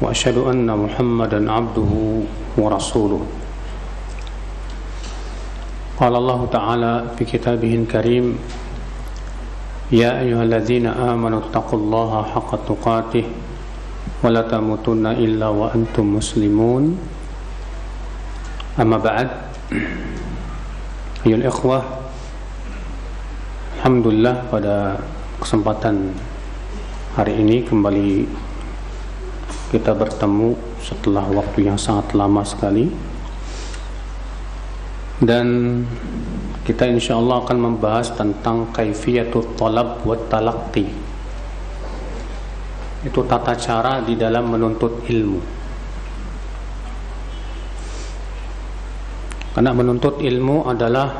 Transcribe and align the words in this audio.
وأشهد 0.00 0.36
أن 0.48 0.64
محمدا 0.64 1.40
عبده 1.44 1.92
ورسوله. 2.56 3.22
قال 6.00 6.14
الله 6.16 6.40
تعالى 6.52 6.92
في 7.20 7.22
كتابه 7.28 7.72
الكريم 7.84 8.26
يا 9.92 10.24
أيها 10.24 10.42
الذين 10.42 10.86
آمنوا 10.88 11.52
اتقوا 11.52 11.78
الله 11.78 12.10
حق 12.32 12.50
تقاته 12.64 13.24
ولا 14.24 14.42
تموتن 14.48 15.06
إلا 15.06 15.48
وأنتم 15.48 16.04
مسلمون. 16.16 16.84
أما 18.80 18.96
بعد 18.96 19.28
أيها 21.28 21.36
الإخوة 21.44 22.00
alhamdulillah 23.80 24.44
pada 24.52 25.00
kesempatan 25.40 26.12
hari 27.16 27.32
ini 27.40 27.64
kembali 27.64 28.28
kita 29.70 29.94
bertemu 29.94 30.58
setelah 30.82 31.22
waktu 31.30 31.70
yang 31.70 31.78
sangat 31.78 32.10
lama 32.18 32.42
sekali. 32.42 32.90
Dan 35.22 35.46
kita 36.66 36.90
insya 36.90 37.14
Allah 37.14 37.44
akan 37.46 37.58
membahas 37.60 38.10
tentang 38.18 38.74
kaifiyatul 38.74 39.54
talab 39.54 40.02
wa 40.02 40.18
talaqti. 40.26 40.90
Itu 43.06 43.22
tata 43.24 43.54
cara 43.54 44.02
di 44.02 44.18
dalam 44.18 44.50
menuntut 44.50 45.06
ilmu. 45.06 45.40
Karena 49.54 49.70
menuntut 49.70 50.18
ilmu 50.18 50.66
adalah 50.66 51.14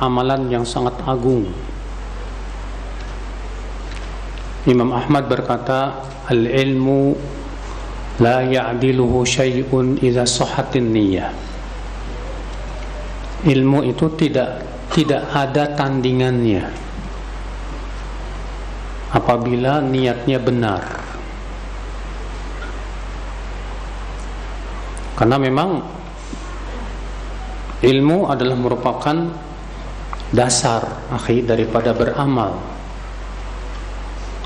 amalan 0.00 0.48
yang 0.48 0.64
sangat 0.64 0.94
agung. 1.04 1.48
Imam 4.64 4.96
Ahmad 4.96 5.28
berkata 5.28 6.00
al-ilmu 6.32 7.12
la 8.22 8.44
ya'diluhu 8.44 9.26
syai'un 9.26 9.98
idza 9.98 10.26
sahhatin 10.28 10.92
niyyah 10.92 11.30
ilmu 13.44 13.84
itu 13.84 14.08
tidak 14.16 14.64
tidak 14.94 15.26
ada 15.34 15.74
tandingannya. 15.74 16.64
Apabila 19.14 19.82
niatnya 19.82 20.38
benar. 20.42 20.82
Karena 25.14 25.38
memang 25.38 25.78
ilmu 27.82 28.18
adalah 28.26 28.58
merupakan 28.58 29.16
dasar 30.34 30.82
akhir 31.14 31.46
daripada 31.46 31.94
beramal 31.94 32.58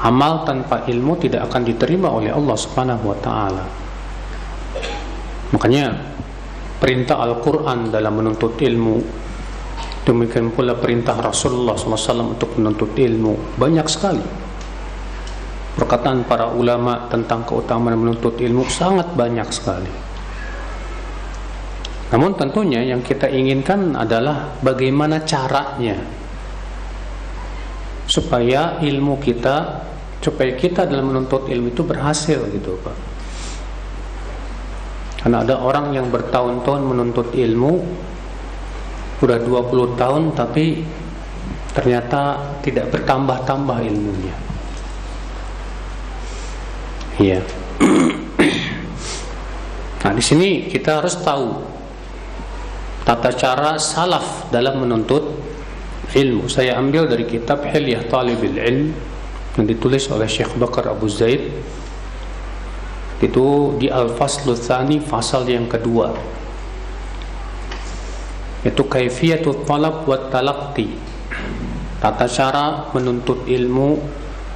amal 0.02 0.46
tanpa 0.46 0.86
ilmu 0.86 1.18
tidak 1.18 1.50
akan 1.50 1.62
diterima 1.66 2.12
oleh 2.12 2.30
Allah 2.30 2.56
Subhanahu 2.56 3.02
wa 3.10 3.18
taala. 3.18 3.64
Makanya 5.55 5.86
perintah 6.78 7.18
Al-Qur'an 7.18 7.90
dalam 7.90 8.14
menuntut 8.14 8.55
ilmu 8.60 8.96
demikian 10.06 10.55
pula 10.55 10.73
perintah 10.78 11.18
Rasulullah 11.18 11.77
SAW 11.77 12.36
untuk 12.39 12.56
menuntut 12.56 12.95
ilmu 12.95 13.58
banyak 13.58 13.86
sekali. 13.90 14.24
Perkataan 15.78 16.27
para 16.27 16.50
ulama 16.50 17.06
tentang 17.06 17.46
keutamaan 17.46 17.94
menuntut 17.98 18.34
ilmu 18.39 18.67
sangat 18.67 19.14
banyak 19.14 19.46
sekali. 19.50 19.92
Namun 22.08 22.34
tentunya 22.40 22.83
yang 22.83 23.05
kita 23.05 23.28
inginkan 23.28 23.92
adalah 23.92 24.58
bagaimana 24.64 25.23
caranya 25.28 26.00
supaya 28.08 28.80
ilmu 28.80 29.20
kita 29.20 29.85
supaya 30.19 30.57
kita 30.57 30.89
dalam 30.89 31.13
menuntut 31.14 31.46
ilmu 31.46 31.70
itu 31.70 31.85
berhasil 31.85 32.41
gitu 32.51 32.74
Pak. 32.83 32.96
Karena 35.23 35.45
ada 35.45 35.61
orang 35.61 35.92
yang 35.92 36.08
bertahun-tahun 36.08 36.83
menuntut 36.83 37.36
ilmu 37.36 37.73
udah 39.18 39.39
20 39.45 40.01
tahun 40.01 40.23
tapi 40.33 40.83
ternyata 41.77 42.55
tidak 42.64 42.91
bertambah-tambah 42.91 43.79
ilmunya. 43.85 44.36
Iya. 47.20 47.41
Nah 49.98 50.14
di 50.14 50.23
sini 50.23 50.70
kita 50.70 51.02
harus 51.02 51.18
tahu 51.20 51.58
tata 53.02 53.29
cara 53.35 53.77
salaf 53.77 54.47
dalam 54.48 54.80
menuntut 54.86 55.27
ilmu. 56.17 56.48
Saya 56.48 56.80
ambil 56.80 57.05
dari 57.11 57.29
kitab 57.29 57.67
Hilyah 57.67 58.07
Talibil 58.08 58.57
Ilm 58.57 58.95
yang 59.58 59.67
ditulis 59.67 60.08
oleh 60.08 60.30
Syekh 60.30 60.55
Bakar 60.57 60.89
Abu 60.89 61.11
Zaid. 61.11 61.51
Itu 63.19 63.74
di 63.83 63.91
Al-Faslu 63.91 64.55
Thani 64.55 65.02
fasal 65.02 65.42
yang 65.51 65.67
kedua. 65.67 66.14
Itu 68.63 68.86
kaifiyatul 68.86 69.67
talab 69.67 70.07
wa 70.07 70.30
talaqti. 70.30 70.86
Tata 71.98 72.30
cara 72.30 72.95
menuntut 72.95 73.42
ilmu 73.51 73.98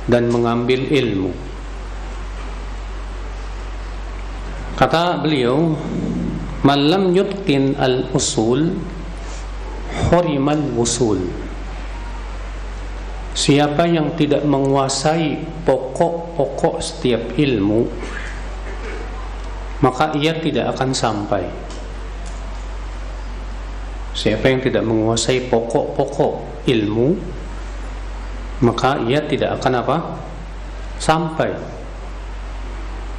dan 0.07 0.31
mengambil 0.31 0.87
ilmu. 0.87 1.35
Kata 4.79 5.19
beliau 5.19 5.75
malam 6.63 7.11
yutqin 7.15 7.75
al-usul 7.79 8.79
hurimal 10.09 10.63
wusul 10.77 11.21
Siapa 13.33 13.89
yang 13.89 14.13
tidak 14.13 14.45
menguasai 14.45 15.41
pokok-pokok 15.65 16.77
setiap 16.85 17.33
ilmu 17.41 17.89
maka 19.83 20.15
ia 20.15 20.37
tidak 20.37 20.77
akan 20.77 20.93
sampai 20.93 21.43
Siapa 24.13 24.45
yang 24.53 24.61
tidak 24.61 24.85
menguasai 24.85 25.49
pokok-pokok 25.49 26.65
ilmu 26.69 27.09
maka 28.63 29.01
ia 29.09 29.25
tidak 29.27 29.59
akan 29.59 29.73
apa? 29.81 29.97
sampai 31.03 31.51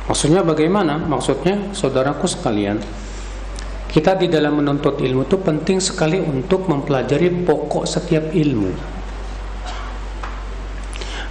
Maksudnya 0.03 0.43
bagaimana? 0.43 0.99
Maksudnya 0.99 1.71
saudaraku 1.71 2.27
sekalian 2.27 2.79
kita 3.93 4.17
di 4.17 4.25
dalam 4.25 4.57
menuntut 4.57 4.97
ilmu 4.97 5.29
itu 5.29 5.37
penting 5.37 5.77
sekali 5.77 6.17
untuk 6.17 6.65
mempelajari 6.65 7.29
pokok 7.45 7.85
setiap 7.85 8.33
ilmu 8.33 8.93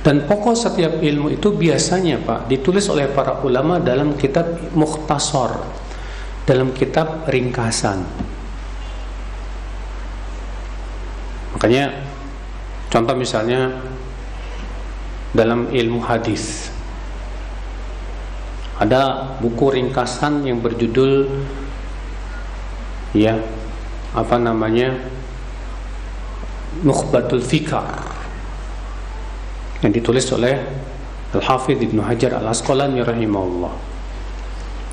dan 0.02 0.26
pokok 0.26 0.58
setiap 0.58 0.98
ilmu 0.98 1.30
itu 1.30 1.54
biasanya 1.54 2.18
Pak 2.26 2.50
ditulis 2.50 2.90
oleh 2.90 3.06
para 3.06 3.38
ulama 3.46 3.78
dalam 3.78 4.18
kitab 4.18 4.50
mukhtasar, 4.74 5.62
dalam 6.42 6.74
kitab 6.74 7.30
ringkasan. 7.30 8.02
Makanya 11.54 12.02
contoh 12.90 13.14
misalnya 13.14 13.78
dalam 15.30 15.70
ilmu 15.70 16.02
hadis 16.02 16.74
ada 18.82 19.38
buku 19.38 19.78
ringkasan 19.78 20.42
yang 20.50 20.58
berjudul 20.58 21.30
ya 23.12 23.36
apa 24.12 24.36
namanya 24.40 24.96
Nukhbatul 26.80 27.44
Fikar 27.44 28.00
yang 29.84 29.92
ditulis 29.92 30.24
oleh 30.32 30.56
Al-Hafidh 31.32 31.80
Ibnu 31.80 32.00
Hajar 32.04 32.40
Al-Asqalani 32.40 33.00
rahimahullah. 33.04 33.72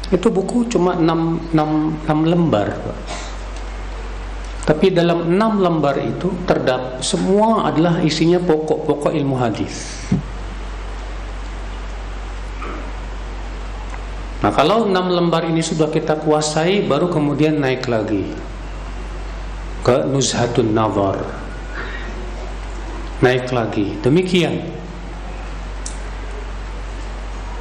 Itu 0.09 0.33
buku 0.33 0.67
cuma 0.71 0.97
6, 0.97 1.53
6, 1.55 2.07
6 2.07 2.31
lembar. 2.31 2.73
Tapi 4.65 4.91
dalam 4.91 5.29
6 5.29 5.65
lembar 5.65 5.95
itu 6.01 6.33
terdapat 6.43 7.03
semua 7.05 7.69
adalah 7.69 8.01
isinya 8.01 8.41
pokok-pokok 8.41 9.13
ilmu 9.13 9.35
hadis. 9.37 10.07
Nah, 14.39 14.51
kalau 14.55 14.87
6 14.87 14.95
lembar 14.95 15.43
ini 15.43 15.59
sudah 15.59 15.91
kita 15.91 16.15
kuasai 16.23 16.87
baru 16.87 17.11
kemudian 17.11 17.59
naik 17.59 17.91
lagi 17.91 18.23
ke 19.83 20.07
Nuzhatun 20.07 20.71
Nazar. 20.71 21.19
Naik 23.19 23.51
lagi. 23.51 23.99
Demikian 23.99 24.79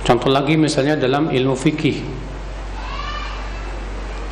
Contoh 0.09 0.33
lagi 0.33 0.57
misalnya 0.57 0.97
dalam 0.97 1.29
ilmu 1.29 1.53
fikih 1.53 2.01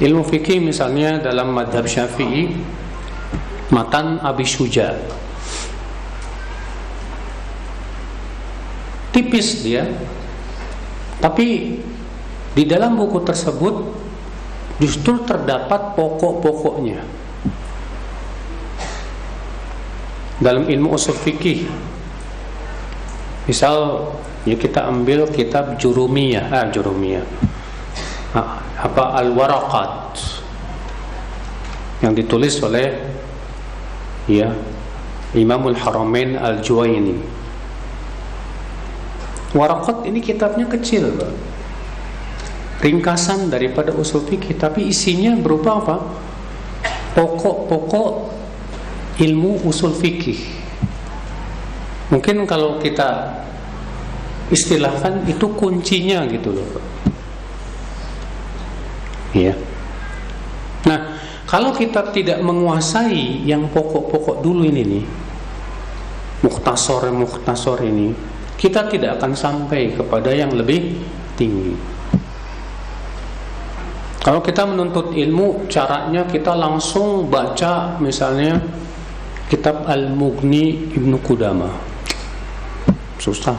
ilmu 0.00 0.24
fikih 0.24 0.56
misalnya 0.56 1.20
dalam 1.20 1.52
madhab 1.52 1.84
syafi'i 1.84 2.48
matan 3.68 4.16
Abi 4.24 4.48
Syuja 4.48 4.96
tipis 9.12 9.60
dia 9.60 9.84
tapi 11.20 11.76
di 12.56 12.64
dalam 12.64 12.96
buku 12.96 13.20
tersebut 13.20 13.84
justru 14.80 15.20
terdapat 15.28 15.92
pokok-pokoknya. 15.92 17.04
Dalam 20.40 20.64
ilmu 20.64 20.96
usul 20.96 21.12
fikih. 21.12 21.68
Misal 23.44 24.08
ya 24.48 24.56
kita 24.56 24.88
ambil 24.88 25.28
kitab 25.28 25.76
Jurumiyah. 25.76 26.48
Ah 26.48 26.66
Jurumiyah. 26.72 27.24
Ah, 28.32 28.64
apa? 28.80 29.20
Al-Waraqat. 29.20 30.16
Yang 32.04 32.12
ditulis 32.24 32.56
oleh 32.64 33.00
ya 34.28 34.52
Imamul 35.36 35.76
Haramain 35.76 36.36
Al-Juwaini. 36.40 37.16
Waraqat 39.56 40.08
ini 40.08 40.20
kitabnya 40.20 40.68
kecil 40.68 41.16
Pak. 41.16 41.55
Ringkasan 42.80 43.48
daripada 43.48 43.92
usul 43.96 44.24
fikih 44.28 44.56
tapi 44.60 44.92
isinya 44.92 45.32
berupa 45.36 45.80
apa 45.80 45.96
pokok-pokok 47.16 48.12
ilmu 49.16 49.64
usul 49.64 49.96
fikih. 49.96 50.36
Mungkin 52.12 52.44
kalau 52.44 52.78
kita 52.78 53.42
istilahkan 54.52 55.26
itu 55.26 55.48
kuncinya 55.56 56.22
gitu 56.28 56.54
loh. 56.54 56.68
Iya. 59.34 59.56
Nah, 60.86 61.18
kalau 61.50 61.74
kita 61.74 62.14
tidak 62.14 62.38
menguasai 62.44 63.42
yang 63.42 63.66
pokok-pokok 63.74 64.44
dulu 64.44 64.62
ini 64.62 64.82
nih, 64.86 65.04
muktasor 66.46 67.10
muktasor 67.10 67.82
ini, 67.82 68.14
kita 68.54 68.86
tidak 68.86 69.18
akan 69.18 69.34
sampai 69.34 69.98
kepada 69.98 70.30
yang 70.30 70.54
lebih 70.54 70.94
tinggi. 71.34 71.95
Kalau 74.26 74.42
kita 74.42 74.66
menuntut 74.66 75.14
ilmu, 75.14 75.70
caranya 75.70 76.26
kita 76.26 76.50
langsung 76.58 77.30
baca 77.30 77.94
misalnya 78.02 78.58
kitab 79.46 79.86
Al-Mughni 79.86 80.90
Ibnu 80.98 81.22
Qudama 81.22 81.70
susah 83.22 83.54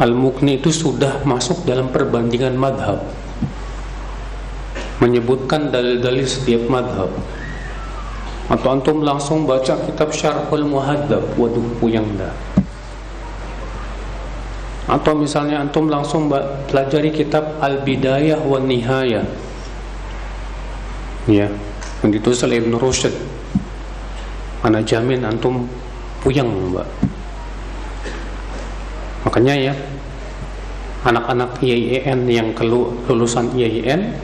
Al-Mughni 0.00 0.58
itu 0.58 0.72
sudah 0.72 1.20
masuk 1.22 1.68
dalam 1.68 1.92
perbandingan 1.92 2.56
madhab. 2.56 3.04
Menyebutkan 4.98 5.68
dalil-dalil 5.68 6.24
setiap 6.26 6.64
madhab. 6.66 7.12
Atau 8.48 8.68
antum 8.72 9.04
langsung 9.04 9.44
baca 9.44 9.78
kitab 9.84 10.10
Syarhul 10.10 10.66
Muhaddab 10.66 11.36
waduh 11.38 11.62
puyang 11.78 12.08
dah 12.18 12.51
atau 14.92 15.16
misalnya 15.16 15.64
antum 15.64 15.88
langsung 15.88 16.28
pelajari 16.68 17.08
kitab 17.08 17.56
Al-Bidayah 17.64 18.44
wa 18.44 18.60
Nihayah 18.60 19.24
ya 21.30 21.48
yang 22.02 22.10
ditulis 22.10 22.42
oleh 22.42 22.58
Ibn 22.58 22.74
Rushd. 22.76 23.14
Mana 24.62 24.82
jamin 24.82 25.22
antum 25.22 25.66
puyeng 26.22 26.50
mbak. 26.70 26.86
Makanya 29.26 29.54
ya 29.70 29.74
anak-anak 31.02 31.62
IAIN 31.62 32.26
yang 32.30 32.54
lulusan 33.06 33.50
IAIN 33.54 34.14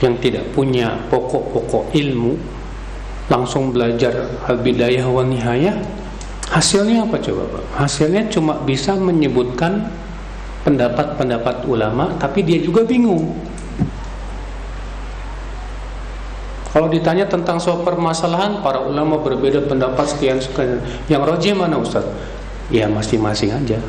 yang 0.00 0.14
tidak 0.20 0.44
punya 0.52 0.96
pokok-pokok 1.08 1.92
ilmu 1.96 2.36
langsung 3.32 3.72
belajar 3.72 4.12
al-bidayah 4.44 5.08
wa 5.08 5.24
nihayah 5.24 5.76
hasilnya 6.50 7.06
apa 7.06 7.16
coba 7.18 7.42
Pak? 7.50 7.64
hasilnya 7.86 8.30
cuma 8.30 8.58
bisa 8.62 8.94
menyebutkan 8.94 9.90
pendapat-pendapat 10.62 11.66
ulama 11.66 12.14
tapi 12.18 12.42
dia 12.42 12.58
juga 12.62 12.82
bingung 12.86 13.34
Kalau 16.76 16.92
ditanya 16.92 17.24
tentang 17.24 17.56
soal 17.56 17.80
permasalahan, 17.80 18.60
para 18.60 18.84
ulama 18.84 19.16
berbeda 19.16 19.64
pendapat 19.64 20.12
sekian 20.12 20.36
sekian. 20.36 20.76
Yang 21.08 21.22
roji 21.24 21.48
mana 21.56 21.80
Ustaz? 21.80 22.04
Ya 22.68 22.84
masing-masing 22.84 23.48
aja. 23.48 23.80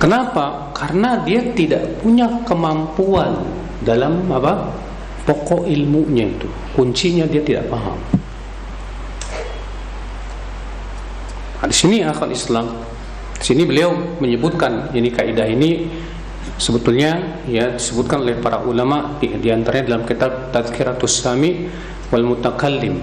Kenapa? 0.00 0.72
Karena 0.72 1.20
dia 1.28 1.44
tidak 1.52 2.00
punya 2.00 2.40
kemampuan 2.48 3.36
dalam 3.84 4.24
apa? 4.32 4.72
Pokok 5.28 5.68
ilmunya 5.68 6.24
itu. 6.24 6.48
Kuncinya 6.72 7.28
dia 7.28 7.44
tidak 7.44 7.68
paham. 7.68 8.00
Di 11.66 11.74
sini 11.74 11.96
akal 12.06 12.30
Islam. 12.30 12.66
Di 13.36 13.52
sini 13.52 13.68
beliau 13.68 13.92
menyebutkan 14.22 14.96
ini 14.96 15.12
kaidah 15.12 15.44
ini 15.44 15.84
sebetulnya 16.56 17.42
ya 17.44 17.76
disebutkan 17.76 18.24
oleh 18.24 18.38
para 18.40 18.64
ulama 18.64 19.20
di, 19.20 19.28
di 19.36 19.52
antaranya 19.52 19.92
dalam 19.92 20.02
kitab 20.08 20.54
Tazkiratus 20.54 21.20
Sami 21.20 21.68
wal 22.08 22.24
Mutakallim. 22.24 22.96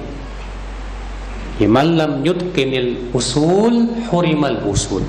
Ya 1.61 1.69
lam 1.69 2.25
yutqinil 2.25 3.13
usul 3.13 4.09
hurimal 4.09 4.65
usul. 4.65 5.05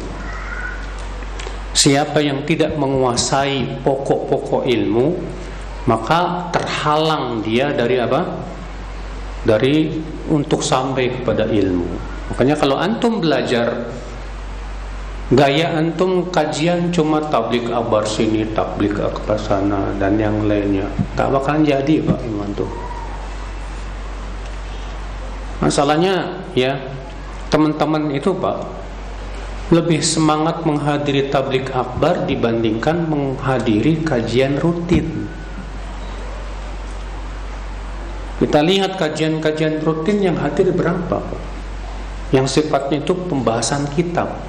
Siapa 1.74 2.20
yang 2.20 2.44
tidak 2.46 2.76
menguasai 2.76 3.80
pokok-pokok 3.82 4.68
ilmu 4.68 5.06
maka 5.88 6.48
terhalang 6.52 7.40
dia 7.40 7.72
dari 7.72 7.96
apa? 7.98 8.24
Dari 9.44 9.92
untuk 10.32 10.64
sampai 10.64 11.20
kepada 11.20 11.44
ilmu 11.48 12.13
makanya 12.32 12.54
kalau 12.56 12.76
antum 12.80 13.20
belajar 13.20 13.88
Gaya 15.32 15.80
antum 15.80 16.28
kajian 16.28 16.92
cuma 16.92 17.16
tablik 17.32 17.72
abar 17.72 18.04
sini, 18.04 18.44
tablik 18.52 19.00
ke 19.00 19.34
sana 19.40 19.96
dan 19.96 20.20
yang 20.20 20.44
lainnya. 20.44 20.84
Tak 21.16 21.32
bakalan 21.32 21.64
jadi 21.64 22.04
Pak 22.04 22.20
Iman 22.28 22.52
tuh. 22.52 22.68
Masalahnya 25.64 26.44
ya 26.52 26.76
teman-teman 27.48 28.12
itu 28.12 28.36
Pak 28.36 28.68
lebih 29.72 30.04
semangat 30.04 30.60
menghadiri 30.68 31.32
tablik 31.32 31.72
akbar 31.72 32.28
dibandingkan 32.28 33.08
menghadiri 33.08 34.04
kajian 34.04 34.60
rutin. 34.60 35.24
Kita 38.44 38.60
lihat 38.60 39.00
kajian-kajian 39.00 39.80
rutin 39.80 40.20
yang 40.20 40.36
hadir 40.36 40.68
berapa 40.68 41.24
Yang 42.30 42.60
sifatnya 42.60 43.02
itu 43.02 43.12
pembahasan 43.12 43.90
kitab. 43.92 44.40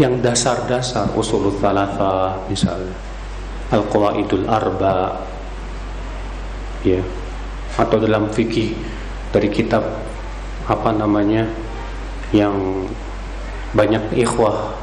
Yang 0.00 0.24
dasar-dasar 0.24 1.12
usul 1.16 1.52
thalatha 1.60 2.40
misalnya 2.48 2.96
al-qawaidul 3.72 4.44
arba 4.48 5.24
ya. 6.84 7.00
Atau 7.80 8.00
dalam 8.04 8.28
fikih 8.28 8.76
dari 9.32 9.48
kitab 9.48 9.84
apa 10.68 10.92
namanya 10.92 11.48
yang 12.36 12.84
banyak 13.72 14.12
ikhwah 14.20 14.76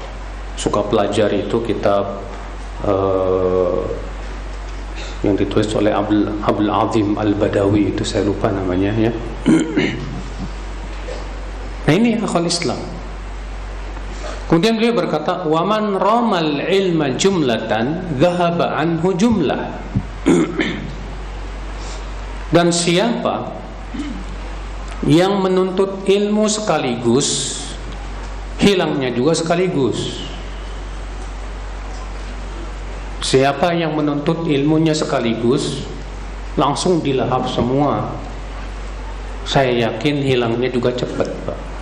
suka 0.57 0.81
pelajari 0.89 1.45
itu 1.45 1.61
kitab 1.61 2.25
uh, 2.83 3.85
yang 5.21 5.35
ditulis 5.35 5.67
oleh 5.75 5.91
Abdul, 5.91 6.31
Abdul 6.41 6.71
Azim 6.71 7.07
Al-Badawi 7.15 7.91
itu 7.95 8.03
saya 8.07 8.23
lupa 8.23 8.49
namanya 8.51 8.91
ya 8.95 9.11
nah 11.89 11.97
ini 11.97 12.21
akal 12.21 12.45
Islam 12.45 12.77
Kemudian 14.49 14.81
beliau 14.81 14.97
berkata, 14.97 15.45
"Waman 15.45 16.01
ramal 16.01 16.57
ilma 16.65 17.13
jumlatan 17.13 18.17
dhahaba 18.17 18.81
anhu 18.81 19.13
jumlah." 19.13 19.61
Dan 22.57 22.73
siapa 22.73 23.53
yang 25.05 25.45
menuntut 25.45 26.01
ilmu 26.01 26.49
sekaligus, 26.49 27.61
hilangnya 28.57 29.13
juga 29.13 29.37
sekaligus. 29.37 30.17
Siapa 33.21 33.69
yang 33.77 33.93
menuntut 33.93 34.49
ilmunya 34.49 34.97
sekaligus, 34.97 35.85
langsung 36.57 37.05
dilahap 37.05 37.45
semua. 37.45 38.17
Saya 39.45 39.93
yakin 39.93 40.25
hilangnya 40.25 40.73
juga 40.73 40.89
cepat, 40.89 41.29
Pak. 41.45 41.78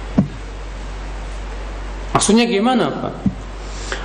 Maksudnya 2.18 2.50
gimana 2.50 2.90
Pak? 2.90 3.14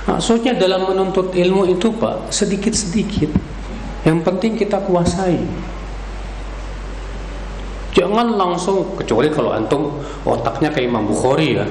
Maksudnya 0.05 0.53
dalam 0.53 0.85
menuntut 0.85 1.33
ilmu 1.33 1.65
itu 1.65 1.89
Pak 1.97 2.29
Sedikit-sedikit. 2.29 3.33
Yang 4.05 4.19
penting 4.21 4.53
kita 4.53 4.85
kuasai. 4.85 5.41
Jangan 7.97 8.37
langsung 8.37 8.93
Kecuali 9.01 9.33
kalau 9.33 9.57
antum 9.57 9.97
otaknya 10.29 10.69
kayak 10.69 10.93
Imam 10.93 11.09
Bukhari 11.09 11.57
ya. 11.57 11.65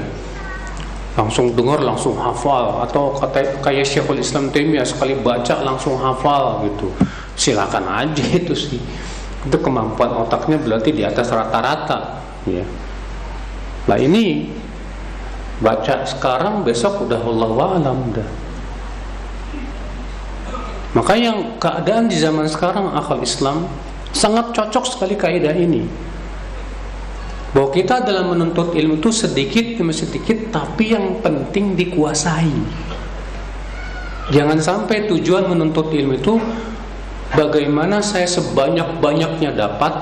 Langsung 1.15 1.55
dengar 1.55 1.79
langsung 1.79 2.19
hafal. 2.19 2.83
Atau 2.91 3.15
kata, 3.15 3.63
kayak 3.63 3.87
Syekhul 3.87 4.19
Islam 4.19 4.51
Taimiyah 4.51 4.83
Sekali 4.83 5.15
baca 5.23 5.63
langsung 5.63 5.95
hafal 5.95 6.67
gitu. 6.67 6.91
Silakan 7.39 7.87
aja 7.87 8.25
itu 8.35 8.59
sih. 8.59 8.83
Itu 9.47 9.63
kemampuan 9.63 10.11
otaknya 10.19 10.59
berarti 10.59 10.91
di 10.91 11.07
atas 11.07 11.31
rata-rata 11.31 12.19
ya. 12.51 12.67
Nah 13.87 13.99
ini 14.03 14.51
baca 15.63 16.03
sekarang 16.05 16.67
besok 16.67 17.07
udah 17.07 17.23
Allah 17.23 17.69
alam 17.79 17.99
udah 18.11 18.29
maka 20.93 21.17
yang 21.17 21.57
keadaan 21.57 22.05
di 22.05 22.21
zaman 22.21 22.45
sekarang 22.45 22.93
akal 22.93 23.17
Islam 23.25 23.65
sangat 24.13 24.53
cocok 24.53 24.85
sekali 24.85 25.17
kaidah 25.17 25.57
ini. 25.57 25.89
Bahwa 27.53 27.69
kita 27.73 28.05
dalam 28.05 28.33
menuntut 28.33 28.73
ilmu 28.77 29.01
itu 29.01 29.13
sedikit 29.13 29.77
demi 29.77 29.93
sedikit 29.93 30.53
tapi 30.53 30.93
yang 30.93 31.21
penting 31.21 31.77
dikuasai. 31.77 32.53
Jangan 34.33 34.61
sampai 34.61 35.09
tujuan 35.09 35.49
menuntut 35.49 35.93
ilmu 35.93 36.17
itu 36.17 36.37
bagaimana 37.33 38.01
saya 38.05 38.29
sebanyak-banyaknya 38.29 39.53
dapat 39.57 39.93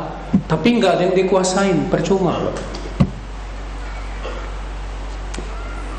tapi 0.46 0.78
nggak 0.78 0.92
ada 0.98 1.02
yang 1.10 1.16
dikuasain 1.26 1.90
percuma 1.90 2.50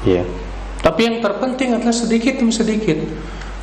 ya 0.08 0.24
tapi 0.82 1.06
yang 1.06 1.18
terpenting 1.22 1.78
adalah 1.78 1.94
sedikit 1.94 2.42
demi 2.42 2.54
sedikit 2.54 2.98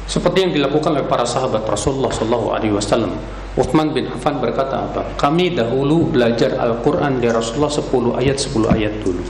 seperti 0.09 0.49
yang 0.49 0.53
dilakukan 0.55 0.97
oleh 0.97 1.05
para 1.05 1.29
sahabat 1.29 1.67
Rasulullah 1.69 2.15
Sallallahu 2.15 2.49
Alaihi 2.55 2.73
Wasallam 2.73 3.13
Uthman 3.59 3.91
bin 3.91 4.07
Affan 4.07 4.39
berkata 4.39 4.87
apa? 4.87 5.19
Kami 5.19 5.59
dahulu 5.59 6.15
belajar 6.15 6.55
Al-Quran 6.63 7.19
dari 7.19 7.35
Rasulullah 7.35 7.75
10 7.75 8.15
ayat 8.23 8.37
10 8.39 8.55
ayat 8.71 8.95
dulu. 9.03 9.25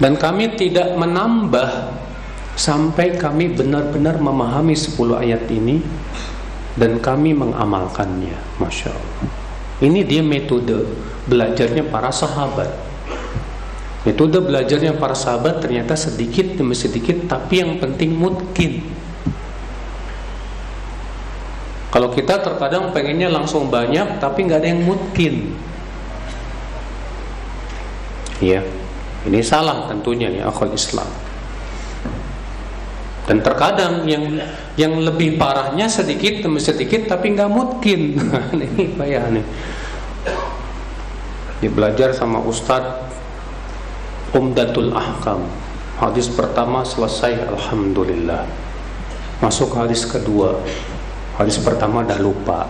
Dan 0.00 0.16
kami 0.16 0.56
tidak 0.56 0.96
menambah 0.96 1.92
sampai 2.56 3.20
kami 3.20 3.52
benar-benar 3.52 4.16
memahami 4.16 4.72
10 4.72 4.96
ayat 5.12 5.44
ini 5.52 5.84
dan 6.80 6.96
kami 7.04 7.36
mengamalkannya. 7.36 8.56
Masya 8.56 8.88
Allah. 8.88 9.28
Ini 9.84 10.00
dia 10.08 10.24
metode 10.24 10.88
belajarnya 11.28 11.84
para 11.92 12.08
sahabat. 12.08 12.87
Metode 14.08 14.40
belajarnya 14.40 14.96
para 14.96 15.12
sahabat 15.12 15.60
ternyata 15.60 15.92
sedikit 15.92 16.56
demi 16.56 16.72
sedikit 16.72 17.28
tapi 17.28 17.60
yang 17.60 17.76
penting 17.76 18.16
mungkin 18.16 18.88
kalau 21.88 22.12
kita 22.12 22.44
terkadang 22.44 22.92
pengennya 22.92 23.32
langsung 23.32 23.72
banyak 23.72 24.20
tapi 24.20 24.44
nggak 24.44 24.60
ada 24.60 24.68
yang 24.68 24.84
mungkin. 24.84 25.56
Iya, 28.38 28.60
ini 29.24 29.40
salah 29.40 29.88
tentunya 29.88 30.28
ya 30.28 30.52
akal 30.52 30.68
Islam. 30.70 31.08
Dan 33.24 33.40
terkadang 33.44 34.04
yang 34.08 34.40
yang 34.76 35.00
lebih 35.00 35.40
parahnya 35.40 35.88
sedikit 35.88 36.44
demi 36.44 36.60
sedikit 36.60 37.08
tapi 37.08 37.32
nggak 37.32 37.50
mungkin. 37.50 38.20
ini 38.54 38.92
payah 38.92 39.24
nih. 39.32 39.44
Belajar 41.72 42.14
sama 42.14 42.38
Ustadz 42.44 43.07
Umdatul 44.36 44.92
Ahkam. 44.92 45.44
Hadis 45.98 46.28
pertama 46.30 46.84
selesai 46.84 47.48
Alhamdulillah. 47.48 48.44
Masuk 49.38 49.74
hadis 49.78 50.02
kedua 50.02 50.58
Hadis 51.38 51.54
pertama 51.62 52.02
dah 52.02 52.18
lupa. 52.18 52.66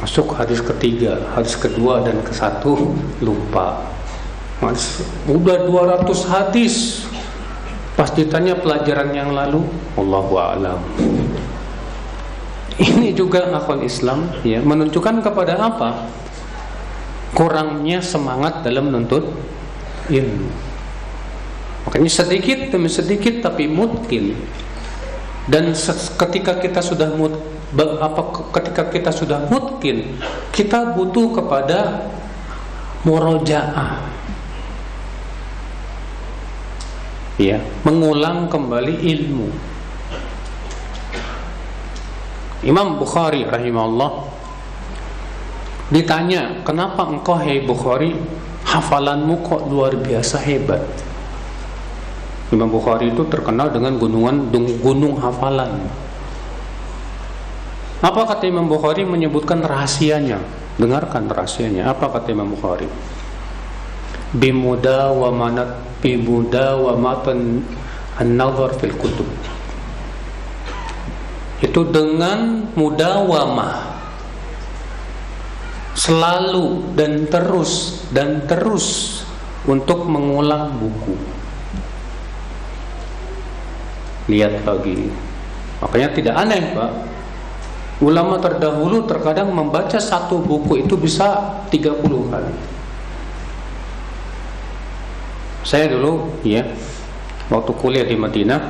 Masuk 0.00 0.32
hadis 0.32 0.64
ketiga, 0.64 1.20
hadis 1.36 1.60
kedua 1.60 2.00
dan 2.00 2.24
ke 2.24 2.32
satu 2.32 2.96
lupa. 3.20 3.84
Mas, 4.64 5.04
udah 5.28 5.68
200 5.68 6.08
hadis. 6.24 7.04
Pas 8.00 8.08
ditanya 8.08 8.56
pelajaran 8.56 9.12
yang 9.12 9.36
lalu, 9.36 9.60
Allahu 10.00 10.40
a'lam. 10.40 10.80
Ini 12.80 13.12
juga 13.12 13.44
akal 13.52 13.84
Islam 13.84 14.32
ya, 14.40 14.64
menunjukkan 14.64 15.20
kepada 15.20 15.60
apa? 15.60 16.08
Kurangnya 17.34 17.98
semangat 17.98 18.62
dalam 18.62 18.88
menuntut 18.88 19.34
ilmu. 20.06 20.50
Makanya 21.84 22.10
sedikit 22.10 22.70
demi 22.70 22.88
sedikit 22.88 23.44
tapi 23.44 23.66
mungkin. 23.68 24.38
Dan 25.44 25.76
ketika 26.16 26.56
kita 26.56 26.80
sudah 26.80 27.12
mut, 27.12 27.36
apa 27.76 28.22
ketika 28.54 28.88
kita 28.88 29.10
sudah 29.10 29.50
mungkin 29.50 30.16
kita 30.54 30.94
butuh 30.94 31.34
kepada 31.36 32.06
murojaah 33.02 33.98
ya 37.36 37.58
mengulang 37.82 38.46
kembali 38.46 38.94
ilmu. 38.94 39.48
Imam 42.64 42.96
Bukhari 42.96 43.44
rahimahullah 43.44 44.33
ditanya 45.92 46.64
kenapa 46.64 47.04
engkau 47.04 47.36
hai 47.36 47.60
Bukhari 47.64 48.16
hafalanmu 48.64 49.44
kok 49.44 49.68
luar 49.68 49.92
biasa 49.98 50.40
hebat 50.40 50.80
Imam 52.54 52.70
Bukhari 52.70 53.10
itu 53.10 53.26
terkenal 53.26 53.74
dengan 53.74 53.98
gunungan 53.98 54.52
gunung 54.78 55.18
hafalan. 55.18 55.74
Apa 58.04 58.20
kata 58.30 58.46
Imam 58.46 58.70
Bukhari 58.70 59.02
menyebutkan 59.02 59.64
rahasianya? 59.64 60.38
Dengarkan 60.78 61.26
rahasianya. 61.26 61.90
Apa 61.90 62.12
kata 62.14 62.30
Imam 62.30 62.52
Bukhari? 62.54 62.86
Bimuda 64.34 65.10
wa 65.10 65.30
manat 65.34 65.82
bimuda 65.98 66.78
wa 66.78 66.94
matan 66.94 67.64
an-nazar 68.20 68.76
fil 68.76 68.94
kutub. 68.98 69.26
Itu 71.64 71.86
dengan 71.88 72.70
mudawamah 72.76 73.93
selalu 76.04 76.92
dan 76.92 77.24
terus 77.32 78.04
dan 78.12 78.44
terus 78.44 79.20
untuk 79.64 80.04
mengulang 80.04 80.76
buku. 80.76 81.16
Lihat 84.28 84.68
lagi. 84.68 85.08
Makanya 85.80 86.08
tidak 86.12 86.34
aneh 86.36 86.76
Pak. 86.76 86.92
Ulama 88.04 88.36
terdahulu 88.36 89.08
terkadang 89.08 89.48
membaca 89.48 89.96
satu 89.96 90.44
buku 90.44 90.84
itu 90.84 90.92
bisa 91.00 91.56
30 91.72 92.04
kali. 92.04 92.54
Saya 95.64 95.88
dulu 95.88 96.36
ya 96.44 96.68
waktu 97.48 97.72
kuliah 97.80 98.04
di 98.04 98.16
Madinah 98.20 98.60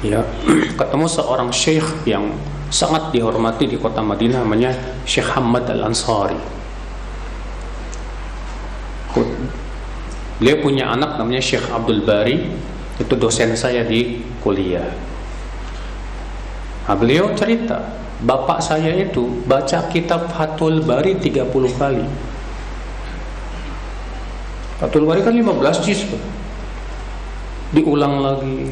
ya 0.00 0.24
ketemu 0.80 1.04
seorang 1.04 1.52
syekh 1.52 1.84
yang 2.08 2.32
sangat 2.70 3.14
dihormati 3.14 3.70
di 3.70 3.76
kota 3.78 4.02
Madinah 4.02 4.42
namanya 4.42 4.74
Syekh 5.06 5.30
Hamad 5.34 5.70
Al-Ansari. 5.70 6.38
Beliau 10.36 10.56
punya 10.60 10.92
anak 10.92 11.16
namanya 11.16 11.40
Syekh 11.40 11.64
Abdul 11.72 12.04
Bari 12.04 12.36
itu 13.00 13.14
dosen 13.16 13.56
saya 13.56 13.84
di 13.84 14.20
kuliah. 14.44 14.84
Nah, 16.86 16.94
beliau 16.94 17.32
cerita 17.32 17.82
bapak 18.22 18.60
saya 18.60 18.92
itu 18.94 19.42
baca 19.48 19.88
kitab 19.88 20.28
Fathul 20.28 20.84
Bari 20.84 21.16
30 21.16 21.48
kali. 21.80 22.04
Fathul 24.76 25.08
Bari 25.08 25.24
kan 25.24 25.32
15 25.32 25.86
juz 25.88 26.04
diulang 27.74 28.22
lagi 28.22 28.70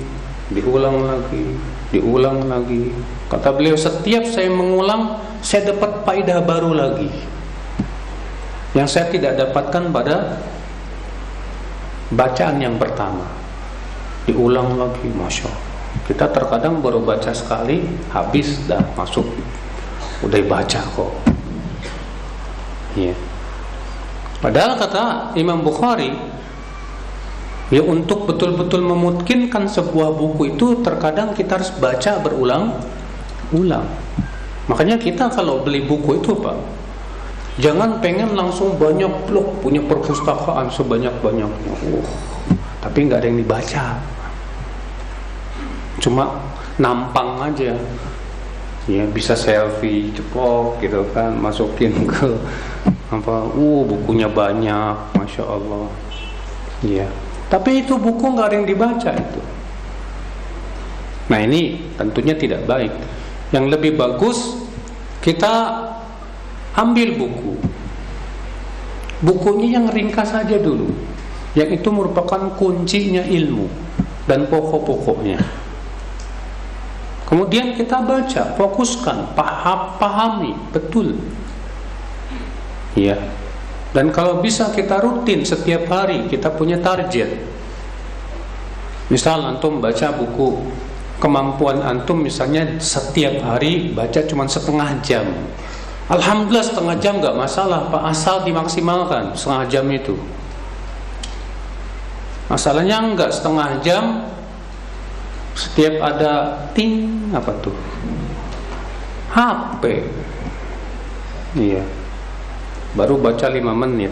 diulang 0.54 1.02
lagi 1.02 1.56
diulang 1.94 2.50
lagi. 2.50 2.90
Kata 3.30 3.54
beliau 3.54 3.78
setiap 3.78 4.26
saya 4.26 4.50
mengulang 4.50 5.22
saya 5.38 5.70
dapat 5.70 6.02
faedah 6.02 6.42
baru 6.42 6.74
lagi. 6.74 7.10
Yang 8.74 8.88
saya 8.90 9.06
tidak 9.14 9.38
dapatkan 9.38 9.94
pada 9.94 10.42
bacaan 12.10 12.58
yang 12.58 12.74
pertama. 12.74 13.30
Diulang 14.26 14.74
lagi 14.74 15.06
masya 15.14 15.74
kita 16.04 16.28
terkadang 16.28 16.84
baru 16.84 17.00
baca 17.00 17.32
sekali 17.32 17.86
habis 18.12 18.60
dah 18.68 18.82
masuk. 18.98 19.24
Udah 20.20 20.40
baca 20.44 20.80
kok. 20.82 21.12
Ya 22.94 23.14
padahal 24.38 24.76
kata 24.76 25.34
Imam 25.40 25.64
Bukhari 25.64 26.12
ya 27.74 27.82
untuk 27.82 28.30
betul-betul 28.30 28.86
memungkinkan 28.86 29.66
sebuah 29.66 30.14
buku 30.14 30.54
itu 30.54 30.78
terkadang 30.86 31.34
kita 31.34 31.58
harus 31.58 31.74
baca 31.74 32.22
berulang 32.22 32.78
ulang 33.50 33.90
makanya 34.70 34.94
kita 34.94 35.26
kalau 35.34 35.66
beli 35.66 35.82
buku 35.82 36.22
itu 36.22 36.38
Pak 36.38 36.84
jangan 37.58 38.02
pengen 38.02 38.34
langsung 38.34 38.74
banyak 38.74 39.30
blok 39.30 39.62
punya 39.62 39.78
perpustakaan 39.86 40.66
sebanyak-banyaknya. 40.74 41.74
Uh, 41.86 42.02
tapi 42.82 43.06
nggak 43.06 43.22
ada 43.22 43.26
yang 43.30 43.38
dibaca. 43.38 43.86
Cuma 46.02 46.42
nampang 46.82 47.38
aja. 47.52 47.78
Ya 48.84 49.08
bisa 49.08 49.32
selfie 49.32 50.12
ceplok 50.12 50.76
gitu 50.84 51.08
kan 51.16 51.32
masukin 51.40 52.04
ke 52.04 52.28
apa 53.08 53.48
uh 53.48 53.80
bukunya 53.86 54.28
banyak 54.28 54.96
masya 55.16 55.44
Allah. 55.46 55.88
Ya 56.84 57.08
tapi 57.48 57.84
itu 57.84 57.96
buku 57.96 58.24
nggak 58.34 58.46
ada 58.50 58.56
yang 58.58 58.68
dibaca 58.68 59.10
itu 59.12 59.40
Nah 61.28 61.40
ini 61.40 61.80
tentunya 61.96 62.36
tidak 62.36 62.68
baik. 62.68 62.92
Yang 63.54 63.64
lebih 63.78 63.92
bagus 63.96 64.60
kita 65.24 65.52
ambil 66.76 67.16
buku. 67.16 67.52
Bukunya 69.24 69.80
yang 69.80 69.88
ringkas 69.88 70.36
saja 70.36 70.60
dulu. 70.60 70.92
Yang 71.56 71.80
itu 71.80 71.88
merupakan 71.94 72.50
kuncinya 72.58 73.24
ilmu 73.24 73.70
dan 74.28 74.50
pokok-pokoknya. 74.50 75.38
Kemudian 77.24 77.72
kita 77.72 78.04
baca, 78.04 78.52
fokuskan, 78.58 79.32
paham, 79.32 79.96
pahami 79.96 80.52
betul. 80.74 81.16
Ya. 82.92 83.16
Dan 83.94 84.10
kalau 84.10 84.42
bisa 84.42 84.74
kita 84.74 84.98
rutin 84.98 85.46
setiap 85.46 85.86
hari, 85.86 86.26
kita 86.26 86.50
punya 86.50 86.82
target. 86.82 87.30
Misal 89.06 89.46
antum 89.46 89.78
baca 89.78 90.10
buku 90.18 90.66
kemampuan 91.22 91.78
antum 91.78 92.18
misalnya 92.18 92.82
setiap 92.82 93.38
hari 93.46 93.94
baca 93.94 94.26
cuma 94.26 94.50
setengah 94.50 94.98
jam. 95.00 95.30
Alhamdulillah 96.10 96.66
setengah 96.66 96.96
jam 96.98 97.22
nggak 97.22 97.38
masalah, 97.38 97.86
Pak 97.88 98.02
asal 98.10 98.42
dimaksimalkan 98.42 99.38
setengah 99.38 99.64
jam 99.70 99.86
itu. 99.88 100.18
Masalahnya 102.50 103.00
enggak 103.00 103.30
setengah 103.30 103.80
jam 103.80 104.34
setiap 105.54 106.02
ada 106.02 106.66
ting 106.74 107.30
apa 107.30 107.54
tuh 107.62 107.74
HP 109.30 110.02
iya 111.54 111.82
baru 112.94 113.18
baca 113.18 113.46
5 113.50 113.60
menit. 113.74 114.10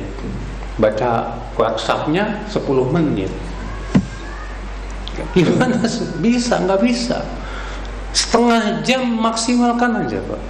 Baca 0.79 1.39
WhatsAppnya 1.55 2.47
10 2.51 2.63
menit. 2.91 3.33
Gimana 5.37 5.85
bisa 6.21 6.61
nggak 6.63 6.81
bisa? 6.83 7.21
Setengah 8.13 8.85
jam 8.85 9.05
maksimalkan 9.09 10.05
aja 10.05 10.21
pak. 10.25 10.43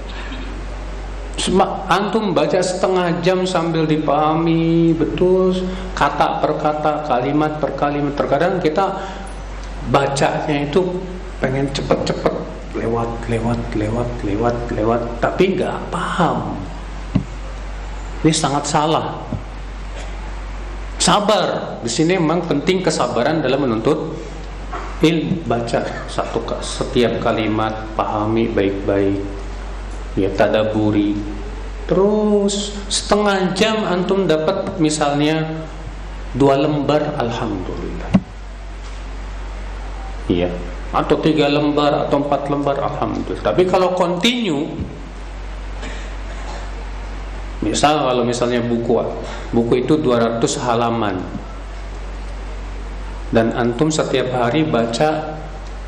Antum 1.91 2.31
baca 2.31 2.63
setengah 2.63 3.19
jam 3.19 3.43
sambil 3.43 3.83
dipahami 3.83 4.95
betul 4.95 5.51
kata 5.99 6.39
per 6.39 6.55
kata 6.63 7.03
kalimat 7.11 7.59
per 7.59 7.75
kalimat. 7.75 8.15
Terkadang 8.15 8.63
kita 8.63 9.03
bacanya 9.91 10.71
itu 10.71 11.03
pengen 11.43 11.67
cepet-cepet 11.75 12.35
lewat 12.79 13.11
lewat 13.27 13.59
lewat 13.75 14.09
lewat 14.23 14.57
lewat 14.71 15.03
tapi 15.19 15.59
nggak 15.59 15.91
paham 15.91 16.55
ini 18.23 18.31
sangat 18.31 18.65
salah. 18.71 19.19
Sabar. 21.03 21.79
Di 21.83 21.91
sini 21.91 22.15
memang 22.15 22.47
penting 22.47 22.79
kesabaran 22.79 23.43
dalam 23.43 23.67
menuntut 23.67 24.15
ilmu. 25.03 25.43
Baca 25.43 26.07
satu 26.07 26.47
setiap 26.63 27.19
kalimat 27.19 27.91
pahami 27.99 28.47
baik-baik. 28.47 29.19
Ya 30.15 30.31
tadaburi. 30.31 31.19
Terus 31.91 32.79
setengah 32.87 33.59
jam 33.59 33.83
antum 33.83 34.31
dapat 34.31 34.79
misalnya 34.79 35.67
dua 36.39 36.63
lembar 36.63 37.19
alhamdulillah. 37.19 38.11
Iya. 40.31 40.55
Atau 40.95 41.19
tiga 41.19 41.51
lembar 41.51 42.07
atau 42.07 42.23
empat 42.23 42.47
lembar 42.47 42.79
alhamdulillah. 42.79 43.43
Tapi 43.43 43.67
kalau 43.67 43.99
continue 43.99 44.71
misal 47.63 48.05
kalau 48.05 48.27
misalnya 48.27 48.61
buku 48.61 49.01
buku 49.55 49.87
itu 49.87 49.97
200 49.97 50.43
halaman. 50.67 51.23
Dan 53.33 53.57
antum 53.57 53.89
setiap 53.89 54.29
hari 54.37 54.69
baca 54.69 55.41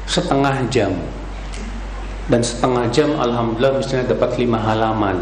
setengah 0.09 0.65
jam. 0.73 0.97
Dan 2.25 2.41
setengah 2.41 2.89
jam 2.89 3.21
alhamdulillah 3.21 3.85
misalnya 3.85 4.17
dapat 4.17 4.41
lima 4.41 4.57
halaman. 4.57 5.21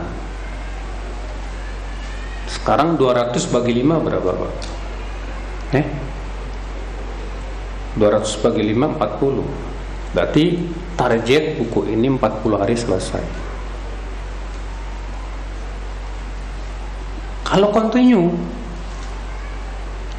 Sekarang 2.46 2.94
200 2.94 3.34
bagi 3.50 3.82
5 3.82 4.06
berapa 4.06 4.30
Pak? 4.38 4.52
Eh? 5.72 5.86
200 7.96 8.44
bagi 8.44 8.62
5 8.72 8.96
40 8.96 9.72
berarti 10.12 10.44
target 10.96 11.60
buku 11.60 11.92
ini 11.92 12.08
40 12.08 12.60
hari 12.60 12.76
selesai 12.76 13.24
kalau 17.42 17.68
continue. 17.74 18.30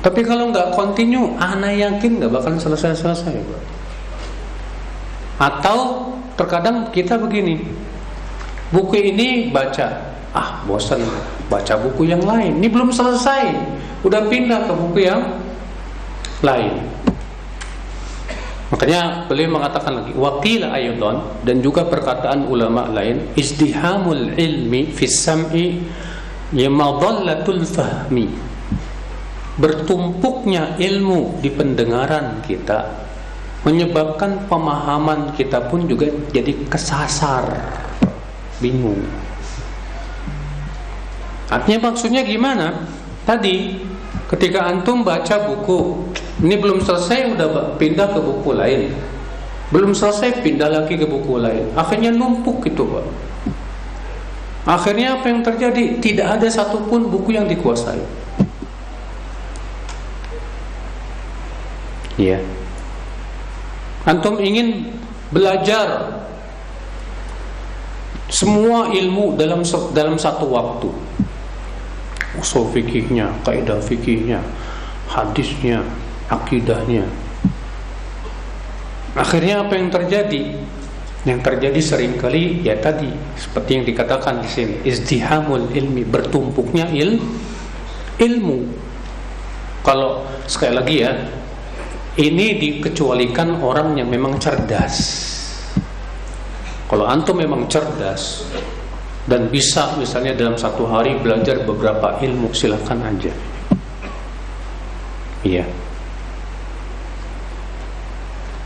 Tapi 0.04 0.20
kalau 0.28 0.52
nggak 0.52 0.76
continue 0.76 1.32
anak 1.40 1.80
yakin 1.80 2.20
nggak 2.20 2.32
bakal 2.32 2.60
selesai-selesai 2.60 3.40
atau 5.40 6.12
terkadang 6.36 6.92
kita 6.94 7.18
begini 7.18 7.64
buku 8.74 9.14
ini 9.14 9.54
baca. 9.54 10.16
Ah 10.34 10.66
bosan. 10.66 11.04
Baca 11.46 11.78
buku 11.78 12.10
yang 12.10 12.26
lain. 12.26 12.58
Ini 12.58 12.68
belum 12.74 12.90
selesai. 12.90 13.54
Udah 14.02 14.26
pindah 14.28 14.66
ke 14.66 14.74
buku 14.74 15.00
yang 15.06 15.22
lain. 16.42 16.82
Makanya 18.74 19.30
beliau 19.30 19.54
mengatakan 19.54 20.02
lagi 20.02 20.18
wakila 20.18 20.74
aydan 20.74 21.22
dan 21.46 21.62
juga 21.62 21.86
perkataan 21.86 22.50
ulama 22.50 22.90
lain 22.90 23.30
izdihamul 23.38 24.34
ilmi 24.34 24.90
fis 24.90 25.14
sam'i 25.14 25.78
yamadallatul 26.54 27.66
fahmi. 27.66 28.30
Bertumpuknya 29.54 30.78
ilmu 30.82 31.38
di 31.38 31.50
pendengaran 31.54 32.42
kita 32.42 32.90
menyebabkan 33.62 34.50
pemahaman 34.50 35.34
kita 35.38 35.70
pun 35.70 35.86
juga 35.86 36.10
jadi 36.34 36.54
kesasar. 36.70 37.54
Bingung. 38.58 39.02
Artinya 41.54 41.92
maksudnya 41.92 42.26
gimana? 42.26 42.82
Tadi 43.30 43.78
ketika 44.34 44.66
antum 44.66 45.06
baca 45.06 45.46
buku 45.46 46.10
ini 46.42 46.58
belum 46.58 46.82
selesai 46.82 47.38
udah 47.38 47.78
pindah 47.78 48.10
ke 48.10 48.20
buku 48.20 48.50
lain. 48.58 48.82
Belum 49.70 49.94
selesai 49.94 50.42
pindah 50.42 50.70
lagi 50.70 50.98
ke 50.98 51.06
buku 51.06 51.38
lain. 51.38 51.70
Akhirnya 51.78 52.10
numpuk 52.10 52.66
gitu 52.66 52.90
pak 52.90 53.33
akhirnya 54.64 55.20
apa 55.20 55.26
yang 55.28 55.42
terjadi 55.44 56.00
tidak 56.00 56.28
ada 56.40 56.48
satupun 56.48 57.12
buku 57.12 57.36
yang 57.36 57.48
dikuasai 57.48 58.00
ya 62.20 62.40
antum 64.08 64.40
ingin 64.40 64.96
belajar 65.34 66.20
semua 68.32 68.90
ilmu 68.90 69.38
dalam 69.38 69.62
dalam 69.94 70.16
satu 70.18 70.50
waktu 70.50 70.90
usul 72.38 72.70
fikihnya, 72.74 73.30
kaidah 73.46 73.78
fikihnya, 73.78 74.42
hadisnya, 75.10 75.86
akidahnya. 76.30 77.06
Akhirnya 79.14 79.62
apa 79.62 79.78
yang 79.78 79.94
terjadi? 79.94 80.58
Yang 81.24 81.40
terjadi 81.40 81.80
sering 81.80 82.14
kali 82.20 82.64
ya 82.68 82.76
tadi 82.80 83.08
seperti 83.40 83.80
yang 83.80 83.86
dikatakan 83.88 84.44
di 84.44 84.50
sini, 84.52 84.74
izdihamul 84.84 85.72
ilmi, 85.72 86.04
bertumpuknya 86.04 86.92
il 86.92 87.20
ilmu. 88.20 88.60
Kalau 89.84 90.28
sekali 90.48 90.74
lagi 90.76 90.96
ya, 91.00 91.12
ini 92.20 92.60
dikecualikan 92.60 93.64
orang 93.64 93.96
yang 93.96 94.12
memang 94.12 94.36
cerdas. 94.40 95.24
Kalau 96.92 97.08
antum 97.08 97.40
memang 97.40 97.72
cerdas, 97.72 98.44
dan 99.24 99.48
bisa 99.48 99.96
misalnya 99.96 100.36
dalam 100.36 100.60
satu 100.60 100.84
hari 100.84 101.16
belajar 101.16 101.64
beberapa 101.64 102.20
ilmu 102.20 102.52
silahkan 102.52 103.00
aja 103.08 103.32
iya 105.48 105.64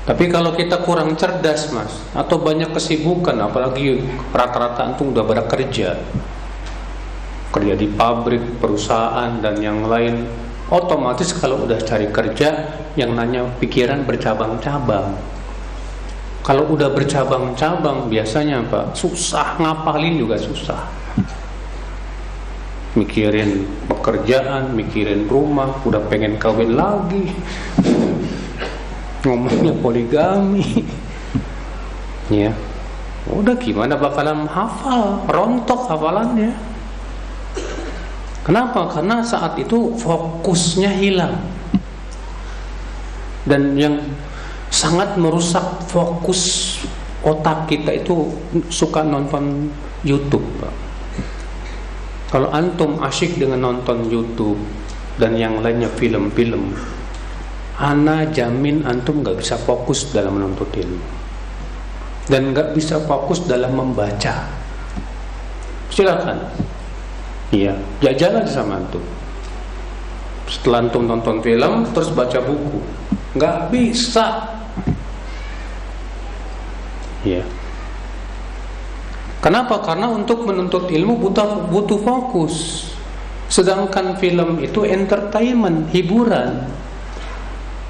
tapi 0.07 0.31
kalau 0.31 0.55
kita 0.55 0.79
kurang 0.87 1.19
cerdas 1.19 1.67
mas 1.75 1.91
atau 2.15 2.39
banyak 2.39 2.71
kesibukan 2.71 3.35
apalagi 3.43 3.99
rata-rata 4.31 4.87
antum 4.87 5.11
udah 5.11 5.27
pada 5.27 5.43
kerja 5.43 5.99
kerja 7.51 7.73
di 7.75 7.91
pabrik 7.91 8.63
perusahaan 8.63 9.43
dan 9.43 9.59
yang 9.59 9.83
lain 9.83 10.23
otomatis 10.71 11.35
kalau 11.35 11.67
udah 11.67 11.77
cari 11.83 12.07
kerja 12.07 12.79
yang 12.95 13.13
nanya 13.19 13.51
pikiran 13.59 14.07
bercabang-cabang 14.07 15.19
kalau 16.47 16.63
udah 16.71 16.95
bercabang-cabang 16.95 18.07
biasanya 18.07 18.63
Pak 18.71 18.95
susah 18.95 19.59
ngapalin 19.59 20.15
juga 20.15 20.39
susah. 20.39 20.79
Mikirin 22.95 23.67
pekerjaan, 23.91 24.71
mikirin 24.71 25.27
rumah, 25.27 25.75
udah 25.83 25.99
pengen 26.07 26.39
kawin 26.39 26.79
lagi. 26.79 27.35
Ngomongnya 29.27 29.75
poligami. 29.83 30.87
Ya. 32.31 32.55
Udah 33.27 33.59
gimana 33.59 33.99
bakalan 33.99 34.47
hafal, 34.47 35.19
rontok 35.27 35.91
hafalannya. 35.91 36.55
Kenapa? 38.47 38.87
Karena 38.87 39.19
saat 39.19 39.59
itu 39.59 39.91
fokusnya 39.99 40.95
hilang. 40.95 41.35
Dan 43.43 43.75
yang 43.75 43.99
sangat 44.71 45.19
merusak 45.19 45.83
fokus 45.91 46.75
otak 47.19 47.67
kita 47.67 47.99
itu 47.99 48.31
suka 48.71 49.03
nonton 49.03 49.67
YouTube 50.07 50.47
Pak. 50.63 50.75
Kalau 52.31 52.51
antum 52.51 52.99
asyik 53.03 53.39
dengan 53.39 53.71
nonton 53.71 54.07
YouTube 54.07 54.59
dan 55.19 55.35
yang 55.35 55.59
lainnya 55.63 55.91
film-film, 55.95 56.71
ana 57.77 58.25
jamin 58.33 58.83
antum 58.85 59.21
nggak 59.21 59.37
bisa 59.37 59.55
fokus 59.57 60.09
dalam 60.09 60.41
menuntut 60.41 60.69
ilmu 60.73 61.05
dan 62.27 62.51
nggak 62.51 62.75
bisa 62.75 62.99
fokus 63.07 63.47
dalam 63.47 63.71
membaca. 63.71 64.51
Silakan, 65.87 66.51
iya, 67.55 67.73
jalan 68.03 68.43
sama 68.43 68.83
antum. 68.83 69.01
Setelah 70.47 70.83
antum 70.83 71.07
nonton 71.07 71.39
film, 71.39 71.87
terus 71.95 72.11
baca 72.11 72.39
buku, 72.43 72.79
nggak 73.39 73.71
bisa 73.71 74.57
Ya. 77.25 77.43
Kenapa? 79.43 79.83
Karena 79.83 80.07
untuk 80.07 80.47
menuntut 80.47 80.87
ilmu 80.87 81.19
butuh 81.19 81.67
butuh 81.67 81.99
fokus. 81.99 82.87
Sedangkan 83.47 84.15
film 84.19 84.59
itu 84.63 84.83
entertainment, 84.83 85.91
hiburan. 85.91 86.67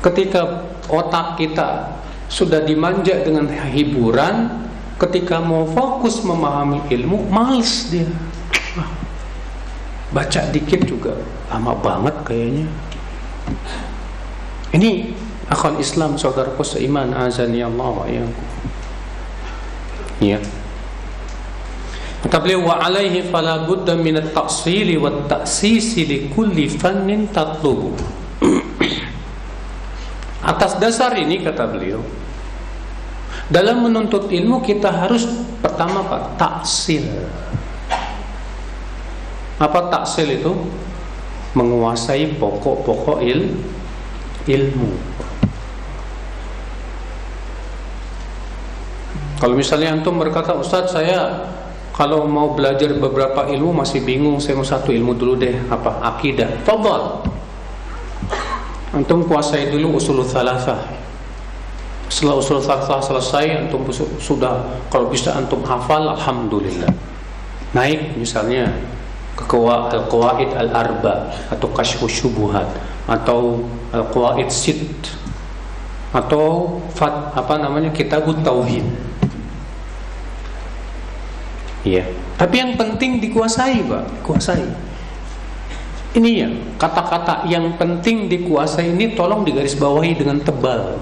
Ketika 0.01 0.67
otak 0.87 1.41
kita 1.41 1.97
sudah 2.27 2.61
dimanja 2.63 3.23
dengan 3.23 3.47
hiburan, 3.49 4.67
ketika 4.99 5.39
mau 5.39 5.65
fokus 5.69 6.21
memahami 6.21 6.85
ilmu, 6.91 7.29
males 7.31 7.89
dia. 7.89 8.07
Baca 10.11 10.41
dikit 10.51 10.87
juga 10.87 11.17
lama 11.51 11.75
banget 11.75 12.15
kayaknya. 12.23 12.67
Ini 14.71 15.15
akal 15.47 15.79
Islam 15.79 16.19
saudaraku 16.19 16.63
seiman 16.63 17.11
azani 17.15 17.63
Allah 17.63 17.91
wa 17.91 18.07
Ya. 20.17 20.41
Kata 22.17 22.41
beliau 22.41 22.65
wa 22.65 22.81
alaihi 22.81 23.29
fala 23.29 23.69
budda 23.69 23.93
min 23.93 24.17
at-ta'sili 24.17 24.97
wa 24.97 25.13
at-ta'sisi 25.13 26.01
li 26.09 26.17
kulli 26.33 26.65
fannin 26.65 27.29
tatlubu. 27.29 27.93
Atas 30.47 30.79
dasar 30.79 31.11
ini 31.19 31.43
kata 31.43 31.67
beliau 31.67 31.99
dalam 33.47 33.87
menuntut 33.87 34.27
ilmu 34.27 34.59
kita 34.59 34.91
harus 34.91 35.23
pertama 35.63 36.03
Pak 36.03 36.35
taksil. 36.35 37.03
Apa 39.57 39.87
taksil 39.87 40.27
itu? 40.37 40.51
Menguasai 41.55 42.37
pokok-pokok 42.37 43.23
il, 43.23 43.55
ilmu. 44.45 44.91
Kalau 49.41 49.53
misalnya 49.57 49.95
antum 49.95 50.21
berkata, 50.21 50.53
Ustaz 50.53 50.93
saya 50.93 51.49
kalau 51.95 52.29
mau 52.29 52.53
belajar 52.53 52.93
beberapa 52.93 53.49
ilmu 53.49 53.81
masih 53.81 54.05
bingung, 54.05 54.37
saya 54.37 54.53
mau 54.53 54.67
satu 54.67 54.93
ilmu 54.93 55.17
dulu 55.17 55.33
deh, 55.39 55.55
apa? 55.71 55.97
Akidah. 56.13 56.61
Fadhal. 56.61 57.25
Antum 58.95 59.27
kuasai 59.27 59.67
dulu 59.67 59.99
usul 59.99 60.23
thalathah. 60.23 60.79
Setelah 62.07 62.39
usul 62.39 62.63
thalathah 62.63 63.03
selesai, 63.03 63.67
antum 63.67 63.83
sudah 64.19 64.63
kalau 64.87 65.11
bisa 65.11 65.35
antum 65.35 65.59
hafal, 65.67 66.15
alhamdulillah. 66.15 66.87
Naik 67.75 68.15
misalnya 68.15 68.71
ke 69.35 69.45
al-qawaid 69.45 70.55
al-arba 70.55 71.29
atau 71.51 71.67
kasyfus 71.75 72.23
syubuhat 72.23 72.65
atau 73.05 73.61
al-qawaid 73.93 74.49
sit 74.49 74.81
atau 76.15 76.79
fat, 76.95 77.35
apa 77.35 77.59
namanya 77.59 77.91
kitabut 77.91 78.39
tauhid 78.41 78.87
Iya. 81.87 82.03
Tapi 82.35 82.55
yang 82.59 82.75
penting 82.75 83.23
dikuasai, 83.23 83.79
Pak. 83.87 84.03
Kuasai. 84.27 84.59
Ini 86.17 86.31
ya, 86.33 86.49
kata-kata 86.81 87.45
yang 87.45 87.77
penting 87.77 88.25
dikuasai 88.25 88.89
ini 88.89 89.13
tolong 89.13 89.45
digarisbawahi 89.45 90.17
dengan 90.17 90.41
tebal. 90.41 90.97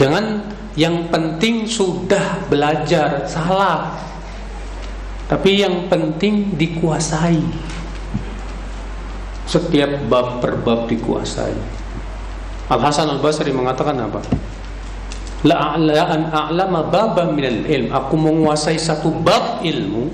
Jangan 0.00 0.48
yang 0.72 1.12
penting 1.12 1.68
sudah 1.68 2.48
belajar 2.48 3.28
salah. 3.28 4.00
Tapi 5.28 5.60
yang 5.60 5.92
penting 5.92 6.56
dikuasai. 6.56 7.36
Setiap 9.44 10.08
bab 10.08 10.40
per 10.40 10.56
bab 10.64 10.88
dikuasai. 10.88 11.52
Al 12.72 12.80
Hasan 12.80 13.12
Al 13.12 13.20
Basri 13.20 13.52
mengatakan 13.52 13.96
apa? 14.00 14.24
la 15.46 15.78
an 15.78 16.34
a'lama 16.34 16.90
baban 16.90 17.30
minal 17.38 17.62
ilm 17.62 17.94
aku 17.94 18.18
menguasai 18.18 18.74
satu 18.74 19.14
bab 19.22 19.62
ilmu 19.62 20.10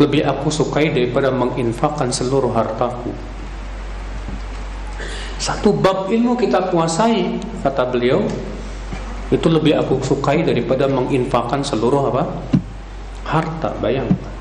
lebih 0.00 0.24
aku 0.24 0.48
sukai 0.48 0.90
daripada 0.90 1.28
menginfakkan 1.30 2.08
seluruh 2.08 2.50
hartaku 2.50 3.12
satu 5.36 5.76
bab 5.76 6.08
ilmu 6.08 6.36
kita 6.40 6.72
kuasai 6.72 7.36
kata 7.60 7.84
beliau 7.92 8.24
itu 9.30 9.46
lebih 9.46 9.78
aku 9.78 10.02
sukai 10.02 10.42
daripada 10.42 10.90
menginfakkan 10.90 11.62
seluruh 11.62 12.10
apa 12.10 12.24
harta 13.28 13.76
bayangkan 13.78 14.32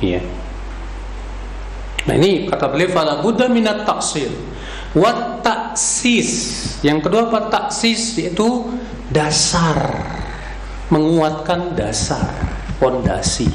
iya 0.00 0.24
nah 2.08 2.16
ini 2.16 2.48
kata 2.48 2.72
beliau 2.72 2.90
fala 2.90 3.20
buddha 3.20 3.46
minat 3.46 3.84
taksir 3.84 4.32
Wat 4.96 5.44
taksis. 5.44 6.30
Yang 6.80 7.04
kedua 7.04 7.28
apa 7.28 7.52
taksis 7.52 8.16
yaitu 8.16 8.64
dasar. 9.12 9.92
Menguatkan 10.88 11.76
dasar, 11.76 12.32
pondasi. 12.80 13.50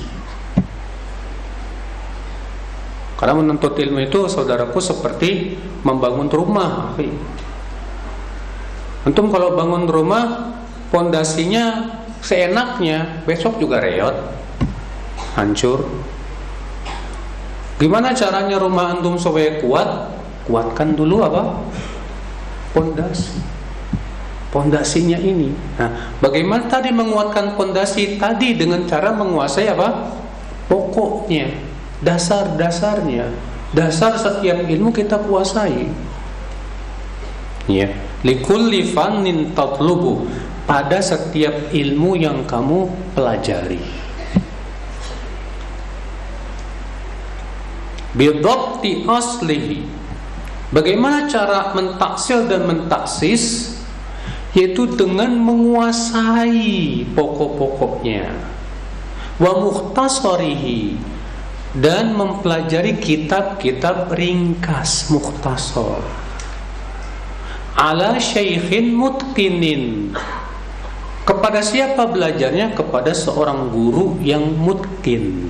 Karena 3.21 3.37
menuntut 3.37 3.77
ilmu 3.77 4.01
itu 4.01 4.25
saudaraku 4.25 4.81
seperti 4.81 5.53
membangun 5.85 6.25
rumah. 6.25 6.97
Antum 9.05 9.29
kalau 9.29 9.53
bangun 9.53 9.85
rumah 9.85 10.49
pondasinya 10.89 11.85
seenaknya, 12.25 13.21
besok 13.29 13.61
juga 13.61 13.77
reot, 13.77 14.17
hancur. 15.37 15.85
Gimana 17.77 18.09
caranya 18.17 18.57
rumah 18.57 18.97
antum 18.97 19.21
supaya 19.21 19.61
kuat? 19.61 20.17
kuatkan 20.49 20.97
dulu 20.97 21.21
apa? 21.21 21.61
Pondasi. 22.73 23.37
Pondasinya 24.51 25.15
ini. 25.21 25.53
Nah 25.77 26.17
bagaimana 26.19 26.67
tadi 26.67 26.89
menguatkan 26.91 27.55
pondasi? 27.55 28.17
Tadi 28.17 28.57
dengan 28.57 28.83
cara 28.89 29.13
menguasai 29.13 29.69
apa? 29.71 30.11
Pokoknya 30.67 31.70
dasar-dasarnya 32.01 33.29
dasar 33.71 34.17
setiap 34.17 34.67
ilmu 34.67 34.91
kita 34.91 35.21
kuasai 35.21 35.87
ya 37.71 37.87
likulli 38.25 38.89
fannin 38.91 39.55
tatlubu 39.55 40.27
pada 40.67 40.99
setiap 40.99 41.71
ilmu 41.71 42.17
yang 42.19 42.43
kamu 42.45 42.91
pelajari 43.15 43.81
bidabti 48.17 49.07
aslihi 49.07 50.01
Bagaimana 50.71 51.27
cara 51.27 51.75
mentaksil 51.75 52.47
dan 52.47 52.63
mentaksis? 52.63 53.75
Yaitu 54.55 54.87
dengan 54.95 55.35
menguasai 55.35 57.03
pokok-pokoknya. 57.11 58.31
Wa 59.35 59.51
mukhtasarihi 59.59 60.95
dan 61.71 62.11
mempelajari 62.11 62.99
kitab-kitab 62.99 64.11
ringkas 64.11 65.07
mukhtasar. 65.07 66.03
Ala 67.79 68.19
syaikhin 68.19 68.91
mutqinin. 68.91 70.11
Kepada 71.23 71.63
siapa 71.63 72.11
belajarnya? 72.11 72.75
Kepada 72.75 73.15
seorang 73.15 73.71
guru 73.71 74.19
yang 74.19 74.43
mutkin. 74.59 75.47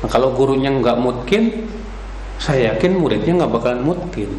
Nah, 0.00 0.08
kalau 0.08 0.32
gurunya 0.32 0.72
nggak 0.72 0.96
mutkin, 0.96 1.68
saya 2.40 2.72
yakin 2.72 2.96
muridnya 2.96 3.44
nggak 3.44 3.52
bakalan 3.52 3.84
mungkin. 3.84 4.32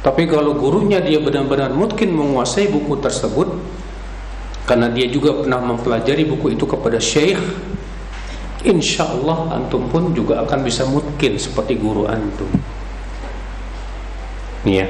Tapi 0.00 0.24
kalau 0.24 0.56
gurunya 0.56 0.96
dia 1.04 1.20
benar-benar 1.20 1.76
mungkin 1.76 2.16
menguasai 2.16 2.72
buku 2.72 2.96
tersebut, 3.04 3.52
karena 4.70 4.86
dia 4.86 5.10
juga 5.10 5.34
pernah 5.34 5.58
mempelajari 5.58 6.22
buku 6.30 6.54
itu 6.54 6.62
kepada 6.62 7.02
syekh, 7.02 7.42
insya 8.62 9.02
Allah 9.02 9.58
antum 9.58 9.90
pun 9.90 10.14
juga 10.14 10.46
akan 10.46 10.62
bisa 10.62 10.86
mungkin 10.86 11.34
seperti 11.42 11.74
guru 11.74 12.06
antum. 12.06 12.46
Ya. 14.62 14.86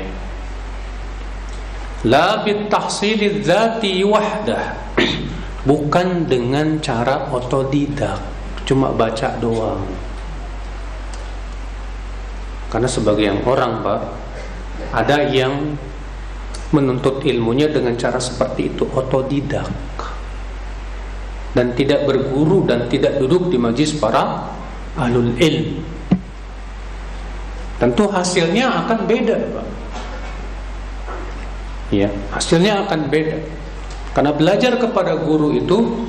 La 2.04 2.44
bitahsili 2.44 3.40
dzati 3.40 4.04
wahdah. 4.04 4.92
Bukan 5.68 6.28
dengan 6.28 6.76
cara 6.84 7.32
otodidak, 7.32 8.20
cuma 8.68 8.92
baca 8.92 9.32
doang. 9.40 9.80
Karena 12.68 12.88
sebagian 12.88 13.40
orang, 13.48 13.80
Pak, 13.80 14.00
ada 14.92 15.24
yang 15.24 15.80
menuntut 16.70 17.22
ilmunya 17.26 17.70
dengan 17.70 17.94
cara 17.98 18.18
seperti 18.18 18.74
itu, 18.74 18.86
otodidak. 18.94 19.70
Dan 21.50 21.74
tidak 21.74 22.06
berguru 22.06 22.62
dan 22.62 22.86
tidak 22.86 23.18
duduk 23.18 23.50
di 23.50 23.58
majlis 23.58 23.98
para 23.98 24.54
ahlul 24.94 25.34
ilm. 25.34 25.82
Tentu 27.82 28.04
hasilnya 28.06 28.86
akan 28.86 28.98
beda, 29.08 29.36
Pak. 29.50 29.66
Ya, 31.90 32.06
hasilnya 32.30 32.86
akan 32.86 33.10
beda. 33.10 33.38
Karena 34.14 34.30
belajar 34.30 34.78
kepada 34.78 35.18
guru 35.18 35.58
itu 35.58 36.06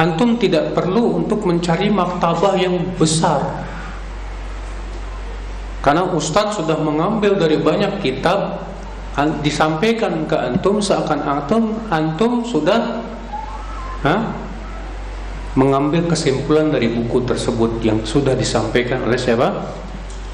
antum 0.00 0.40
tidak 0.40 0.72
perlu 0.72 1.20
untuk 1.20 1.44
mencari 1.44 1.92
maktabah 1.92 2.56
yang 2.56 2.80
besar 2.96 3.64
karena 5.84 6.08
Ustadz 6.16 6.64
sudah 6.64 6.80
mengambil 6.80 7.36
dari 7.36 7.60
banyak 7.60 8.00
kitab 8.00 8.72
disampaikan 9.42 10.26
ke 10.26 10.34
antum 10.34 10.82
seakan 10.82 11.22
antum 11.22 11.78
antum 11.86 12.42
sudah 12.42 12.98
ha, 14.02 14.14
mengambil 15.54 16.10
kesimpulan 16.10 16.74
dari 16.74 16.90
buku 16.90 17.22
tersebut 17.22 17.78
yang 17.86 18.02
sudah 18.02 18.34
disampaikan 18.34 19.06
oleh 19.06 19.14
siapa 19.14 19.70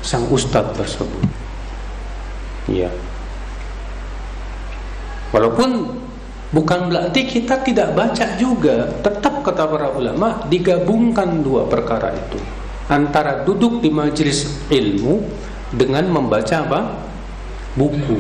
sang 0.00 0.24
ustadz 0.32 0.80
tersebut. 0.80 1.24
Ya. 2.72 2.88
Walaupun 5.30 6.00
bukan 6.50 6.88
berarti 6.88 7.28
kita 7.28 7.60
tidak 7.60 7.92
baca 7.92 8.26
juga, 8.40 8.96
tetap 9.04 9.44
kata 9.44 9.68
para 9.68 9.92
ulama 9.92 10.40
digabungkan 10.48 11.44
dua 11.44 11.68
perkara 11.68 12.16
itu 12.16 12.40
antara 12.90 13.46
duduk 13.46 13.78
di 13.78 13.88
majelis 13.88 14.50
ilmu 14.66 15.22
dengan 15.70 16.10
membaca 16.10 16.66
apa? 16.66 16.80
buku. 17.78 18.18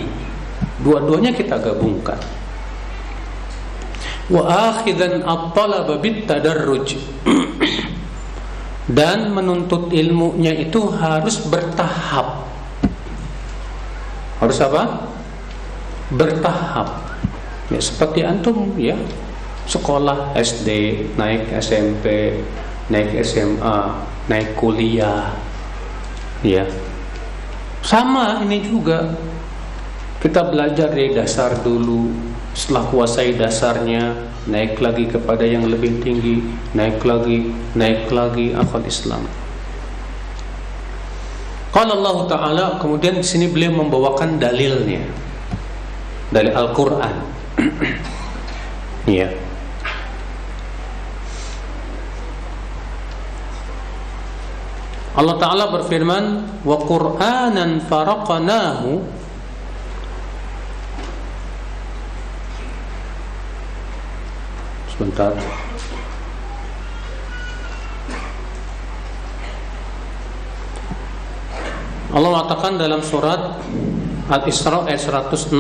Dua-duanya 0.80 1.32
kita 1.34 1.60
gabungkan. 1.60 2.18
Wa 4.30 4.42
akhidan 4.72 5.26
at-talaba 5.26 5.98
bit-tadarruj. 6.00 6.96
Dan 8.98 9.30
menuntut 9.30 9.94
ilmunya 9.94 10.50
itu 10.56 10.90
harus 10.90 11.38
bertahap. 11.46 12.48
Harus 14.42 14.58
apa? 14.64 15.06
Bertahap. 16.10 16.88
Ya 17.70 17.78
seperti 17.78 18.26
antum 18.26 18.74
ya. 18.74 18.98
Sekolah 19.70 20.34
SD, 20.34 20.68
naik 21.14 21.54
SMP, 21.62 22.34
naik 22.90 23.22
SMA, 23.22 23.78
naik 24.26 24.54
kuliah 24.54 25.30
ya 26.40 26.64
sama 27.84 28.40
ini 28.44 28.64
juga 28.64 29.12
kita 30.20 30.52
belajar 30.52 30.92
dari 30.92 31.16
dasar 31.16 31.64
dulu. 31.64 32.12
Setelah 32.52 32.84
kuasai 32.92 33.40
dasarnya 33.40 34.28
naik 34.44 34.76
lagi 34.84 35.08
kepada 35.08 35.46
yang 35.46 35.64
lebih 35.68 36.02
tinggi 36.04 36.44
naik 36.76 37.00
lagi 37.08 37.48
naik 37.72 38.12
lagi 38.12 38.52
akal 38.52 38.84
Islam. 38.84 39.24
Kalau 41.70 41.94
Allah 42.02 42.18
Taala 42.28 42.66
kemudian 42.82 43.16
di 43.16 43.26
sini 43.26 43.48
beliau 43.48 43.80
membawakan 43.80 44.36
dalilnya. 44.36 45.00
Dari 46.30 46.50
Al-Qur'an. 46.52 47.16
Ya 49.08 49.32
Allah 55.10 55.36
Ta'ala 55.42 55.64
berfirman 55.74 56.24
Qur'anan 56.62 57.82
faraqnahu 57.82 59.19
sebentar. 65.00 65.32
Allah 72.12 72.28
mengatakan 72.28 72.76
dalam 72.76 73.00
surat 73.00 73.56
Al-Isra 74.28 74.84
ayat 74.84 75.00
106 75.00 75.56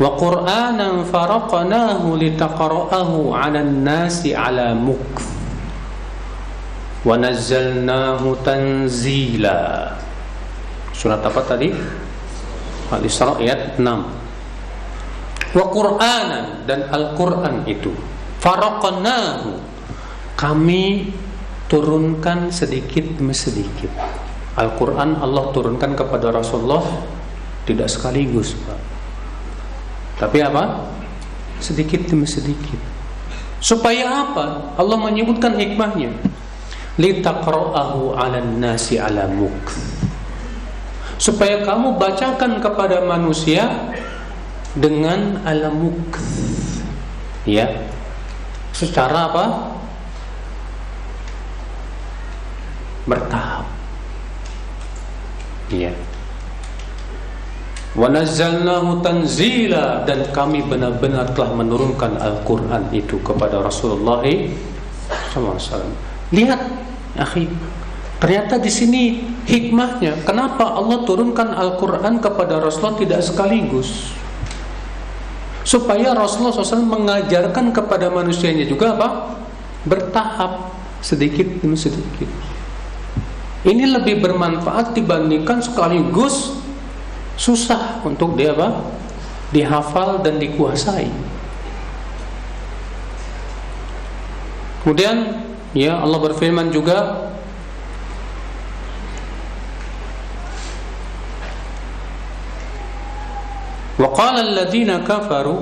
Wa 0.00 0.10
Qur'anan 0.16 1.04
faraqnahu 1.04 2.16
litaqra'ahu 2.16 3.36
'alan 3.36 3.84
nasi 3.84 4.32
'ala 4.32 4.72
mukth 4.72 5.28
wa 7.04 7.20
nazzalnahu 7.20 8.40
tanzila. 8.40 9.92
Surat 10.96 11.20
apa 11.20 11.44
tadi? 11.44 11.68
Al-Isra 12.88 13.36
ayat 13.36 13.76
6 13.76 14.20
wa 15.50 15.64
Qur'anan 15.70 16.64
dan 16.66 16.86
Al-Qur'an 16.90 17.66
itu 17.66 17.90
faraqnahu 18.38 19.58
kami 20.38 21.10
turunkan 21.66 22.50
sedikit 22.50 23.18
demi 23.18 23.34
sedikit 23.34 23.90
Al-Quran 24.58 25.22
Allah 25.22 25.54
turunkan 25.54 25.94
kepada 25.94 26.34
Rasulullah 26.34 26.82
tidak 27.64 27.86
sekaligus 27.86 28.58
Pak. 28.66 28.80
Tapi 30.20 30.38
apa? 30.42 30.90
Sedikit 31.62 32.04
demi 32.10 32.26
sedikit. 32.26 32.76
Supaya 33.62 34.26
apa? 34.26 34.74
Allah 34.74 34.98
menyebutkan 35.00 35.54
hikmahnya 35.56 36.12
litaqra'ahu 37.00 38.16
'alan 38.16 38.60
nasi 38.60 39.00
'ala 39.00 39.30
supaya 41.20 41.60
kamu 41.64 42.00
bacakan 42.00 42.64
kepada 42.64 43.04
manusia 43.04 43.68
dengan 44.76 45.42
alamuk. 45.42 46.18
Ya. 47.48 47.66
Secara 48.70 49.32
apa? 49.32 49.44
Bertahap. 53.08 53.66
Ya. 55.70 55.94
Wa 57.98 58.06
nazzalnahu 58.06 59.02
tanzila 59.02 60.06
dan 60.06 60.30
kami 60.30 60.62
benar-benar 60.62 61.34
telah 61.34 61.58
menurunkan 61.58 62.22
Al-Qur'an 62.22 62.86
itu 62.94 63.18
kepada 63.26 63.58
Rasulullah 63.58 64.22
SAW 65.34 65.90
lihat 66.30 66.62
Akhi, 67.18 67.50
ternyata 68.22 68.62
di 68.62 68.70
sini 68.70 69.02
hikmahnya. 69.50 70.22
Kenapa 70.22 70.78
Allah 70.78 71.02
turunkan 71.02 71.50
Al-Quran 71.50 72.22
kepada 72.22 72.62
Rasulullah 72.62 73.02
tidak 73.02 73.20
sekaligus? 73.26 74.14
Supaya 75.60 76.16
Rasulullah 76.16 76.56
SAW 76.56 76.88
mengajarkan 76.88 77.70
kepada 77.70 78.08
manusianya 78.08 78.64
juga 78.64 78.96
apa? 78.96 79.08
Bertahap 79.84 80.72
sedikit 81.04 81.46
demi 81.60 81.76
sedikit. 81.76 82.28
Ini 83.60 83.92
lebih 84.00 84.24
bermanfaat 84.24 84.96
dibandingkan 84.96 85.60
sekaligus 85.60 86.56
susah 87.36 88.00
untuk 88.04 88.40
dia 88.40 88.56
apa? 88.56 88.88
Dihafal 89.52 90.24
dan 90.24 90.40
dikuasai. 90.40 91.12
Kemudian 94.80 95.44
Ya 95.70 96.02
Allah 96.02 96.18
berfirman 96.18 96.74
juga 96.74 97.29
وقال 104.00 104.36
الذين 104.40 105.04
كفروا 105.04 105.60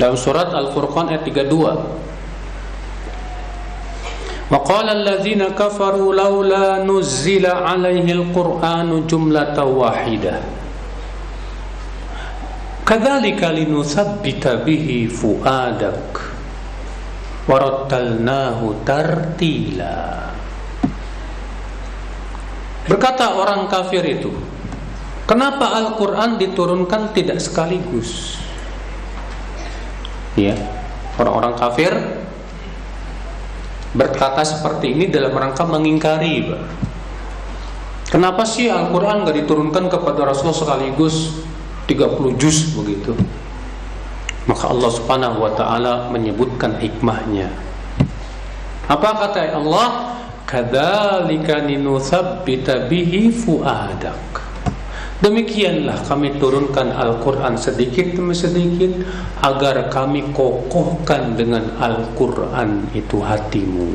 dalam 0.00 0.16
surat 0.16 0.48
Al-Furqan 0.50 1.12
ayat 1.12 1.28
32 1.28 2.10
وقال 4.50 4.86
الذين 4.90 5.54
كفروا 5.54 6.10
لولا 6.10 6.82
نزل 6.82 7.46
عليه 7.46 8.06
القرآن 8.18 9.06
جملة 9.06 9.54
واحدة. 9.54 10.34
كذلك 12.89 13.41
لنثبت 13.41 14.43
به 14.61 14.87
فؤادك 15.09 16.13
ورتلناه 17.49 18.59
ترتيلا 18.85 19.99
Berkata 22.85 23.33
orang 23.33 23.65
kafir 23.65 24.05
itu, 24.05 24.29
kenapa 25.25 25.73
Al-Quran 25.73 26.37
diturunkan 26.37 27.17
tidak 27.17 27.41
sekaligus? 27.41 28.37
Ya, 30.37 30.53
orang-orang 31.17 31.57
kafir 31.57 31.89
berkata 33.97 34.45
seperti 34.45 34.93
ini 34.93 35.09
dalam 35.09 35.33
rangka 35.33 35.65
mengingkari 35.65 36.45
Kenapa 38.05 38.45
sih 38.45 38.69
Al-Quran 38.69 39.25
gak 39.25 39.33
diturunkan 39.33 39.89
kepada 39.89 40.29
Rasulullah 40.29 40.61
sekaligus 40.61 41.41
30 41.88 42.40
juz 42.40 42.76
begitu? 42.76 43.16
Maka 44.48 44.72
Allah 44.72 44.90
subhanahu 44.90 45.36
wa 45.44 45.52
ta'ala 45.52 46.08
menyebutkan 46.10 46.80
hikmahnya 46.80 47.52
Apa 48.88 49.10
kata 49.14 49.54
Allah? 49.54 50.16
Kadhalika 50.48 51.62
ninuthabbita 51.62 52.90
bihi 52.90 53.30
fuadak 53.30 54.18
Demikianlah 55.20 56.00
kami 56.08 56.40
turunkan 56.40 56.90
Al-Quran 56.96 57.54
sedikit 57.54 58.16
demi 58.16 58.32
sedikit 58.34 59.04
Agar 59.44 59.92
kami 59.92 60.32
kokohkan 60.32 61.38
dengan 61.38 61.76
Al-Quran 61.78 62.90
itu 62.96 63.20
hatimu 63.20 63.92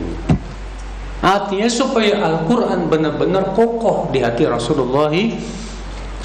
Artinya 1.25 1.65
supaya 1.65 2.21
Al-Quran 2.21 2.85
benar-benar 2.85 3.57
kokoh 3.57 4.13
di 4.13 4.21
hati 4.21 4.45
Rasulullah 4.45 5.09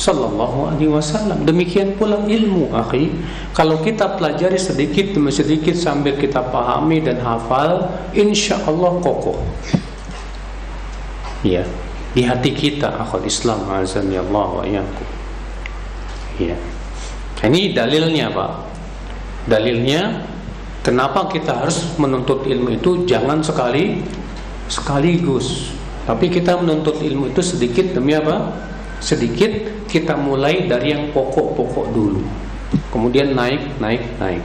Sallallahu 0.00 0.72
Alaihi 0.72 0.88
Wasallam. 0.88 1.44
Demikian 1.44 2.00
pula 2.00 2.24
ilmu, 2.24 2.72
akhi. 2.72 3.12
Kalau 3.52 3.84
kita 3.84 4.16
pelajari 4.16 4.56
sedikit 4.56 5.12
demi 5.12 5.28
sedikit 5.28 5.76
sambil 5.76 6.16
kita 6.16 6.40
pahami 6.40 7.04
dan 7.04 7.20
hafal, 7.20 7.92
insya 8.16 8.56
Allah 8.64 8.96
kokoh. 9.04 9.44
Ya, 11.44 11.68
di 12.16 12.24
hati 12.24 12.56
kita, 12.56 12.96
akhul 12.96 13.28
Islam, 13.28 13.68
azan 13.68 14.08
ya 14.08 14.24
Allah 14.24 14.48
wa 14.48 14.64
Ya. 16.40 16.56
Ini 17.44 17.76
dalilnya, 17.76 18.32
Pak. 18.32 18.52
Dalilnya 19.52 20.24
kenapa 20.80 21.28
kita 21.28 21.60
harus 21.60 21.84
menuntut 22.00 22.48
ilmu 22.48 22.80
itu 22.80 23.04
jangan 23.04 23.44
sekali 23.44 24.00
sekaligus. 24.72 25.76
Tapi 26.08 26.32
kita 26.32 26.56
menuntut 26.56 27.04
ilmu 27.04 27.36
itu 27.36 27.44
sedikit 27.44 27.92
demi 27.92 28.16
apa? 28.16 28.56
Sedikit 29.00 29.79
kita 29.90 30.14
mulai 30.14 30.70
dari 30.70 30.94
yang 30.94 31.10
pokok-pokok 31.10 31.86
dulu. 31.90 32.22
Kemudian 32.94 33.34
naik, 33.34 33.82
naik, 33.82 34.06
naik. 34.22 34.42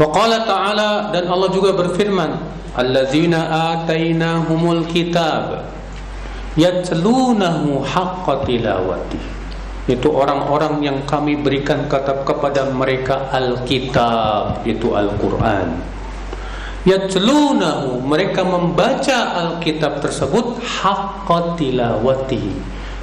Wa 0.00 0.08
qala 0.12 0.44
ta'ala 0.48 1.12
dan 1.12 1.28
Allah 1.28 1.48
juga 1.52 1.76
berfirman, 1.76 2.36
"Alladzina 2.76 3.72
atainahumul 3.76 4.88
kitab 4.88 5.68
yatlunahu 6.56 7.84
haqqa 7.84 8.44
tilawati." 8.48 9.20
Itu 9.86 10.10
orang-orang 10.10 10.82
yang 10.82 10.98
kami 11.06 11.38
berikan 11.38 11.86
kata 11.86 12.26
kepada 12.26 12.66
mereka 12.74 13.30
Alkitab, 13.30 14.66
itu 14.66 14.92
Al-Qur'an 14.92 15.95
yatlunahu. 16.86 18.00
Mereka 18.06 18.46
membaca 18.46 19.18
Alkitab 19.34 20.00
tersebut 20.00 20.62
haqqa 20.62 21.58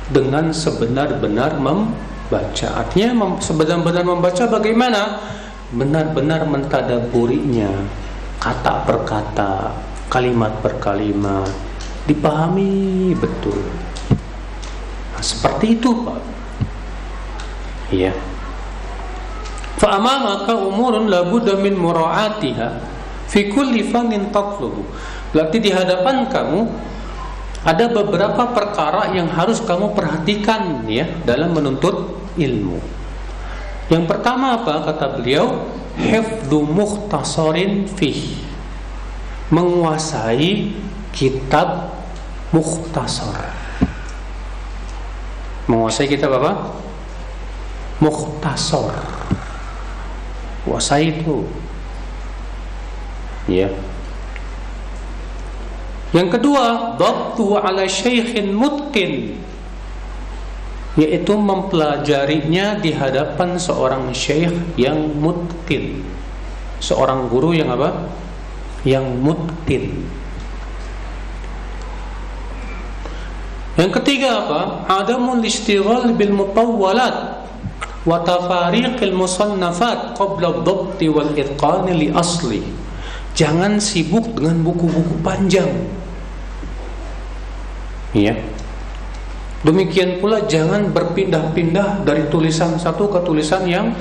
dengan 0.10 0.56
sebenar-benar 0.56 1.60
membaca. 1.60 2.68
Artinya 2.80 3.38
sebenar-benar 3.44 4.04
membaca 4.08 4.44
bagaimana? 4.48 5.20
Benar-benar 5.76 6.48
mentadaburinya. 6.48 7.70
Kata 8.40 8.84
per 8.88 8.98
kata 9.08 9.54
kalimat 10.08 10.52
per 10.64 10.80
kalimat. 10.80 11.52
Dipahami 12.04 13.16
betul. 13.16 13.64
Nah, 15.16 15.24
seperti 15.24 15.80
itu 15.80 15.90
Pak. 16.04 16.22
Iya. 17.90 18.14
Fa 19.80 19.98
amamaka 19.98 20.54
umurun 20.56 21.08
labudda 21.08 21.56
min 21.58 21.80
mura'atiha 21.80 22.93
fi 23.34 23.50
kulli 23.50 23.82
fannin 23.90 24.30
tatlubu. 24.30 24.86
Berarti 25.34 25.58
di 25.58 25.74
hadapan 25.74 26.30
kamu 26.30 26.70
ada 27.66 27.90
beberapa 27.90 28.54
perkara 28.54 29.10
yang 29.18 29.26
harus 29.34 29.58
kamu 29.66 29.98
perhatikan 29.98 30.86
ya 30.86 31.10
dalam 31.26 31.58
menuntut 31.58 32.22
ilmu. 32.38 32.78
Yang 33.90 34.04
pertama 34.06 34.62
apa? 34.62 34.86
Kata 34.86 35.18
beliau 35.18 35.66
hifdzu 35.98 36.62
mukhtasarin 36.62 37.90
fih. 37.90 38.38
Menguasai 39.50 40.70
kitab 41.10 41.90
mukhtasar. 42.54 43.50
Menguasai 45.66 46.06
kitab 46.06 46.38
apa? 46.38 46.74
Mukhtasar. 47.98 48.94
Kuasai 50.64 51.12
itu 51.12 51.44
ya. 53.48 53.70
Yang 56.14 56.38
kedua 56.38 56.94
dhabtu 57.02 57.58
ala 57.58 57.90
syaikhin 57.90 58.54
mutqin. 58.54 59.34
Yaitu 60.94 61.34
mempelajarinya 61.34 62.78
di 62.78 62.94
hadapan 62.94 63.58
seorang 63.58 64.14
syekh 64.14 64.54
yang 64.78 65.10
mutqin. 65.18 66.06
Seorang 66.78 67.34
guru 67.34 67.58
yang 67.58 67.74
apa? 67.74 68.14
Yang 68.86 69.10
mutqin. 69.18 70.06
Yang 73.74 73.92
ketiga 73.98 74.46
apa? 74.46 74.62
Adamul 75.02 75.42
istighal 75.42 76.14
bil 76.14 76.30
mutawwalat 76.30 77.42
wa 78.06 78.22
tafariqil 78.22 79.18
musannafat 79.18 80.14
qabla 80.14 80.62
ad-dhabt 80.62 81.02
wal 81.10 81.34
itqan 81.34 81.90
li 81.90 82.14
asli 82.14 82.83
Jangan 83.34 83.82
sibuk 83.82 84.38
dengan 84.38 84.62
buku-buku 84.62 85.18
panjang. 85.26 85.70
Iya. 88.14 88.38
Demikian 89.66 90.22
pula 90.22 90.46
jangan 90.46 90.94
berpindah-pindah 90.94 92.06
dari 92.06 92.30
tulisan 92.30 92.78
satu 92.78 93.10
ke 93.10 93.26
tulisan 93.26 93.66
yang 93.66 93.96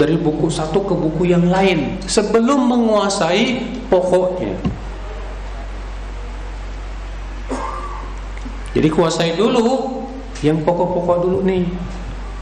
dari 0.00 0.16
buku 0.16 0.48
satu 0.48 0.80
ke 0.88 0.94
buku 0.96 1.28
yang 1.28 1.52
lain 1.52 2.00
sebelum 2.08 2.64
menguasai 2.70 3.60
pokoknya. 3.92 4.56
Jadi 8.72 8.88
kuasai 8.88 9.36
dulu 9.36 10.00
yang 10.40 10.64
pokok-pokok 10.64 11.16
dulu 11.28 11.38
nih. 11.44 11.68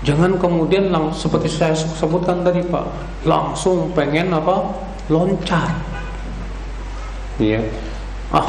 Jangan 0.06 0.38
kemudian 0.38 0.94
lang 0.94 1.10
seperti 1.10 1.50
saya 1.50 1.74
sebutkan 1.74 2.46
tadi 2.46 2.62
Pak, 2.64 2.86
langsung 3.26 3.90
pengen 3.92 4.30
apa? 4.32 4.88
loncat 5.10 5.99
Iya. 7.40 7.60
Ah, 8.30 8.46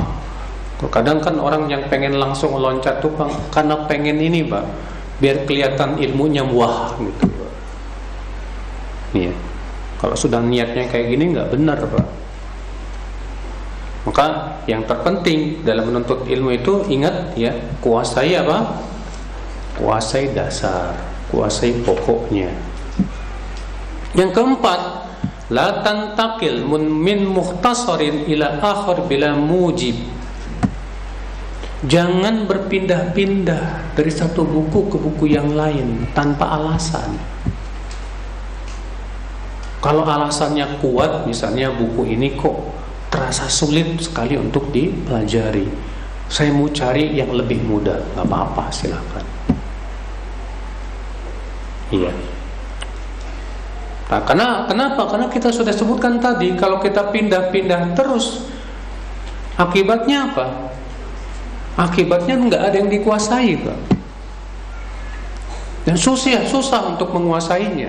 kadang 0.91 1.23
kan 1.23 1.39
orang 1.39 1.71
yang 1.71 1.87
pengen 1.87 2.19
langsung 2.19 2.59
loncat 2.59 2.99
tuh 2.99 3.09
bang, 3.15 3.31
karena 3.49 3.75
pengen 3.87 4.19
ini 4.19 4.43
pak, 4.43 4.67
biar 5.23 5.47
kelihatan 5.47 5.95
ilmunya 5.97 6.43
wah 6.43 6.91
gitu. 6.99 7.25
Pak. 7.25 7.51
Iya. 9.15 9.33
Kalau 10.01 10.15
sudah 10.17 10.43
niatnya 10.43 10.91
kayak 10.91 11.07
gini 11.15 11.31
nggak 11.31 11.49
benar 11.55 11.79
pak. 11.79 12.07
Maka 14.01 14.57
yang 14.65 14.81
terpenting 14.89 15.61
dalam 15.61 15.93
menuntut 15.93 16.25
ilmu 16.25 16.49
itu 16.57 16.83
ingat 16.89 17.37
ya 17.37 17.53
kuasai 17.79 18.33
apa? 18.33 18.81
Kuasai 19.77 20.33
dasar, 20.33 20.97
kuasai 21.29 21.79
pokoknya. 21.85 22.49
Yang 24.11 24.35
keempat, 24.35 24.81
la 25.51 25.83
tantakil 25.83 26.63
min 26.63 27.27
mukhtasarin 27.27 28.25
ila 28.31 28.57
akhar 28.63 29.03
bila 29.05 29.35
mujib. 29.35 29.99
Jangan 31.81 32.45
berpindah-pindah 32.45 33.93
dari 33.97 34.11
satu 34.13 34.45
buku 34.45 34.89
ke 34.93 34.97
buku 35.01 35.33
yang 35.33 35.51
lain 35.57 36.07
tanpa 36.13 36.55
alasan. 36.55 37.17
Kalau 39.81 40.05
alasannya 40.05 40.77
kuat 40.77 41.25
misalnya 41.25 41.73
buku 41.73 42.05
ini 42.13 42.37
kok 42.37 42.53
terasa 43.09 43.49
sulit 43.49 43.97
sekali 43.97 44.37
untuk 44.37 44.69
dipelajari 44.69 45.67
saya 46.31 46.53
mau 46.53 46.69
cari 46.71 47.17
yang 47.17 47.33
lebih 47.33 47.59
mudah. 47.65 47.97
Nggak 48.13 48.29
apa-apa 48.29 48.69
silahkan 48.69 49.25
iya 51.91 52.11
Nah, 54.11 54.19
karena 54.27 54.67
kenapa? 54.67 55.07
Karena 55.07 55.31
kita 55.31 55.55
sudah 55.55 55.71
sebutkan 55.71 56.19
tadi 56.19 56.51
kalau 56.59 56.83
kita 56.83 57.15
pindah-pindah 57.15 57.95
terus 57.95 58.43
akibatnya 59.55 60.27
apa? 60.27 60.67
Akibatnya 61.79 62.35
nggak 62.35 62.59
ada 62.59 62.75
yang 62.75 62.91
dikuasai, 62.91 63.55
Pak. 63.63 63.79
Dan 65.87 65.95
susah, 65.95 66.43
susah 66.43 66.91
untuk 66.91 67.15
menguasainya. 67.15 67.87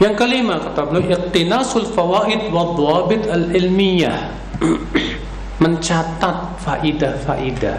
Yang 0.00 0.14
kelima 0.18 0.58
kata 0.58 0.88
beliau 0.88 1.12
iqtinasul 1.12 1.92
fawaid 1.92 2.48
wa 2.48 2.72
dhawabit 2.72 3.28
al-ilmiyah. 3.28 4.32
Mencatat 5.62 6.58
faidah-faidah 6.64 7.78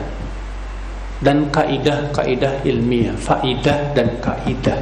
dan 1.25 1.49
kaidah-kaidah 1.51 2.63
ilmiah, 2.63 3.15
faidah 3.17 3.91
dan 3.91 4.07
kaidah 4.23 4.79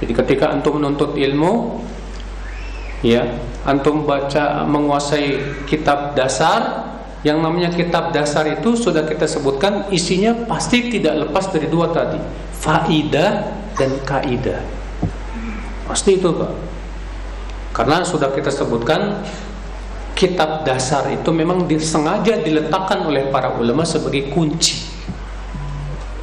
Jadi 0.00 0.12
ketika 0.16 0.48
antum 0.48 0.80
menuntut 0.80 1.12
ilmu 1.12 1.84
ya 3.04 3.24
antum 3.68 4.08
baca 4.08 4.64
menguasai 4.64 5.64
kitab 5.68 6.16
dasar 6.16 6.88
yang 7.20 7.44
namanya 7.44 7.68
kitab 7.68 8.16
dasar 8.16 8.48
itu 8.48 8.72
sudah 8.76 9.04
kita 9.04 9.28
sebutkan 9.28 9.92
isinya 9.92 10.32
pasti 10.48 10.88
tidak 10.88 11.28
lepas 11.28 11.52
dari 11.52 11.68
dua 11.68 11.92
tadi 11.92 12.16
faidah 12.56 13.60
dan 13.76 13.92
kaidah 14.08 14.60
pasti 15.84 16.16
itu 16.16 16.32
pak. 16.32 16.52
Karena 17.70 18.02
sudah 18.02 18.32
kita 18.34 18.50
sebutkan 18.50 19.22
kitab 20.16 20.64
dasar 20.66 21.06
itu 21.12 21.28
memang 21.30 21.68
disengaja 21.68 22.40
diletakkan 22.40 23.04
oleh 23.06 23.28
para 23.30 23.52
ulama 23.56 23.86
sebagai 23.86 24.32
kunci 24.32 24.90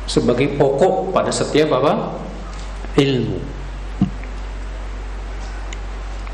sebagai 0.08 0.56
pokok 0.56 1.12
pada 1.12 1.30
setiap 1.30 1.78
apa? 1.78 1.94
Ilmu 2.98 3.57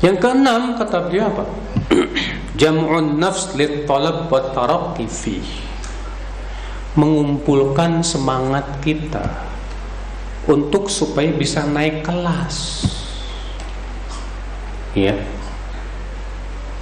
yang 0.04 0.20
keenam 0.20 0.76
kata 0.76 1.08
beliau 1.08 1.32
apa? 1.32 1.44
Jam'un 2.60 3.16
nafs 3.16 3.56
lit 3.56 3.88
talab 3.88 4.28
wa 4.28 4.40
taraqqi 4.52 5.08
fi 5.08 5.40
mengumpulkan 6.94 8.06
semangat 8.06 8.78
kita 8.84 9.24
untuk 10.46 10.86
supaya 10.92 11.32
bisa 11.34 11.66
naik 11.66 12.06
kelas. 12.06 12.86
Ya. 14.94 15.18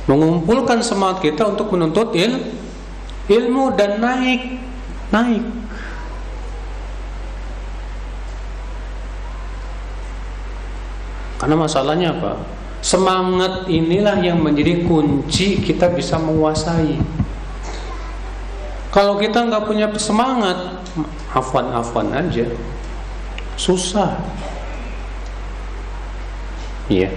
Mengumpulkan 0.05 0.85
semangat 0.85 1.25
kita 1.25 1.49
untuk 1.49 1.73
menuntut 1.73 2.12
il, 2.12 2.53
ilmu 3.31 3.73
dan 3.79 4.03
naik 4.03 4.61
naik. 5.14 5.45
Karena 11.41 11.57
masalahnya 11.59 12.14
apa 12.14 12.61
Semangat 12.83 13.70
inilah 13.70 14.18
yang 14.18 14.43
menjadi 14.43 14.83
kunci 14.83 15.62
kita 15.62 15.87
bisa 15.95 16.18
menguasai. 16.18 16.99
Kalau 18.91 19.16
kita 19.22 19.47
nggak 19.47 19.64
punya 19.64 19.87
semangat, 19.95 20.83
afwan-afwan 21.30 22.11
aja, 22.11 22.45
susah. 23.55 24.18
Iya. 26.91 27.09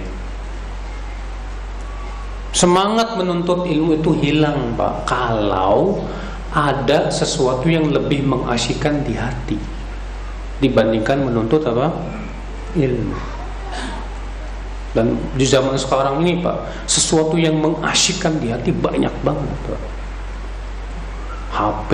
Semangat 2.54 3.18
menuntut 3.20 3.68
ilmu 3.68 4.00
itu 4.00 4.16
hilang, 4.22 4.72
Pak. 4.78 5.04
Kalau 5.04 6.06
ada 6.54 7.12
sesuatu 7.12 7.68
yang 7.68 7.92
lebih 7.92 8.24
mengasyikkan 8.24 9.04
di 9.04 9.12
hati 9.12 9.58
dibandingkan 10.64 11.26
menuntut 11.26 11.60
apa? 11.68 11.92
Ilmu. 12.72 13.35
Dan 14.96 15.20
di 15.36 15.44
zaman 15.44 15.76
sekarang 15.76 16.24
ini 16.24 16.40
Pak, 16.40 16.88
sesuatu 16.88 17.36
yang 17.36 17.60
mengasyikkan 17.60 18.40
di 18.40 18.48
hati 18.48 18.72
banyak 18.72 19.12
banget 19.20 19.58
Pak. 19.68 19.82
HP, 21.52 21.90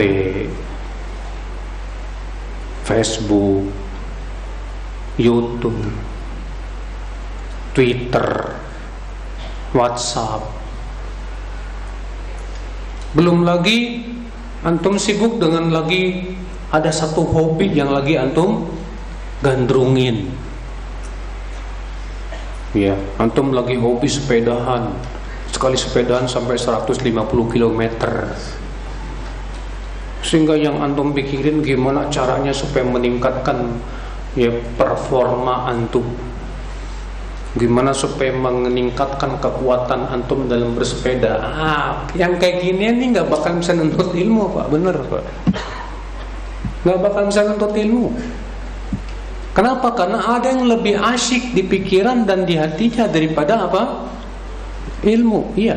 Facebook, 2.87 3.67
YouTube, 5.19 5.83
Twitter, 7.75 8.55
WhatsApp. 9.75 10.47
Belum 13.19 13.43
lagi 13.43 14.07
antum 14.63 14.95
sibuk 14.95 15.43
dengan 15.43 15.75
lagi 15.75 16.39
ada 16.71 16.95
satu 16.95 17.27
hobi 17.27 17.75
yang 17.75 17.91
lagi 17.91 18.15
antum 18.15 18.71
gandrungin 19.43 20.31
Ya, 22.73 22.97
antum 23.21 23.53
lagi 23.53 23.77
hobi 23.77 24.09
sepedahan. 24.09 24.97
Sekali 25.53 25.77
sepedahan 25.77 26.25
sampai 26.25 26.57
150 26.57 27.05
km. 27.53 27.81
Sehingga 30.25 30.57
yang 30.57 30.81
antum 30.81 31.13
pikirin 31.13 31.61
gimana 31.61 32.09
caranya 32.09 32.49
supaya 32.49 32.89
meningkatkan 32.89 33.77
ya 34.33 34.49
performa 34.81 35.69
antum. 35.69 36.09
Gimana 37.53 37.93
supaya 37.93 38.33
meningkatkan 38.33 39.37
kekuatan 39.37 40.09
antum 40.09 40.49
dalam 40.49 40.73
bersepeda. 40.73 41.53
Ah, 41.53 42.09
yang 42.17 42.41
kayak 42.41 42.65
gini 42.65 42.89
nih 42.89 43.07
nggak 43.13 43.29
bakal 43.29 43.53
bisa 43.61 43.77
nuntut 43.77 44.17
ilmu, 44.17 44.49
Pak. 44.57 44.67
Bener, 44.73 44.97
Pak. 44.97 45.25
Nggak 46.89 46.99
bakal 47.05 47.23
bisa 47.29 47.45
nuntut 47.45 47.77
ilmu. 47.77 48.17
Kenapa? 49.53 49.93
Karena 49.93 50.41
ada 50.41 50.49
yang 50.49 50.65
lebih 50.65 50.97
asyik 50.97 51.53
di 51.53 51.61
pikiran 51.69 52.25
dan 52.25 52.49
di 52.49 52.57
hatinya 52.57 53.05
daripada 53.05 53.69
apa? 53.69 54.09
Ilmu. 55.05 55.53
Iya. 55.61 55.77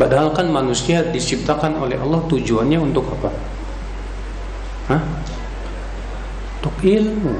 Padahal 0.00 0.32
kan 0.32 0.48
manusia 0.48 1.04
diciptakan 1.04 1.76
oleh 1.76 2.00
Allah 2.00 2.24
tujuannya 2.24 2.80
untuk 2.80 3.04
apa? 3.12 3.28
Hah? 4.88 5.02
Untuk 6.56 6.76
ilmu. 6.80 7.36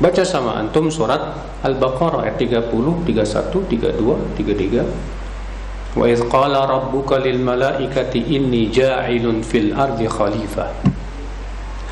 Baca 0.00 0.24
sama 0.24 0.56
antum 0.56 0.88
surat 0.88 1.20
Al-Baqarah 1.60 2.24
ayat 2.24 2.40
30, 2.40 2.72
31, 3.04 3.92
32, 3.92 4.40
33. 4.40 6.00
Wa 6.00 6.08
idh 6.08 6.24
qala 6.32 6.64
rabbuka 6.66 7.20
lil 7.20 7.44
malaikati 7.44 8.24
inni 8.32 8.72
ja'ilun 8.72 9.44
fil 9.44 9.76
ardi 9.76 10.08
khalifah. 10.08 10.93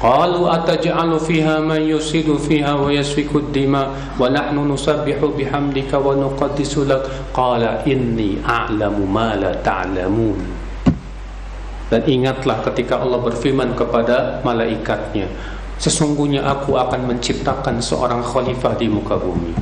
قالوا 0.01 0.45
أتجعل 0.61 1.11
فيها 1.19 1.57
من 1.65 1.81
يفسد 1.81 2.29
فيها 2.37 2.77
ويسفك 2.77 3.33
الدماء 3.33 3.87
ونحن 4.21 4.57
نسبح 4.69 5.17
بحمدك 5.17 5.91
ونقدس 5.93 6.73
لك 6.77 7.03
قال 7.33 7.63
إني 7.81 8.45
أعلم 8.45 8.95
ما 9.09 9.33
لا 9.33 9.57
تعلمون 9.65 10.39
Dan 11.87 12.03
ingatlah 12.03 12.61
ketika 12.67 12.99
Allah 12.99 13.15
berfirman 13.23 13.71
kepada 13.71 14.43
malaikatnya 14.43 15.31
Sesungguhnya 15.79 16.43
aku 16.43 16.75
akan 16.75 17.15
menciptakan 17.15 17.79
seorang 17.79 18.19
khalifah 18.19 18.75
di 18.75 18.91
muka 18.91 19.15
bumi 19.15 19.55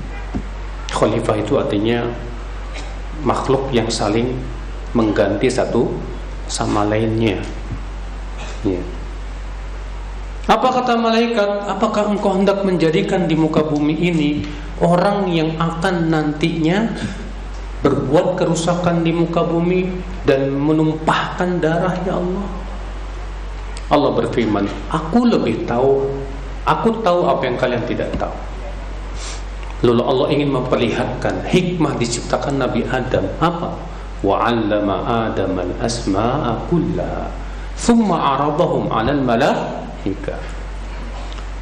Khalifah 0.89 1.37
itu 1.37 1.53
artinya 1.61 2.09
makhluk 3.21 3.69
yang 3.69 3.87
saling 3.93 4.35
mengganti 4.97 5.47
satu 5.53 5.91
sama 6.49 6.83
lainnya 6.89 7.39
ya. 8.65 8.81
Apa 10.50 10.82
kata 10.82 10.98
malaikat? 10.98 11.70
Apakah 11.70 12.10
engkau 12.10 12.34
hendak 12.34 12.66
menjadikan 12.66 13.30
di 13.30 13.38
muka 13.38 13.62
bumi 13.62 13.94
ini 13.94 14.42
orang 14.82 15.30
yang 15.30 15.54
akan 15.54 16.10
nantinya 16.10 16.90
berbuat 17.86 18.34
kerusakan 18.34 19.06
di 19.06 19.14
muka 19.14 19.46
bumi 19.46 19.86
dan 20.26 20.50
menumpahkan 20.50 21.62
darah 21.62 21.94
ya 22.02 22.18
Allah? 22.18 22.46
Allah 23.94 24.10
berfirman, 24.10 24.66
aku 24.90 25.22
lebih 25.30 25.70
tahu, 25.70 26.10
aku 26.66 26.98
tahu 26.98 27.30
apa 27.30 27.42
yang 27.46 27.54
kalian 27.54 27.86
tidak 27.86 28.10
tahu. 28.18 28.34
Lalu 29.86 30.02
Allah 30.02 30.26
ingin 30.34 30.50
memperlihatkan 30.50 31.46
hikmah 31.46 31.94
diciptakan 31.94 32.58
Nabi 32.58 32.82
Adam 32.90 33.22
apa? 33.38 33.78
Wa 34.20 34.50
'allama 34.50 35.30
Adam 35.30 35.56
al-asma'a 35.56 36.58
kullaha, 36.66 37.30
thumma 37.78 38.18
'aradahum 38.18 38.90
'ala 38.92 39.14
al-malak 39.14 39.58
hingga 40.06 40.38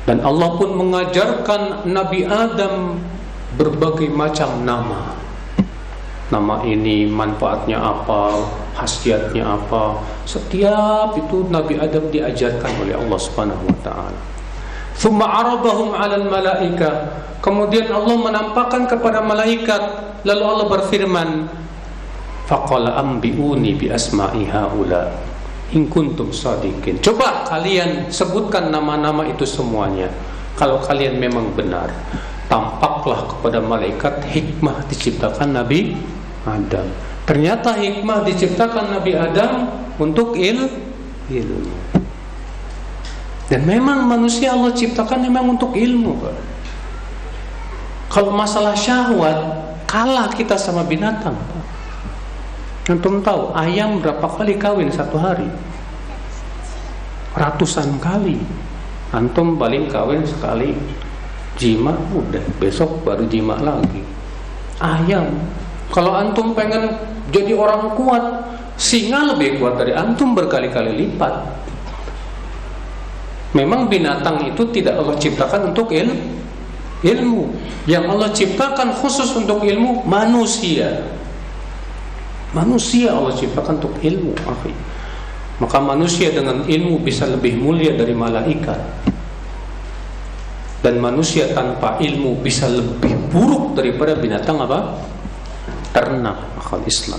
dan 0.08 0.24
Allah 0.24 0.56
pun 0.56 0.72
mengajarkan 0.72 1.84
Nabi 1.84 2.24
Adam 2.24 2.96
berbagai 3.60 4.08
macam 4.08 4.64
nama. 4.64 5.12
Nama 6.32 6.64
ini 6.64 7.04
manfaatnya 7.04 7.76
apa 7.76 8.40
khasiatnya 8.72 9.44
apa. 9.44 10.00
Setiap 10.24 11.12
itu 11.12 11.44
Nabi 11.52 11.76
Adam 11.76 12.08
diajarkan 12.08 12.72
oleh 12.88 12.96
Allah 12.96 13.20
Subhanahu 13.20 13.68
wa 13.68 13.78
taala. 13.84 14.20
Thumma 14.96 15.28
aradahum 15.28 15.92
'alal 15.92 16.24
malaika. 16.24 17.20
Kemudian 17.44 17.92
Allah 17.92 18.16
menampakkan 18.16 18.88
kepada 18.88 19.20
malaikat. 19.20 20.08
Lalu 20.24 20.40
Allah 20.40 20.66
berfirman 20.72 21.28
faqala 22.48 22.96
ambiuni 22.96 23.76
bi 23.76 23.92
asma'i 23.92 24.48
haula 24.48 25.27
in 25.72 25.88
kuntum 25.88 26.32
sadiqin. 26.32 26.96
Coba 27.04 27.44
kalian 27.48 28.08
sebutkan 28.08 28.72
nama-nama 28.72 29.24
itu 29.28 29.44
semuanya. 29.44 30.08
Kalau 30.56 30.80
kalian 30.82 31.20
memang 31.20 31.54
benar, 31.54 31.92
tampaklah 32.48 33.28
kepada 33.30 33.60
malaikat 33.60 34.24
hikmah 34.26 34.88
diciptakan 34.88 35.54
Nabi 35.54 35.94
Adam. 36.48 36.88
Ternyata 37.28 37.76
hikmah 37.76 38.24
diciptakan 38.24 38.96
Nabi 38.96 39.12
Adam 39.12 39.68
untuk 40.00 40.34
il 40.34 40.66
ilmu. 41.28 41.76
Dan 43.48 43.64
memang 43.64 44.04
manusia 44.04 44.52
Allah 44.52 44.76
ciptakan 44.76 45.24
memang 45.24 45.56
untuk 45.56 45.72
ilmu, 45.72 46.20
Kalau 48.12 48.32
masalah 48.32 48.76
syahwat, 48.76 49.36
kalah 49.88 50.28
kita 50.32 50.56
sama 50.56 50.84
binatang, 50.84 51.36
Antum 52.88 53.20
tahu 53.20 53.52
ayam 53.52 54.00
berapa 54.00 54.24
kali 54.24 54.56
kawin 54.56 54.88
satu 54.88 55.20
hari? 55.20 55.44
Ratusan 57.36 58.00
kali. 58.00 58.40
Antum 59.12 59.60
paling 59.60 59.92
kawin 59.92 60.24
sekali 60.24 60.72
jima 61.60 61.92
udah 62.16 62.40
besok 62.56 63.04
baru 63.04 63.28
jima 63.28 63.60
lagi. 63.60 64.00
Ayam. 64.80 65.28
Kalau 65.92 66.16
antum 66.16 66.56
pengen 66.56 66.96
jadi 67.28 67.52
orang 67.52 67.92
kuat 67.92 68.24
singa 68.80 69.36
lebih 69.36 69.60
kuat 69.60 69.76
dari 69.76 69.92
antum 69.92 70.32
berkali-kali 70.32 70.96
lipat. 70.96 71.44
Memang 73.52 73.92
binatang 73.92 74.48
itu 74.48 74.64
tidak 74.72 74.96
Allah 74.96 75.16
ciptakan 75.20 75.76
untuk 75.76 75.92
il 75.92 76.08
ilmu. 77.04 77.52
Yang 77.84 78.04
Allah 78.08 78.30
ciptakan 78.32 78.96
khusus 78.96 79.28
untuk 79.36 79.60
ilmu 79.60 80.08
manusia 80.08 81.04
manusia 82.56 83.12
Allah 83.12 83.34
ciptakan 83.36 83.80
untuk 83.80 83.94
ilmu 84.00 84.32
akhi 84.48 84.72
maka 85.58 85.82
manusia 85.82 86.30
dengan 86.30 86.62
ilmu 86.62 87.02
bisa 87.02 87.26
lebih 87.26 87.58
mulia 87.58 87.98
dari 87.98 88.14
malaikat. 88.14 88.78
Dan 90.78 91.02
manusia 91.02 91.50
tanpa 91.50 91.98
ilmu 91.98 92.38
bisa 92.38 92.70
lebih 92.70 93.10
buruk 93.34 93.74
daripada 93.74 94.14
binatang 94.14 94.62
apa? 94.62 95.10
ternak 95.90 96.38
akal 96.54 96.78
Islam. 96.86 97.18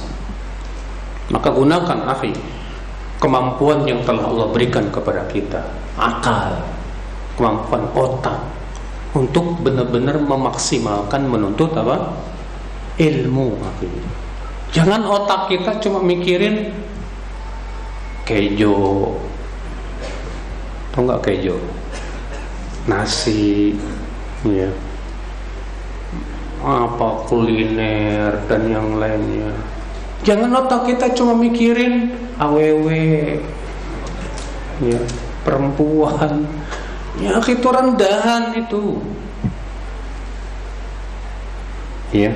Maka 1.36 1.52
gunakan 1.52 2.00
akhi 2.16 2.32
kemampuan 3.20 3.84
yang 3.84 4.00
telah 4.08 4.24
Allah 4.32 4.48
berikan 4.56 4.88
kepada 4.88 5.28
kita. 5.28 5.60
Akal 6.00 6.64
kemampuan 7.36 7.84
otak 7.92 8.40
untuk 9.12 9.60
benar-benar 9.60 10.16
memaksimalkan 10.24 11.28
menuntut 11.28 11.76
apa? 11.76 12.16
ilmu 12.96 13.60
akhi 13.60 13.92
jangan 14.70 15.01
otak 15.05 15.49
kita 15.49 15.82
cuma 15.82 15.99
mikirin 16.05 16.70
kejo 18.26 19.17
tau 20.93 21.01
nggak 21.05 21.22
kejo 21.26 21.57
nasi 22.89 23.78
ya. 24.43 24.70
Apa 26.59 27.24
kuliner 27.30 28.36
dan 28.51 28.67
yang 28.67 28.99
lainnya. 28.99 29.55
Jangan 30.28 30.51
otak 30.65 30.91
kita 30.91 31.15
cuma 31.15 31.32
mikirin 31.38 32.11
aww 32.36 32.88
ya 34.84 34.99
perempuan. 35.47 36.43
Ya 37.20 37.39
itu 37.39 37.67
rendahan 37.67 38.59
itu. 38.59 38.99
Ya 42.11 42.34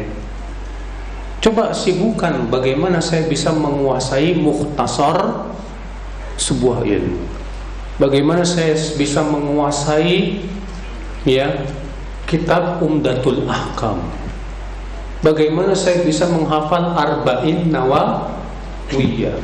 coba 1.44 1.76
sibukkan 1.76 2.48
bagaimana 2.48 3.04
saya 3.04 3.28
bisa 3.28 3.52
menguasai 3.52 4.40
muhtasar 4.40 5.52
sebuah 6.40 6.88
ilmu. 6.88 7.20
Bagaimana 8.00 8.42
saya 8.42 8.74
bisa 8.74 9.22
menguasai 9.22 10.42
ya 11.28 11.68
kitab 12.26 12.82
Umdatul 12.82 13.46
Ahkam? 13.46 14.02
Bagaimana 15.22 15.78
saya 15.78 16.04
bisa 16.04 16.28
menghafal 16.28 16.96
Arba'in 16.98 17.70
Nawawiyah? 17.70 19.38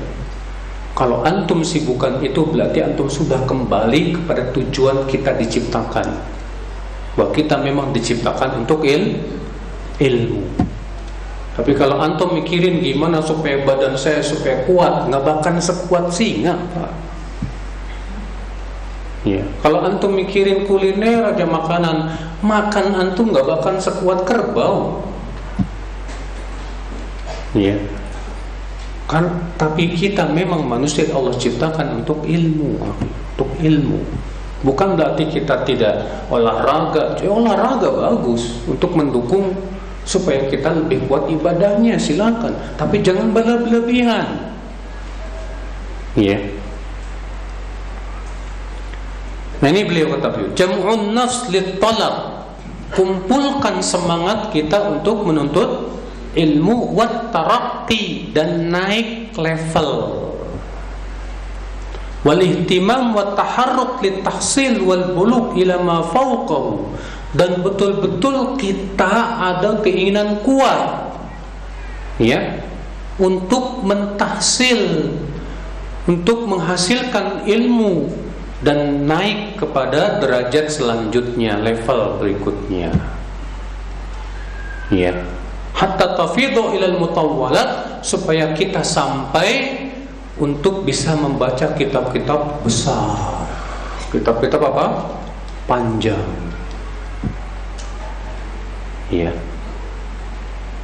Kalau 0.97 1.23
antum 1.23 1.63
sibukan 1.63 2.19
itu 2.19 2.43
berarti 2.43 2.83
antum 2.83 3.07
sudah 3.07 3.47
kembali 3.47 4.19
kepada 4.19 4.51
tujuan 4.51 5.07
kita 5.07 5.39
diciptakan. 5.39 6.11
Bahwa 7.15 7.31
kita 7.31 7.55
memang 7.59 7.95
diciptakan 7.95 8.65
untuk 8.65 8.83
il 8.83 9.23
ilmu. 10.03 10.68
Tapi 11.57 11.75
kalau 11.75 11.99
antum 11.99 12.37
mikirin 12.37 12.79
gimana 12.79 13.19
supaya 13.19 13.61
badan 13.65 13.97
saya 13.97 14.23
supaya 14.23 14.63
kuat, 14.63 15.09
nggak 15.11 15.23
bahkan 15.25 15.55
sekuat 15.59 16.13
singa, 16.13 16.55
Pak. 16.75 16.91
Ya. 19.27 19.43
Kalau 19.59 19.83
antum 19.83 20.15
mikirin 20.15 20.63
kuliner 20.63 21.35
aja 21.35 21.43
makanan, 21.43 22.15
makan 22.39 22.85
antum 22.95 23.35
nggak 23.35 23.43
bahkan 23.43 23.75
sekuat 23.75 24.23
kerbau. 24.23 25.03
Ya. 27.51 27.75
Kan, 29.09 29.51
tapi 29.57 29.97
kita 29.97 30.29
memang 30.29 30.63
manusia 30.63 31.09
Allah 31.11 31.33
ciptakan 31.33 32.05
untuk 32.05 32.23
ilmu, 32.23 32.77
untuk 33.35 33.49
ilmu. 33.57 33.99
Bukan 34.59 34.95
berarti 34.95 35.25
kita 35.27 35.65
tidak 35.65 36.27
olahraga. 36.29 37.17
Ya, 37.19 37.31
olahraga 37.31 37.89
bagus 37.89 38.63
untuk 38.69 38.93
mendukung 38.93 39.55
supaya 40.09 40.49
kita 40.49 40.73
lebih 40.73 41.05
kuat 41.05 41.29
ibadahnya 41.29 42.01
silakan. 42.01 42.57
Tapi 42.73 43.05
jangan 43.05 43.29
berlebihan. 43.29 44.49
Ya 46.17 46.33
yeah. 46.33 46.41
nah 49.59 49.69
ini 49.69 49.85
beliau 49.85 50.15
kata 50.15 50.27
beliau 50.33 50.51
jam'un 50.55 51.13
nafs 51.13 51.51
talab 51.77 52.47
kumpulkan 52.95 53.83
semangat 53.83 54.49
kita 54.49 54.89
untuk 54.89 55.27
menuntut 55.27 56.01
ilmu 56.33 56.97
wat 56.97 57.29
tarakki 57.29 58.33
dan 58.33 58.69
naik 58.73 59.33
level. 59.37 60.17
Wal 62.19 62.41
ihtimam 62.43 63.15
wat 63.15 63.39
taharruk 63.39 64.03
lit 64.03 64.25
tahsil 64.25 64.83
wal 64.83 65.15
buluk 65.15 65.55
ila 65.55 65.75
ma 65.79 65.97
fawqahu 66.03 66.91
dan 67.29 67.61
betul-betul 67.61 68.57
kita 68.57 69.37
ada 69.37 69.77
keinginan 69.85 70.41
kuat 70.41 71.13
ya 72.17 72.65
untuk 73.21 73.85
mentahsil 73.85 75.13
untuk 76.09 76.49
menghasilkan 76.49 77.45
ilmu 77.45 78.09
dan 78.65 79.05
naik 79.05 79.61
kepada 79.61 80.17
derajat 80.17 80.73
selanjutnya 80.73 81.61
level 81.61 82.17
berikutnya. 82.17 82.91
Ya. 84.89 85.13
Hatta 85.77 86.17
tafidu 86.17 86.75
ilal 86.75 86.97
mutawwalat 86.97 88.01
supaya 88.03 88.51
kita 88.57 88.81
sampai 88.81 89.79
untuk 90.41 90.83
bisa 90.83 91.13
membaca 91.13 91.71
kitab-kitab 91.77 92.65
besar. 92.65 93.45
Kitab-kitab 94.11 94.59
apa? 94.65 94.85
Panjang 95.69 96.48
Ya. 99.09 99.33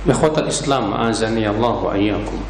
Ikhwatal 0.05 0.49
Islam 0.49 0.93
azani 0.93 1.45
Allah 1.45 1.75
wa 1.81 1.93
iyyakum. 1.97 2.41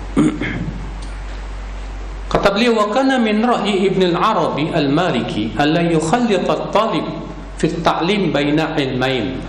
Kata 2.32 2.52
beliau 2.52 2.76
wa 2.76 2.92
kana 2.92 3.16
min 3.16 3.40
ra'yi 3.40 3.88
Ibn 3.92 4.12
al-Arabi 4.16 4.72
al-Maliki 4.76 5.56
alla 5.56 5.80
yukhallit 5.84 6.44
at-talib 6.44 7.08
fi 7.56 7.72
at-ta'lim 7.72 8.36
baina 8.36 8.76
ilmain 8.76 9.40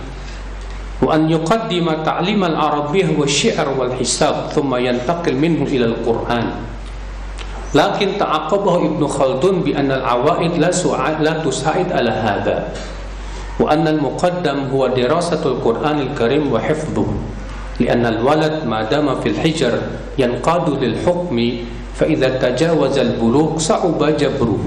wa 1.03 1.11
an 1.11 1.27
yuqaddima 1.27 2.07
ta'lim 2.07 2.47
al-arabiyyah 2.47 3.11
wa 3.11 3.27
syi'r 3.27 3.67
wal 3.75 3.91
hisab 3.99 4.55
thumma 4.55 4.79
yantaqil 4.79 5.35
minhu 5.35 5.67
ila 5.67 5.91
al-Qur'an. 5.91 6.47
Lakin 7.75 8.15
ta'aqqabahu 8.15 8.95
Ibn 8.95 9.01
Khaldun 9.03 9.67
bi 9.67 9.75
anna 9.75 9.99
al-awaid 9.99 10.55
la 10.55 10.71
su'ad 10.71 11.19
la 11.19 11.43
tusa'id 11.43 11.91
ala 13.56 13.56
hadha. 13.56 13.56
وأن 13.62 13.84
المقدم 13.88 14.58
هو 14.72 14.86
دراسة 14.96 15.42
القرآن 15.44 15.98
الكريم 16.00 16.52
وحفظه 16.52 17.08
لأن 17.80 18.04
الولد 18.06 18.64
ما 18.64 18.82
دام 18.82 19.20
في 19.20 19.28
الحجر 19.28 19.72
ينقاد 20.18 20.66
للحكم 20.82 21.36
فإذا 21.94 22.28
تجاوز 22.42 22.96
البلوغ 22.98 23.58
صعب 23.58 24.00
جبره 24.16 24.64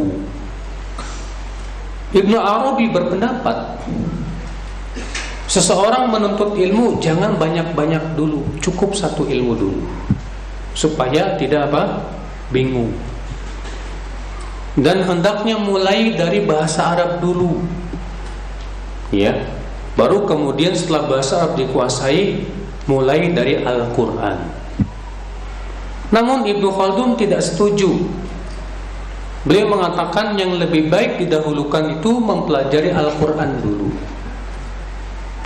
Ibnu 2.15 2.37
Arabi 2.39 2.87
berpendapat 2.95 3.83
Seseorang 5.51 6.09
menuntut 6.09 6.55
ilmu 6.57 6.97
jangan 7.03 7.37
banyak-banyak 7.37 8.17
dulu, 8.17 8.41
cukup 8.63 8.97
satu 8.97 9.29
ilmu 9.29 9.53
dulu. 9.53 9.83
Supaya 10.73 11.37
tidak 11.37 11.69
apa? 11.69 12.01
bingung. 12.49 12.89
Dan 14.79 15.05
hendaknya 15.05 15.59
mulai 15.59 16.17
dari 16.17 16.41
bahasa 16.43 16.97
Arab 16.97 17.21
dulu 17.21 17.61
ya. 19.14 19.36
Baru 19.98 20.24
kemudian 20.24 20.72
setelah 20.72 21.10
bahasa 21.10 21.42
Arab 21.42 21.58
dikuasai 21.58 22.46
mulai 22.86 23.30
dari 23.34 23.60
Al-Quran. 23.60 24.38
Namun 26.10 26.46
Ibnu 26.46 26.68
Khaldun 26.74 27.14
tidak 27.14 27.42
setuju. 27.42 28.06
Beliau 29.46 29.72
mengatakan 29.72 30.36
yang 30.36 30.58
lebih 30.58 30.92
baik 30.92 31.22
didahulukan 31.22 32.00
itu 32.00 32.10
mempelajari 32.18 32.92
Al-Quran 32.92 33.50
dulu. 33.62 33.88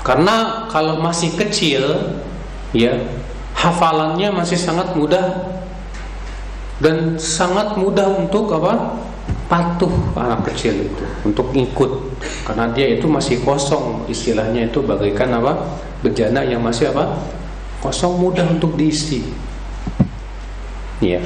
Karena 0.04 0.68
kalau 0.68 1.00
masih 1.00 1.32
kecil 1.32 2.12
ya 2.76 3.00
hafalannya 3.56 4.28
masih 4.34 4.60
sangat 4.60 4.92
mudah. 4.92 5.56
Dan 6.82 7.16
sangat 7.22 7.78
mudah 7.78 8.12
untuk 8.18 8.50
apa 8.50 8.98
patuh 9.46 9.92
anak 10.16 10.50
kecil 10.52 10.88
itu 10.88 11.04
untuk 11.24 11.52
ikut. 11.52 11.90
Karena 12.44 12.70
dia 12.72 12.88
itu 12.88 13.04
masih 13.08 13.44
kosong 13.44 14.08
istilahnya 14.08 14.68
itu 14.68 14.80
bagaikan 14.80 15.32
apa? 15.40 15.80
Bejana 16.00 16.44
yang 16.44 16.60
masih 16.60 16.92
apa? 16.92 17.20
Kosong 17.80 18.16
mudah 18.20 18.46
untuk 18.48 18.76
diisi. 18.76 19.24
Ya 21.02 21.20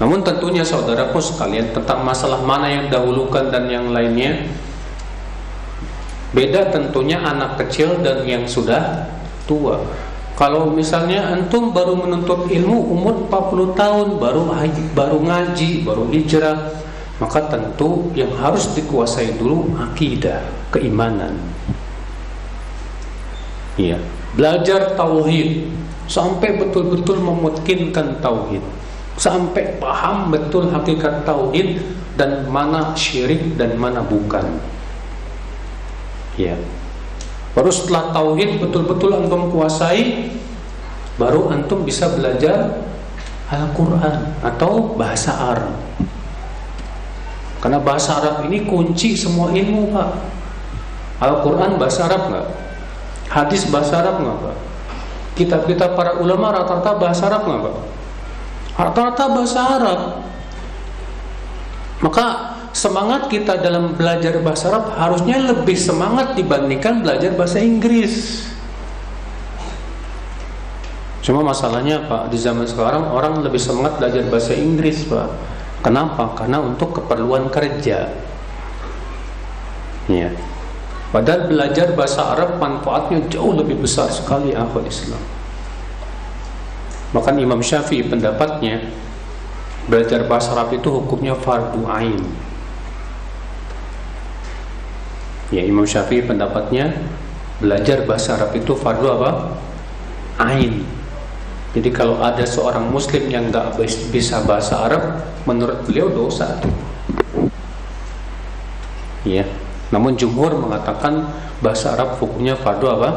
namun 0.00 0.24
tentunya 0.24 0.64
saudaraku 0.64 1.20
sekalian 1.20 1.76
tentang 1.76 2.00
masalah 2.00 2.40
mana 2.40 2.72
yang 2.72 2.88
dahulukan 2.88 3.52
dan 3.52 3.68
yang 3.68 3.92
lainnya 3.92 4.48
Beda 6.30 6.70
tentunya 6.70 7.18
anak 7.18 7.58
kecil 7.58 7.98
dan 8.06 8.22
yang 8.22 8.46
sudah 8.46 9.10
tua. 9.50 9.82
Kalau 10.38 10.70
misalnya 10.70 11.26
antum 11.26 11.74
baru 11.74 11.98
menuntut 11.98 12.46
ilmu 12.46 12.86
umur 12.86 13.26
40 13.26 13.74
tahun, 13.74 14.08
baru 14.22 14.46
baru 14.94 15.18
ngaji, 15.26 15.82
baru 15.82 16.06
hijrah, 16.06 16.70
maka 17.20 17.52
tentu 17.52 18.08
yang 18.16 18.32
harus 18.40 18.72
dikuasai 18.72 19.36
dulu 19.36 19.76
akidah, 19.76 20.40
keimanan. 20.72 21.36
Iya, 23.76 24.00
belajar 24.32 24.96
tauhid 24.96 25.68
sampai 26.08 26.56
betul-betul 26.56 27.20
memutkinkan 27.20 28.24
tauhid. 28.24 28.64
Sampai 29.20 29.76
paham 29.76 30.32
betul 30.32 30.72
hakikat 30.72 31.28
tauhid 31.28 31.76
dan 32.16 32.48
mana 32.48 32.96
syirik 32.96 33.60
dan 33.60 33.76
mana 33.76 34.00
bukan. 34.00 34.56
Ya. 36.40 36.56
Baru 37.52 37.68
setelah 37.68 38.16
tauhid 38.16 38.64
betul-betul 38.64 39.12
antum 39.12 39.52
kuasai, 39.52 40.32
baru 41.20 41.52
antum 41.52 41.84
bisa 41.84 42.08
belajar 42.16 42.80
Al-Quran 43.52 44.40
atau 44.40 44.96
bahasa 44.96 45.36
Arab. 45.36 45.89
Karena 47.60 47.76
bahasa 47.76 48.16
Arab 48.16 48.48
ini 48.48 48.64
kunci 48.64 49.12
semua 49.12 49.52
ilmu, 49.52 49.92
Pak. 49.92 50.08
Al-Quran 51.20 51.76
bahasa 51.76 52.08
Arab 52.08 52.32
nggak? 52.32 52.46
Hadis 53.28 53.68
bahasa 53.68 54.00
Arab 54.00 54.24
nggak, 54.24 54.36
Pak? 54.40 54.56
Kitab-kitab 55.36 55.92
para 55.92 56.16
ulama 56.16 56.56
rata-rata 56.56 56.96
bahasa 56.96 57.28
Arab 57.28 57.44
nggak, 57.44 57.60
Pak? 57.60 57.76
Rata-rata 58.80 59.24
bahasa 59.28 59.60
Arab. 59.60 60.00
Maka 62.00 62.26
semangat 62.72 63.28
kita 63.28 63.60
dalam 63.60 63.92
belajar 63.92 64.40
bahasa 64.40 64.72
Arab 64.72 64.96
harusnya 64.96 65.36
lebih 65.52 65.76
semangat 65.76 66.32
dibandingkan 66.32 67.04
belajar 67.04 67.36
bahasa 67.36 67.60
Inggris. 67.60 68.48
Cuma 71.20 71.44
masalahnya 71.44 72.08
Pak, 72.08 72.32
di 72.32 72.40
zaman 72.40 72.64
sekarang 72.64 73.12
orang 73.12 73.44
lebih 73.44 73.60
semangat 73.60 74.00
belajar 74.00 74.24
bahasa 74.32 74.56
Inggris 74.56 75.04
Pak. 75.04 75.28
Kenapa? 75.80 76.36
Karena 76.36 76.60
untuk 76.60 77.00
keperluan 77.00 77.48
kerja. 77.48 78.12
Ya. 80.10 80.30
Padahal 81.10 81.50
belajar 81.50 81.90
bahasa 81.98 82.22
Arab 82.36 82.62
manfaatnya 82.62 83.24
jauh 83.26 83.56
lebih 83.56 83.82
besar 83.82 84.06
sekali 84.12 84.54
akhwat 84.54 84.86
Islam. 84.86 85.18
Bahkan 87.10 87.34
Imam 87.42 87.58
Syafi'i 87.58 88.06
pendapatnya 88.06 88.86
belajar 89.90 90.22
bahasa 90.30 90.54
Arab 90.54 90.70
itu 90.70 90.86
hukumnya 90.86 91.34
fardu 91.34 91.82
ain. 91.90 92.22
Ya 95.50 95.66
Imam 95.66 95.82
Syafi'i 95.82 96.22
pendapatnya 96.22 96.94
belajar 97.58 98.06
bahasa 98.06 98.38
Arab 98.38 98.54
itu 98.54 98.78
fardu 98.78 99.06
apa? 99.18 99.58
Ain. 100.38 100.86
Jadi 101.70 101.88
kalau 101.94 102.18
ada 102.18 102.42
seorang 102.42 102.90
muslim 102.90 103.30
yang 103.30 103.54
nggak 103.54 103.78
bisa 104.10 104.42
bahasa 104.42 104.90
Arab, 104.90 105.22
menurut 105.46 105.86
beliau 105.86 106.10
dosa. 106.10 106.58
Ya. 109.22 109.46
Namun 109.94 110.18
jumhur 110.18 110.54
mengatakan 110.58 111.30
bahasa 111.62 111.94
Arab 111.94 112.18
hukumnya 112.18 112.58
fardu 112.58 112.86
apa? 112.90 113.10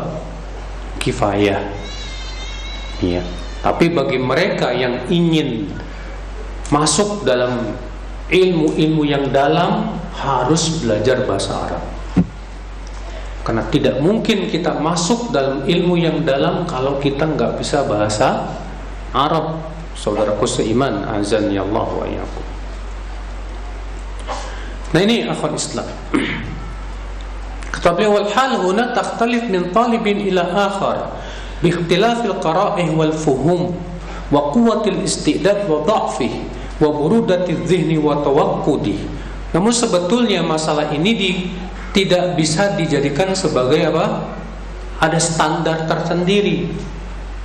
Kifayah. 1.01 1.65
Ya. 3.01 3.21
Tapi 3.65 3.89
bagi 3.89 4.21
mereka 4.21 4.69
yang 4.69 5.07
ingin 5.09 5.73
masuk 6.69 7.25
dalam 7.25 7.73
ilmu-ilmu 8.29 9.03
yang 9.05 9.29
dalam 9.29 9.97
harus 10.13 10.81
belajar 10.81 11.25
bahasa 11.25 11.57
Arab. 11.57 11.92
Karena 13.43 13.63
tidak 13.67 13.99
mungkin 13.99 14.47
kita 14.47 14.79
masuk 14.79 15.35
dalam 15.35 15.67
ilmu 15.67 15.99
yang 15.99 16.23
dalam 16.23 16.63
kalau 16.63 16.95
kita 17.03 17.27
nggak 17.27 17.59
bisa 17.59 17.83
bahasa 17.83 18.55
Arab. 19.11 19.59
Saudaraku 19.93 20.49
seiman, 20.49 21.05
azan 21.05 21.53
ya 21.53 21.61
Allah 21.61 21.85
wa 21.85 22.07
yakum. 22.07 22.45
Nah 24.93 25.01
ini 25.03 25.27
akhwat 25.27 25.53
Islam. 25.53 25.87
Beliau 27.83 28.15
wal 28.15 28.31
hal 28.31 28.63
huna 28.63 28.95
takhtalif 28.95 29.43
min 29.51 29.75
talibin 29.75 30.23
ila 30.31 30.47
akhar 30.47 31.19
bi 31.59 31.67
ikhtilafil 31.67 32.39
qara'ih 32.39 32.95
wal 32.95 33.11
fuhum 33.11 33.75
wa 34.31 34.55
quwwatil 34.55 35.03
istidad 35.03 35.67
wa 35.67 35.83
dha'fih 35.83 36.31
wa 36.79 36.89
burudati 36.95 37.59
dhihni 37.59 37.99
wa 37.99 38.23
tawakkudi. 38.23 39.03
Namun 39.51 39.75
sebetulnya 39.75 40.41
masalah 40.41 40.95
ini 40.95 41.11
di 41.11 41.31
tidak 41.93 42.33
bisa 42.35 42.73
dijadikan 42.73 43.37
sebagai 43.37 43.79
apa? 43.93 44.33
Ada 44.97 45.21
standar 45.21 45.85
tersendiri. 45.85 46.73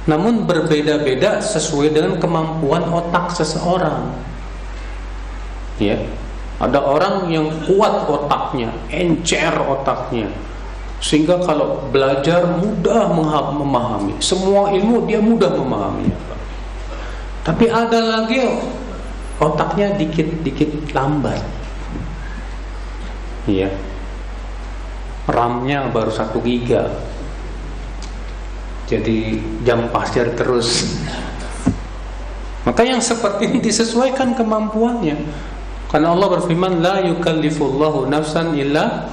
Namun 0.08 0.48
berbeda-beda 0.48 1.44
sesuai 1.44 1.92
dengan 1.92 2.16
kemampuan 2.16 2.88
otak 2.88 3.28
seseorang. 3.36 4.08
Ya. 5.76 6.00
Ada 6.58 6.80
orang 6.80 7.30
yang 7.30 7.46
kuat 7.68 8.08
otaknya, 8.08 8.72
encer 8.90 9.52
otaknya. 9.62 10.26
Sehingga 10.98 11.38
kalau 11.44 11.86
belajar 11.94 12.58
mudah 12.58 13.06
memahami. 13.54 14.18
Semua 14.18 14.74
ilmu 14.74 15.06
dia 15.06 15.22
mudah 15.22 15.54
memahaminya. 15.54 16.18
Tapi 17.46 17.70
ada 17.70 18.00
lagi 18.02 18.42
otaknya 19.38 19.94
dikit-dikit 19.94 20.90
lambat. 20.90 21.38
Iya. 23.46 23.70
RAM-nya 25.28 25.92
baru 25.92 26.08
satu 26.08 26.40
giga. 26.40 26.88
Jadi 28.88 29.36
jam 29.68 29.92
pasir 29.92 30.32
terus. 30.32 30.96
Maka 32.64 32.80
yang 32.84 33.04
seperti 33.04 33.52
ini 33.52 33.60
disesuaikan 33.60 34.32
kemampuannya. 34.32 35.16
Karena 35.88 36.12
Allah 36.12 36.28
berfirman 36.40 36.80
la 36.80 37.04
yukallifullahu 37.04 38.08
nafsan 38.08 38.56
illa 38.56 39.08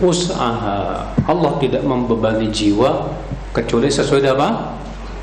usaha 0.00 1.04
Allah 1.26 1.52
tidak 1.60 1.84
membebani 1.84 2.48
jiwa 2.48 3.12
kecuali 3.52 3.88
sesuai 3.88 4.28
apa? 4.32 4.76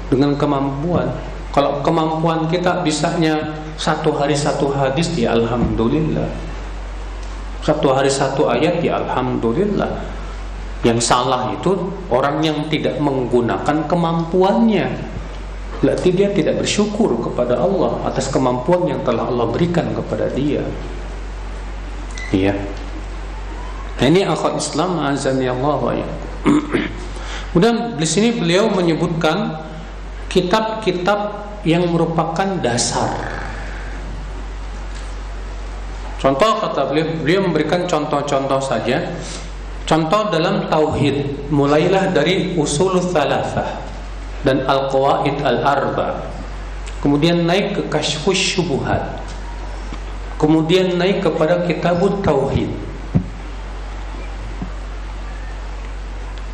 Dengan 0.10 0.38
kemampuan. 0.38 1.10
Kalau 1.54 1.82
kemampuan 1.82 2.46
kita 2.50 2.86
bisanya 2.86 3.56
satu 3.80 4.14
hari 4.14 4.36
satu 4.36 4.72
hadis 4.72 5.12
ya 5.16 5.36
alhamdulillah 5.36 6.28
satu 7.66 7.98
hari 7.98 8.14
satu 8.14 8.46
ayat 8.46 8.78
ya 8.86 9.02
alhamdulillah 9.02 9.90
yang 10.86 11.02
salah 11.02 11.50
itu 11.50 11.74
orang 12.14 12.46
yang 12.46 12.70
tidak 12.70 13.02
menggunakan 13.02 13.90
kemampuannya. 13.90 14.86
Berarti 15.82 16.14
dia 16.14 16.30
tidak 16.30 16.62
bersyukur 16.62 17.18
kepada 17.26 17.58
Allah 17.58 18.06
atas 18.06 18.30
kemampuan 18.30 18.86
yang 18.86 19.02
telah 19.02 19.26
Allah 19.26 19.50
berikan 19.50 19.90
kepada 19.98 20.30
dia. 20.30 20.62
Iya. 22.30 22.54
Nah, 23.98 24.06
ini 24.06 24.22
akhwat 24.30 24.62
Islam 24.62 25.02
azani 25.02 25.50
Allah 25.50 25.78
wa 25.82 25.94
Kemudian 27.50 27.98
di 27.98 28.08
sini 28.08 28.36
beliau 28.38 28.70
menyebutkan 28.70 29.66
kitab-kitab 30.30 31.50
yang 31.66 31.90
merupakan 31.90 32.62
dasar. 32.62 33.35
Contoh 36.26 36.58
kata 36.58 36.90
beliau, 36.90 37.06
beliau 37.22 37.46
memberikan 37.46 37.86
contoh-contoh 37.86 38.58
saja 38.58 39.14
Contoh 39.86 40.34
dalam 40.34 40.66
tauhid 40.66 41.46
mulailah 41.54 42.10
dari 42.10 42.58
usul 42.58 42.98
thalathah 42.98 43.86
dan 44.42 44.66
al-qawaid 44.66 45.38
al-arba. 45.46 46.26
Kemudian 47.06 47.46
naik 47.46 47.78
ke 47.78 47.82
kasyfus 47.94 48.58
syubuhat. 48.58 49.22
Kemudian 50.42 50.98
naik 50.98 51.22
kepada 51.22 51.70
kitabut 51.70 52.26
tauhid. 52.26 52.74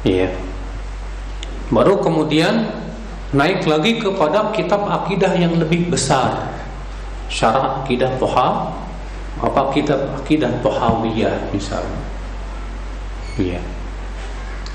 Iya. 0.04 0.36
Baru 1.72 2.04
kemudian 2.04 2.68
naik 3.32 3.64
lagi 3.64 4.04
kepada 4.04 4.52
kitab 4.52 4.92
akidah 4.92 5.32
yang 5.40 5.56
lebih 5.56 5.88
besar. 5.88 6.52
Syarah 7.32 7.80
akidah 7.80 8.12
Tuha, 8.20 8.76
apa 9.42 9.74
kitab 9.74 10.00
akidah 10.22 10.50
Tuhawiyah 10.62 11.50
misalnya 11.50 12.12
Iya. 13.40 13.62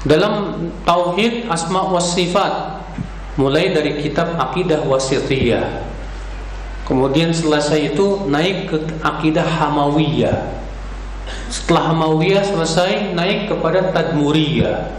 Dalam 0.06 0.64
tauhid 0.86 1.50
asma 1.50 1.90
wa 1.90 2.00
sifat 2.00 2.80
mulai 3.36 3.74
dari 3.74 4.00
kitab 4.00 4.38
akidah 4.38 4.86
wasitiyah. 4.86 5.84
Kemudian 6.86 7.34
selesai 7.34 7.92
itu 7.94 8.30
naik 8.30 8.70
ke 8.70 8.78
akidah 9.02 9.42
hamawiyah. 9.42 10.54
Setelah 11.50 11.90
hamawiyah 11.90 12.46
selesai 12.46 13.12
naik 13.18 13.50
kepada 13.50 13.90
tadmuriyah. 13.90 14.94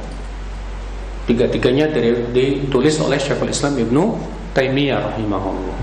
Tiga-tiganya 1.27 1.91
ditulis 2.31 2.99
oleh 2.99 3.19
Syekhul 3.19 3.51
Islam 3.51 3.79
Ibnu 3.79 4.03
Taimiyah 4.51 5.15
rahimahullah. 5.15 5.79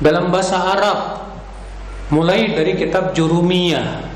Dalam 0.00 0.32
bahasa 0.32 0.56
Arab 0.60 1.29
mulai 2.10 2.52
dari 2.52 2.74
kitab 2.76 3.14
Jurumiyah. 3.16 4.10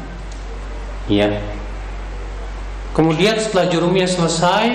Ya, 1.05 1.31
Kemudian 2.95 3.35
setelah 3.43 3.67
jurumiyah 3.67 4.07
selesai 4.07 4.67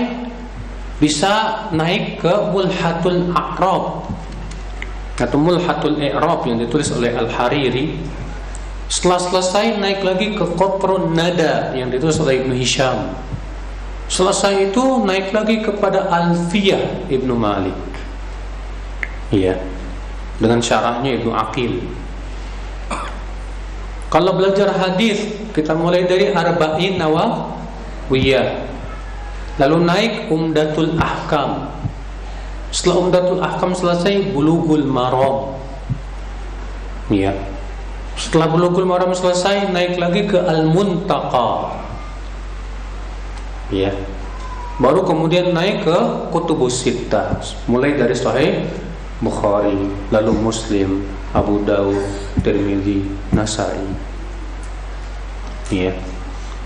bisa 1.00 1.66
naik 1.72 2.20
ke 2.20 2.34
mulhatul 2.52 3.32
a'rab 3.32 4.12
atau 5.16 5.40
mulhatul 5.40 5.96
i'rab 6.04 6.44
yang 6.44 6.60
ditulis 6.60 6.92
oleh 6.92 7.16
Al-Hariri. 7.16 7.96
Setelah 8.92 9.24
selesai 9.24 9.80
naik 9.80 10.04
lagi 10.04 10.36
ke 10.36 10.44
qatrun 10.60 11.16
nada 11.16 11.72
yang 11.72 11.88
ditulis 11.88 12.20
oleh 12.20 12.44
Ibnu 12.44 12.52
Hisham. 12.60 13.16
Selesai 14.12 14.74
itu 14.74 14.84
naik 15.06 15.32
lagi 15.32 15.64
kepada 15.64 16.12
Alfiyah 16.12 17.08
Ibnu 17.08 17.40
Malik. 17.40 17.78
Iya. 19.32 19.56
Dengan 20.42 20.60
syarahnya 20.60 21.22
Ibnu 21.22 21.32
Aqil. 21.32 21.86
Kalau 24.10 24.34
belajar 24.34 24.74
hadis 24.74 25.22
kita 25.54 25.78
mulai 25.78 26.10
dari 26.10 26.34
Arba'in 26.34 26.98
Nawawiyah. 26.98 28.48
Lalu 29.62 29.78
naik 29.86 30.14
Umdatul 30.34 30.98
Ahkam. 30.98 31.70
Setelah 32.74 32.98
Umdatul 33.06 33.40
Ahkam 33.42 33.78
selesai 33.78 34.34
Bulughul 34.34 34.86
Maram. 34.90 35.62
Iya. 37.14 37.38
Setelah 38.18 38.50
Bulughul 38.50 38.90
Maram 38.90 39.14
selesai 39.14 39.70
naik 39.70 40.02
lagi 40.02 40.26
ke 40.26 40.42
Al-Muntaqa. 40.42 41.78
Iya. 43.70 43.94
Baru 44.80 45.06
kemudian 45.06 45.54
naik 45.54 45.86
ke 45.86 45.98
Kutubus 46.34 46.82
Sittah. 46.82 47.38
Mulai 47.68 48.00
dari 48.00 48.16
Sahih 48.16 48.66
Bukhari, 49.20 49.92
lalu 50.10 50.32
Muslim, 50.40 51.04
Abu 51.30 51.62
Dawud, 51.62 52.02
Tirmidzi, 52.42 53.06
Nasai. 53.34 53.78
Iya. 55.70 55.94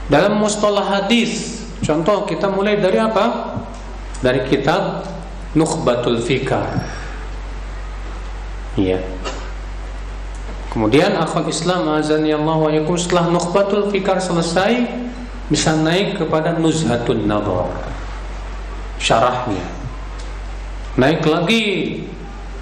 Dalam 0.07 0.39
mustalah 0.39 0.87
hadis, 0.87 1.63
contoh 1.83 2.23
kita 2.23 2.47
mulai 2.47 2.79
dari 2.79 2.99
apa? 2.99 3.59
Dari 4.23 4.47
kitab 4.47 5.03
Nukhbatul 5.51 6.23
Fikar. 6.23 6.63
Iya. 8.79 9.03
Kemudian 10.71 11.13
akhwat 11.19 11.45
Islam 11.51 11.85
azani 11.93 12.33
Allah 12.33 12.57
wa 12.57 12.71
yakum 12.71 12.97
setelah 12.97 13.29
Nukhbatul 13.29 13.93
Fikar 13.93 14.17
selesai 14.17 14.89
bisa 15.51 15.75
naik 15.77 16.17
kepada 16.17 16.55
Nuzhatun 16.57 17.29
Nadhar. 17.29 17.69
Syarahnya. 18.97 19.67
Naik 20.97 21.21
lagi 21.27 21.63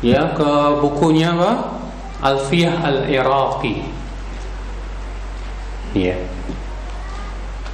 ya 0.02 0.34
ke 0.34 0.52
bukunya 0.82 1.32
apa? 1.38 1.81
Alfiyah 2.22 2.86
Al-Iraqi. 2.86 3.86
Ya. 5.97 6.15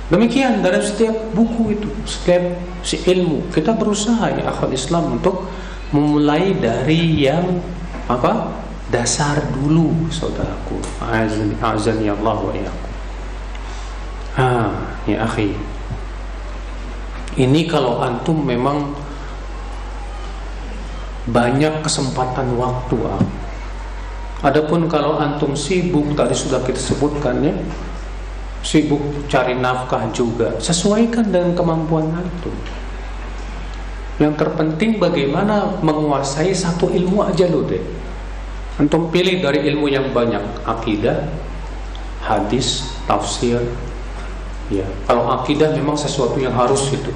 Demikian 0.07 0.63
dalam 0.63 0.79
setiap 0.79 1.13
buku 1.35 1.75
itu, 1.75 1.91
setiap 2.07 2.55
si 2.79 3.03
ilmu 3.03 3.51
kita 3.51 3.75
berusaha 3.75 4.31
ya 4.31 4.47
akhwat 4.47 4.71
Islam 4.71 5.19
untuk 5.19 5.51
memulai 5.91 6.55
dari 6.55 7.27
yang 7.27 7.59
apa? 8.07 8.63
dasar 8.87 9.43
dulu 9.51 10.07
saudaraku. 10.07 10.79
Azan 11.59 11.99
ya 11.99 12.15
Allah 12.15 12.39
wa. 12.39 12.51
Ah, 14.39 14.71
ya 15.03 15.27
akhi. 15.27 15.51
Ini 17.35 17.67
kalau 17.67 17.99
antum 17.99 18.47
memang 18.47 18.95
banyak 21.27 21.83
kesempatan 21.83 22.55
waktu. 22.55 22.95
Adapun 24.45 24.85
kalau 24.85 25.17
antum 25.17 25.57
sibuk 25.57 26.13
tadi 26.13 26.38
sudah 26.38 26.61
kita 26.61 26.77
sebutkan 26.77 27.41
ya 27.41 27.57
sibuk 28.61 29.01
cari 29.31 29.57
nafkah 29.57 30.09
juga 30.13 30.57
sesuaikan 30.61 31.29
dengan 31.31 31.55
kemampuan 31.57 32.11
antum. 32.13 32.53
Yang 34.17 34.33
terpenting 34.41 34.97
bagaimana 34.97 35.77
menguasai 35.81 36.53
satu 36.53 36.89
ilmu 36.89 37.21
aja 37.25 37.45
lo 37.49 37.65
deh. 37.65 37.81
Antum 38.77 39.09
pilih 39.09 39.41
dari 39.41 39.65
ilmu 39.73 39.89
yang 39.89 40.13
banyak 40.13 40.41
akidah 40.65 41.25
hadis 42.21 42.93
tafsir 43.09 43.61
ya. 44.69 44.85
Kalau 45.05 45.29
akidah 45.33 45.73
memang 45.73 45.97
sesuatu 45.97 46.38
yang 46.38 46.53
harus 46.53 46.93
itu. 46.93 47.13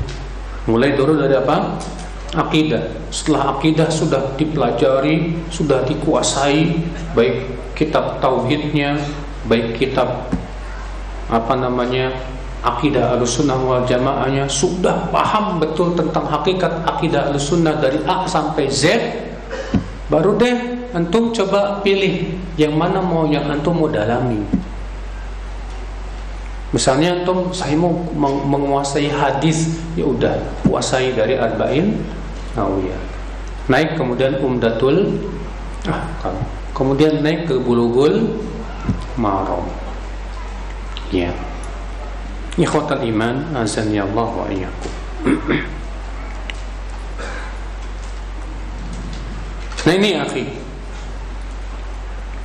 Mulai 0.69 0.93
dulu 0.93 1.17
dari 1.17 1.37
apa 1.37 1.77
akidah. 2.35 2.91
Setelah 3.11 3.57
akidah 3.57 3.87
sudah 3.91 4.35
dipelajari, 4.39 5.35
sudah 5.51 5.83
dikuasai, 5.83 6.79
baik 7.15 7.51
kitab 7.75 8.19
tauhidnya, 8.23 8.99
baik 9.47 9.75
kitab 9.77 10.29
apa 11.31 11.53
namanya 11.55 12.11
akidah 12.61 13.17
al-sunnah 13.17 13.57
wal 13.57 13.83
jamaahnya 13.87 14.45
sudah 14.45 15.09
paham 15.09 15.57
betul 15.57 15.97
tentang 15.97 16.29
hakikat 16.29 16.85
akidah 16.85 17.33
al-sunnah 17.33 17.79
dari 17.81 18.03
A 18.05 18.27
sampai 18.29 18.69
Z 18.69 19.01
baru 20.11 20.37
deh 20.37 20.55
antum 20.93 21.31
coba 21.33 21.81
pilih 21.81 22.37
yang 22.59 22.75
mana 22.75 23.01
mau 23.01 23.25
yang 23.25 23.47
antum 23.49 23.79
mau 23.79 23.89
dalami 23.89 24.43
misalnya 26.75 27.23
antum 27.23 27.49
saya 27.49 27.73
mau 27.79 27.95
menguasai 28.45 29.09
hadis 29.09 29.81
ya 29.97 30.05
udah 30.05 30.37
kuasai 30.67 31.17
dari 31.17 31.39
arba'in 31.39 31.97
Nawiyah. 32.55 33.01
Naik 33.71 33.95
kemudian 33.95 34.39
Umdatul 34.43 35.21
Ahkam. 35.87 36.35
Kemudian 36.77 37.25
naik 37.25 37.49
ke 37.49 37.57
Bulughul 37.57 38.37
Maram. 39.17 39.65
Ya. 41.09 41.33
Ikhwatal 42.59 43.01
iman, 43.07 43.47
azan 43.57 43.89
ya 43.89 44.05
Allah 44.05 44.29
wa. 44.29 44.45
Nah 49.81 49.97
ini 49.97 50.13
akhi 50.13 50.45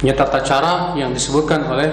Ini 0.00 0.12
tata 0.16 0.40
cara 0.40 0.96
yang 0.96 1.12
disebutkan 1.12 1.68
oleh 1.68 1.92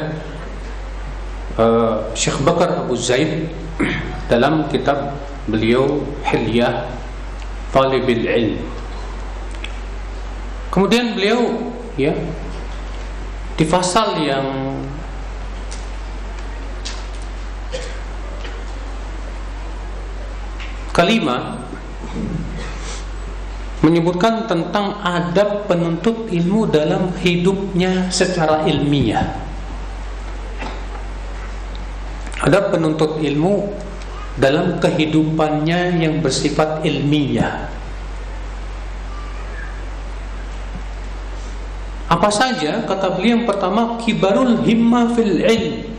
uh, 1.59 2.07
Syekh 2.15 2.39
Bakar 2.47 2.87
Abu 2.87 2.95
Zaid 2.95 3.51
Dalam 4.31 4.71
kitab 4.71 5.19
beliau 5.51 5.99
Hilyah 6.23 7.02
talibil 7.73 8.23
ilm. 8.29 8.61
Kemudian 10.69 11.17
beliau 11.17 11.73
ya 11.97 12.13
di 13.57 13.65
pasal 13.65 14.21
yang 14.21 14.77
kelima 20.93 21.61
menyebutkan 23.83 24.47
tentang 24.47 25.01
adab 25.03 25.67
penuntut 25.67 26.31
ilmu 26.31 26.69
dalam 26.71 27.11
hidupnya 27.19 28.07
secara 28.13 28.63
ilmiah. 28.63 29.43
Adab 32.39 32.71
penuntut 32.71 33.19
ilmu 33.19 33.75
dalam 34.37 34.81
kehidupannya 34.81 36.01
yang 36.01 36.21
bersifat 36.25 36.81
ilmiah. 36.81 37.69
Apa 42.09 42.29
saja 42.29 42.85
kata 42.85 43.17
beliau 43.17 43.41
yang 43.41 43.45
pertama 43.49 43.97
kibarul 44.01 44.61
himma 44.61 45.13
fil 45.17 45.41
ilm. 45.41 45.89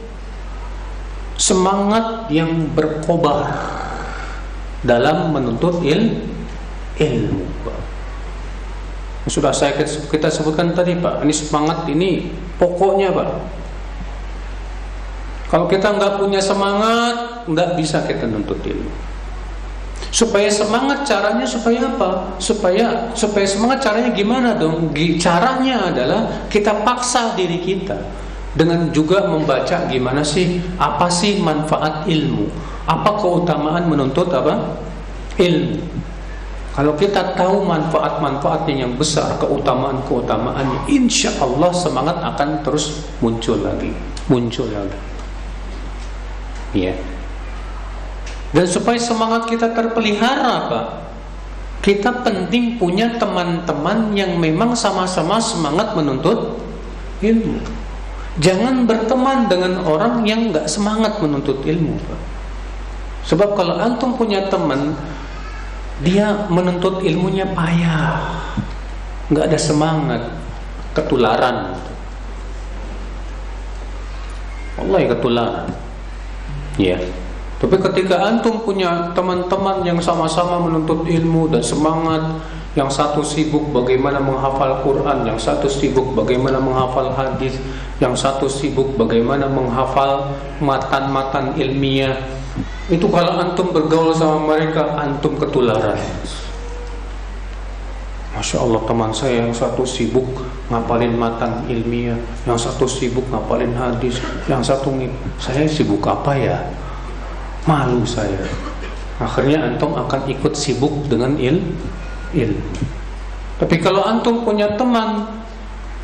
Semangat 1.35 2.30
yang 2.30 2.70
berkobar 2.70 3.51
dalam 4.87 5.35
menuntut 5.35 5.82
il 5.82 6.22
ilmu. 7.03 7.51
Sudah 9.26 9.51
saya 9.51 9.74
kita 9.82 10.30
sebutkan 10.30 10.70
tadi 10.76 10.95
Pak, 11.01 11.26
ini 11.26 11.35
semangat 11.35 11.89
ini 11.91 12.30
pokoknya 12.61 13.11
Pak. 13.11 13.28
Kalau 15.51 15.66
kita 15.66 15.97
nggak 15.99 16.22
punya 16.22 16.39
semangat, 16.39 17.34
nggak 17.49 17.76
bisa 17.78 18.05
kita 18.05 18.28
nuntut 18.28 18.61
ilmu. 18.64 18.92
Supaya 20.14 20.47
semangat 20.47 21.03
caranya 21.03 21.42
supaya 21.42 21.90
apa? 21.90 22.38
Supaya 22.38 23.11
supaya 23.18 23.47
semangat 23.47 23.82
caranya 23.82 24.11
gimana 24.14 24.55
dong? 24.55 24.95
Caranya 25.18 25.90
adalah 25.90 26.47
kita 26.47 26.86
paksa 26.86 27.34
diri 27.34 27.59
kita 27.59 27.99
dengan 28.55 28.95
juga 28.95 29.26
membaca 29.26 29.90
gimana 29.90 30.22
sih 30.22 30.62
apa 30.78 31.11
sih 31.11 31.42
manfaat 31.42 32.07
ilmu? 32.07 32.47
Apa 32.86 33.18
keutamaan 33.18 33.90
menuntut 33.90 34.30
apa? 34.30 34.78
Ilmu. 35.34 35.82
Kalau 36.74 36.99
kita 36.99 37.38
tahu 37.38 37.62
manfaat-manfaatnya 37.62 38.82
yang 38.82 38.99
besar, 38.99 39.38
keutamaan-keutamaannya, 39.38 40.90
insya 40.90 41.30
Allah 41.38 41.70
semangat 41.70 42.18
akan 42.18 42.66
terus 42.66 43.07
muncul 43.22 43.62
lagi, 43.62 43.95
muncul 44.26 44.66
lagi 44.66 45.14
ya 46.74 46.92
dan 48.55 48.65
supaya 48.71 48.97
semangat 48.97 49.51
kita 49.51 49.75
terpelihara 49.75 50.71
Pak 50.71 50.87
kita 51.85 52.25
penting 52.25 52.81
punya 52.81 53.13
teman-teman 53.21 54.17
yang 54.17 54.41
memang 54.41 54.73
sama-sama 54.73 55.43
semangat 55.43 55.93
menuntut 55.93 56.57
ilmu 57.21 57.61
jangan 58.39 58.87
berteman 58.87 59.51
dengan 59.51 59.83
orang 59.85 60.25
yang 60.25 60.55
nggak 60.55 60.71
semangat 60.71 61.19
menuntut 61.21 61.61
ilmu 61.67 61.99
Pak 61.99 62.35
Sebab 63.25 63.57
kalau 63.57 63.81
antum 63.81 64.13
punya 64.21 64.53
teman 64.53 64.93
dia 66.05 66.45
menuntut 66.53 67.01
ilmunya 67.01 67.49
payah, 67.57 68.21
nggak 69.33 69.49
ada 69.49 69.59
semangat, 69.59 70.23
ketularan. 70.93 71.73
Allah 74.77 74.99
ya 75.01 75.09
ketularan. 75.17 75.69
Ya. 76.77 76.99
Tapi 77.65 77.81
ketika 77.81 78.21
antum 78.21 78.61
punya 78.61 79.09
teman-teman 79.17 79.81
yang 79.89 79.97
sama-sama 79.97 80.61
menuntut 80.69 81.09
ilmu 81.09 81.49
dan 81.49 81.65
semangat 81.65 82.21
yang 82.77 82.93
satu 82.93 83.25
sibuk 83.25 83.73
bagaimana 83.73 84.21
menghafal 84.21 84.85
Quran, 84.85 85.25
yang 85.25 85.41
satu 85.41 85.65
sibuk 85.65 86.12
bagaimana 86.12 86.61
menghafal 86.61 87.17
hadis, 87.17 87.57
yang 88.05 88.12
satu 88.12 88.53
sibuk 88.53 89.01
bagaimana 89.01 89.49
menghafal 89.49 90.37
matan-matan 90.61 91.57
ilmiah. 91.57 92.21
Itu 92.93 93.09
kalau 93.09 93.41
antum 93.41 93.73
bergaul 93.73 94.12
sama 94.12 94.45
mereka, 94.45 95.01
antum 95.01 95.33
ketularan. 95.41 95.97
Masya 98.37 98.61
Allah 98.61 98.83
teman 98.85 99.09
saya 99.17 99.41
yang 99.41 99.57
satu 99.57 99.89
sibuk 99.89 100.27
ngapalin 100.69 101.17
matan 101.17 101.65
ilmiah, 101.65 102.21
yang 102.45 102.61
satu 102.61 102.85
sibuk 102.85 103.25
ngapalin 103.33 103.73
hadis, 103.73 104.21
yang 104.53 104.61
satu 104.61 104.93
saya 105.41 105.65
sibuk 105.65 106.05
apa 106.05 106.37
ya? 106.37 106.61
Malu 107.65 108.05
saya. 108.05 108.45
Akhirnya 109.17 109.65
antum 109.65 109.95
akan 109.95 110.27
ikut 110.29 110.53
sibuk 110.53 111.07
dengan 111.07 111.39
il 111.39 111.62
ilmu. 112.35 112.65
Tapi 113.57 113.79
kalau 113.79 114.03
antum 114.03 114.43
punya 114.43 114.75
teman 114.75 115.25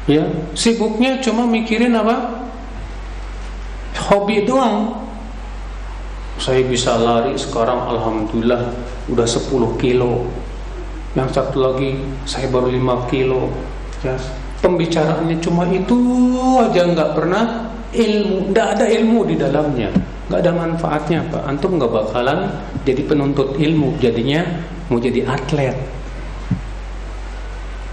ya, 0.07 0.23
sibuknya 0.55 1.19
cuma 1.19 1.45
mikirin 1.45 1.93
apa? 1.99 2.47
Hobi 4.11 4.47
doang. 4.47 4.97
Saya 6.41 6.65
bisa 6.65 6.97
lari 6.97 7.37
sekarang 7.37 7.93
alhamdulillah 7.93 8.73
udah 9.13 9.27
10 9.29 9.77
kilo. 9.77 10.25
Yang 11.13 11.37
satu 11.37 11.57
lagi 11.61 12.01
saya 12.25 12.49
baru 12.49 12.73
5 12.73 13.11
kilo. 13.13 13.53
Ya, 14.01 14.17
pembicaraannya 14.65 15.37
cuma 15.45 15.69
itu 15.69 15.97
aja 16.57 16.89
nggak 16.89 17.11
pernah 17.13 17.69
ilmu, 17.93 18.55
nggak 18.55 18.67
ada 18.79 18.87
ilmu 18.89 19.21
di 19.29 19.37
dalamnya, 19.37 19.91
nggak 20.31 20.47
ada 20.47 20.55
manfaatnya 20.55 21.27
pak. 21.27 21.43
Antum 21.43 21.75
nggak 21.75 21.91
bakalan 21.91 22.55
jadi 22.87 23.03
penuntut 23.03 23.59
ilmu, 23.59 23.99
jadinya 23.99 24.47
mau 24.87 25.03
jadi 25.03 25.27
atlet. 25.27 25.75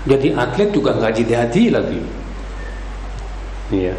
Jadi 0.06 0.38
atlet 0.38 0.70
juga 0.70 0.94
nggak 1.02 1.14
jadi 1.18 1.64
lagi. 1.74 2.00
Iya. 3.74 3.98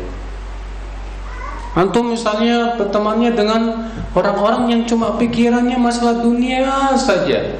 Antum 1.74 2.14
misalnya 2.14 2.78
bertemannya 2.78 3.34
dengan 3.34 3.91
orang-orang 4.14 4.70
yang 4.70 4.82
cuma 4.86 5.18
pikirannya 5.18 5.74
masalah 5.74 6.22
dunia 6.22 6.95
saja. 6.95 7.59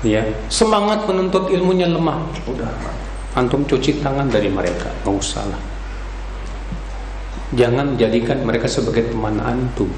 Ya, 0.00 0.24
semangat 0.48 1.04
menuntut 1.04 1.52
ilmunya 1.52 1.84
lemah. 1.88 2.24
Udah, 2.48 2.72
antum 3.36 3.64
cuci 3.64 4.00
tangan 4.00 4.28
dari 4.32 4.48
mereka, 4.48 4.88
nggak 5.04 5.12
usah 5.12 5.44
lah. 5.44 5.69
Jangan 7.50 7.98
jadikan 7.98 8.46
mereka 8.46 8.70
sebagai 8.70 9.10
teman 9.10 9.42
antum. 9.42 9.90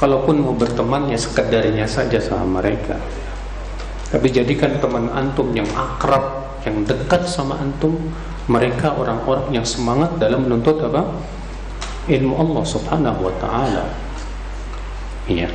Kalaupun 0.00 0.40
mau 0.40 0.56
berteman 0.56 1.12
ya 1.12 1.18
sekedarnya 1.20 1.84
saja 1.84 2.16
sama 2.18 2.64
mereka. 2.64 2.96
Tapi 4.08 4.32
jadikan 4.32 4.80
teman 4.80 5.12
antum 5.12 5.52
yang 5.52 5.68
akrab, 5.76 6.56
yang 6.64 6.84
dekat 6.88 7.28
sama 7.28 7.60
antum, 7.60 7.96
mereka 8.48 8.96
orang-orang 8.96 9.60
yang 9.60 9.66
semangat 9.68 10.16
dalam 10.16 10.48
menuntut 10.48 10.80
apa? 10.84 11.04
Ilmu 12.08 12.34
Allah 12.34 12.64
Subhanahu 12.66 13.20
wa 13.28 13.34
taala. 13.38 13.84
Iya. 15.28 15.52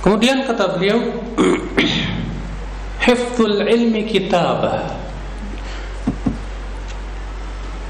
Kemudian 0.00 0.48
kata 0.48 0.78
beliau, 0.78 0.96
hifdzul 3.04 3.60
ilmi 3.68 4.08
kitabah. 4.08 4.99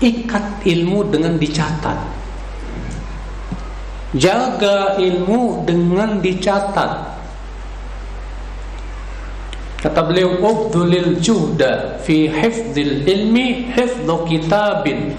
Ikat 0.00 0.64
ilmu 0.64 1.12
dengan 1.12 1.36
dicatat. 1.36 1.98
Jaga 4.16 4.96
ilmu 4.96 5.68
dengan 5.68 6.24
dicatat. 6.24 7.20
Kata 9.80 10.00
beliau, 10.04 10.40
"Ubdulil 10.40 11.20
juhda 11.20 12.00
fi 12.00 12.32
hifdzil 12.32 13.04
ilmi 13.04 13.72
hifdzu 13.76 14.16
kitabin." 14.28 15.16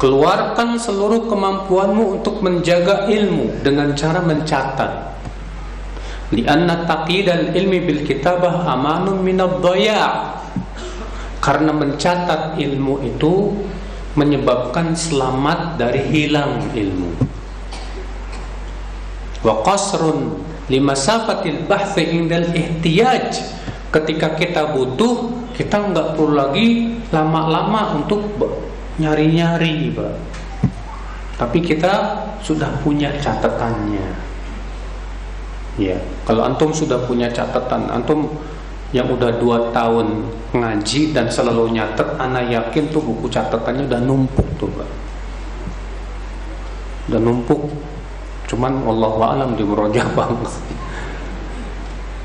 Keluarkan 0.00 0.76
seluruh 0.76 1.28
kemampuanmu 1.28 2.20
untuk 2.20 2.40
menjaga 2.40 3.08
ilmu 3.08 3.60
dengan 3.64 3.92
cara 3.96 4.20
mencatat. 4.20 4.90
Lianna 6.32 6.88
taqidal 6.88 7.52
ilmi 7.52 7.78
bil 7.84 8.00
kitabah 8.04 8.68
amanun 8.68 9.20
minad 9.20 9.60
dhaya'. 9.64 10.40
Karena 11.44 11.76
mencatat 11.76 12.56
ilmu 12.56 13.04
itu 13.04 13.52
menyebabkan 14.16 14.96
selamat 14.96 15.76
dari 15.76 16.00
hilang 16.08 16.72
ilmu. 16.72 17.12
Wa 19.44 19.60
qasrun 19.60 20.40
limasafatil 20.72 21.68
bahthi 21.68 22.16
indal 22.16 22.48
ihtiyaj. 22.48 23.60
Ketika 23.92 24.40
kita 24.40 24.72
butuh 24.72 25.44
kita 25.52 25.92
nggak 25.92 26.18
perlu 26.18 26.34
lagi 26.34 26.98
lama-lama 27.12 27.94
untuk 28.00 28.24
nyari-nyari 28.98 29.92
Pak. 29.92 30.14
Tapi 31.38 31.58
kita 31.60 32.24
sudah 32.40 32.72
punya 32.82 33.12
catatannya. 33.20 34.08
Ya 35.76 35.98
kalau 36.22 36.46
antum 36.46 36.70
sudah 36.70 37.02
punya 37.02 37.26
catatan 37.34 37.90
antum 37.90 38.30
yang 38.94 39.10
udah 39.10 39.42
dua 39.42 39.74
tahun 39.74 40.30
ngaji 40.54 41.10
dan 41.10 41.26
selalu 41.26 41.74
nyatet 41.74 42.14
anak 42.14 42.46
yakin 42.46 42.94
tuh 42.94 43.02
buku 43.02 43.26
catatannya 43.26 43.90
udah 43.90 44.00
numpuk 44.00 44.46
tuh 44.54 44.70
Pak 44.70 44.90
udah 47.10 47.20
numpuk 47.20 47.60
Cuman 48.54 48.84
Allah 48.84 49.12
alam 49.34 49.50
di 49.56 49.64
banget. 50.18 50.52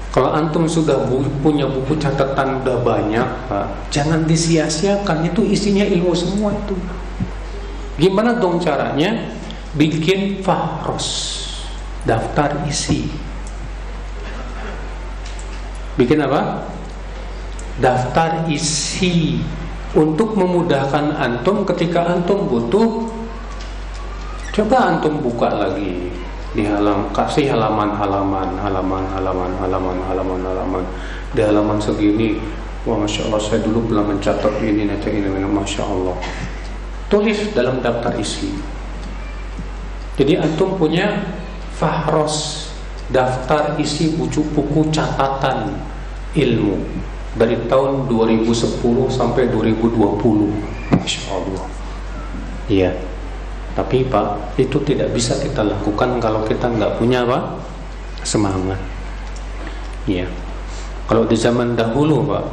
Kalau 0.09 0.33
antum 0.33 0.65
sudah 0.65 1.05
bu 1.05 1.21
punya 1.45 1.69
buku 1.69 1.93
catatan 2.01 2.65
udah 2.65 2.81
banyak, 2.81 3.27
Pak, 3.45 3.93
jangan 3.93 4.25
disia-siakan. 4.25 5.29
Itu 5.29 5.45
isinya 5.45 5.85
ilmu 5.85 6.17
semua 6.17 6.49
itu. 6.49 6.73
Gimana 8.01 8.41
dong 8.41 8.57
caranya? 8.57 9.37
Bikin 9.77 10.41
fahros, 10.41 11.37
daftar 12.09 12.65
isi. 12.65 13.05
Bikin 15.99 16.23
apa? 16.23 16.63
Daftar 17.83 18.47
isi 18.47 19.43
untuk 19.91 20.39
memudahkan 20.39 21.19
antum 21.19 21.67
ketika 21.67 22.07
antum 22.07 22.47
butuh. 22.47 23.11
Coba 24.55 24.95
antum 24.95 25.19
buka 25.19 25.51
lagi 25.51 26.07
di 26.49 26.65
halam 26.65 27.13
kasih 27.13 27.53
halaman-halaman 27.53 28.57
halaman-halaman 28.57 29.53
halaman-halaman 29.61 30.41
halaman 30.41 30.83
di 31.29 31.45
halaman 31.45 31.77
segini 31.77 32.41
wah 32.89 32.97
masya 32.97 33.29
Allah 33.29 33.37
saya 33.37 33.61
dulu 33.61 33.93
belum 33.93 34.17
mencatat 34.17 34.57
ini 34.65 34.89
nanti 34.89 35.13
ini, 35.13 35.29
ini. 35.29 35.45
Masya 35.45 35.83
Allah. 35.85 36.17
Tulis 37.09 37.53
dalam 37.53 37.81
daftar 37.81 38.13
isi. 38.17 38.53
Jadi 40.17 40.37
antum 40.37 40.77
punya 40.77 41.21
fahros 41.77 42.68
daftar 43.09 43.75
isi 43.81 44.13
buku 44.13 44.41
buku 44.53 44.89
catatan 44.93 45.73
ilmu 46.37 46.77
dari 47.37 47.57
tahun 47.69 48.09
2010 48.09 48.53
sampai 49.09 49.49
2020 49.49 49.97
masya 50.93 51.21
Allah 51.33 51.65
iya 52.69 52.91
tapi 53.79 54.03
Pak, 54.03 54.59
itu 54.59 54.75
tidak 54.83 55.15
bisa 55.15 55.39
kita 55.39 55.63
lakukan 55.63 56.19
kalau 56.19 56.43
kita 56.43 56.67
nggak 56.67 56.99
punya 56.99 57.23
apa? 57.23 57.63
Semangat. 58.27 58.75
Ya. 60.03 60.27
Kalau 61.07 61.23
di 61.23 61.39
zaman 61.39 61.79
dahulu 61.79 62.27
Pak, 62.27 62.43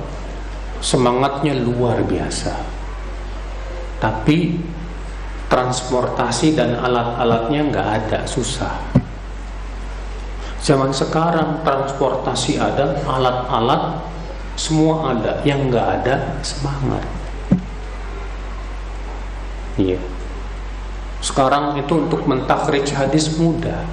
semangatnya 0.79 1.59
luar 1.59 1.99
biasa. 2.07 2.55
Tapi 3.99 4.55
transportasi 5.51 6.55
dan 6.55 6.79
alat-alatnya 6.79 7.75
nggak 7.75 7.89
ada, 7.91 8.19
susah. 8.29 8.79
Zaman 10.67 10.91
sekarang 10.91 11.63
transportasi 11.63 12.59
ada, 12.59 12.99
alat-alat 13.07 14.03
semua 14.59 15.15
ada, 15.15 15.39
yang 15.47 15.71
nggak 15.71 16.03
ada 16.03 16.43
semangat. 16.43 17.07
Iya. 19.79 20.03
Sekarang 21.23 21.79
itu 21.79 21.95
untuk 21.95 22.27
mentakhrij 22.27 22.83
hadis 22.99 23.39
mudah. 23.39 23.87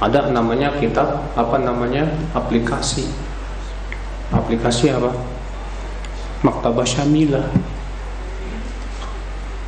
Ada 0.00 0.32
namanya 0.32 0.72
kitab, 0.80 1.28
apa 1.36 1.60
namanya? 1.60 2.08
aplikasi. 2.32 3.04
Aplikasi 4.32 4.88
apa? 4.88 5.12
Maktabah 6.40 6.88
Syamilah. 6.88 7.52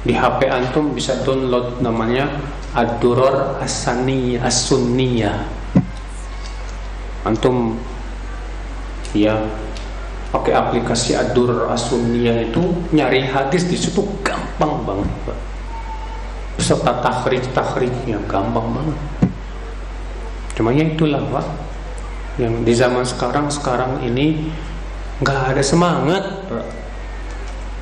Di 0.00 0.16
HP 0.16 0.48
antum 0.48 0.96
bisa 0.96 1.20
download 1.28 1.84
namanya 1.84 2.40
Ad-Duror 2.72 3.60
As-Sunniyah. 3.60 5.57
Antum 7.28 7.76
ya 9.12 9.36
pakai 10.32 10.52
aplikasi 10.56 11.12
Ad-Duror 11.12 11.68
As-Sunniyah 11.72 12.48
itu 12.48 12.60
nyari 12.92 13.24
hadis 13.28 13.68
di 13.68 13.76
situ 13.76 14.00
gampang 14.24 14.84
banget, 14.88 15.08
Pak. 15.28 15.38
Beserta 16.56 16.92
takhrij-takhrijnya 17.04 18.24
gampang 18.24 18.72
banget. 18.72 18.98
Cuma 20.56 20.72
ya 20.72 20.88
itulah, 20.88 21.20
Pak. 21.28 21.46
Yang 22.40 22.54
di 22.64 22.72
zaman 22.72 23.04
sekarang 23.04 23.46
sekarang 23.52 24.00
ini 24.04 24.48
nggak 25.20 25.56
ada 25.56 25.62
semangat, 25.64 26.24
Pak. 26.48 26.66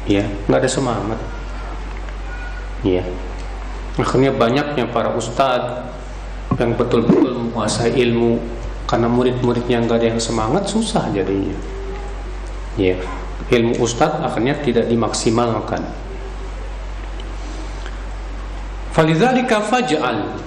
Ya, 0.07 0.26
nggak 0.47 0.66
ada 0.66 0.70
semangat 0.70 1.18
ya 2.84 3.03
akhirnya 3.97 4.30
banyaknya 4.30 4.84
para 4.92 5.11
ustadz 5.16 5.90
yang 6.57 6.76
betul-betul 6.78 7.36
menguasai 7.36 7.97
ilmu 7.97 8.38
karena 8.87 9.11
murid-muridnya 9.11 9.82
nggak 9.82 9.99
ada 9.99 10.07
yang 10.14 10.22
semangat 10.22 10.70
susah 10.70 11.11
jadinya. 11.11 11.55
Ya 12.78 12.99
ilmu 13.51 13.78
ustadz 13.82 14.22
akhirnya 14.22 14.59
tidak 14.62 14.87
dimaksimalkan. 14.91 15.82
Falidzalika 18.95 19.61
faj'al 19.61 20.41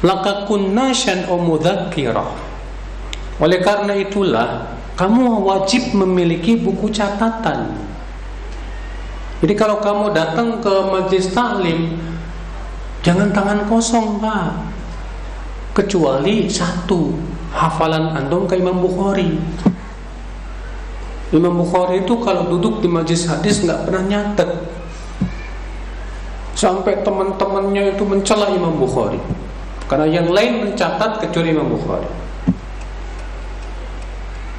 laka 0.00 0.48
kunnasyan 0.48 1.28
o 1.28 1.36
mudzakkirah 1.36 2.54
oleh 3.42 3.58
karena 3.58 3.98
itulah 3.98 4.78
kamu 4.94 5.42
wajib 5.42 5.90
memiliki 5.90 6.54
buku 6.54 6.86
catatan. 6.94 7.74
Jadi 9.42 9.54
kalau 9.58 9.82
kamu 9.82 10.14
datang 10.14 10.62
ke 10.62 10.74
majlis 10.86 11.34
taklim, 11.34 11.98
jangan 13.02 13.34
tangan 13.34 13.66
kosong, 13.66 14.22
Pak. 14.22 14.72
Kecuali 15.74 16.46
satu, 16.46 17.10
hafalan 17.54 18.18
antum 18.18 18.50
ke 18.50 18.58
Imam 18.58 18.82
Bukhari. 18.82 19.38
Imam 21.30 21.54
Bukhari 21.54 22.02
itu 22.02 22.18
kalau 22.18 22.50
duduk 22.50 22.82
di 22.82 22.90
majlis 22.90 23.30
hadis 23.30 23.62
nggak 23.62 23.86
pernah 23.86 24.02
nyatet. 24.02 24.50
Sampai 26.54 27.02
teman-temannya 27.02 27.94
itu 27.94 28.02
mencela 28.02 28.50
Imam 28.50 28.74
Bukhari. 28.74 29.18
Karena 29.86 30.10
yang 30.10 30.28
lain 30.34 30.66
mencatat 30.66 31.22
kecuali 31.22 31.54
Imam 31.54 31.70
Bukhari 31.70 32.24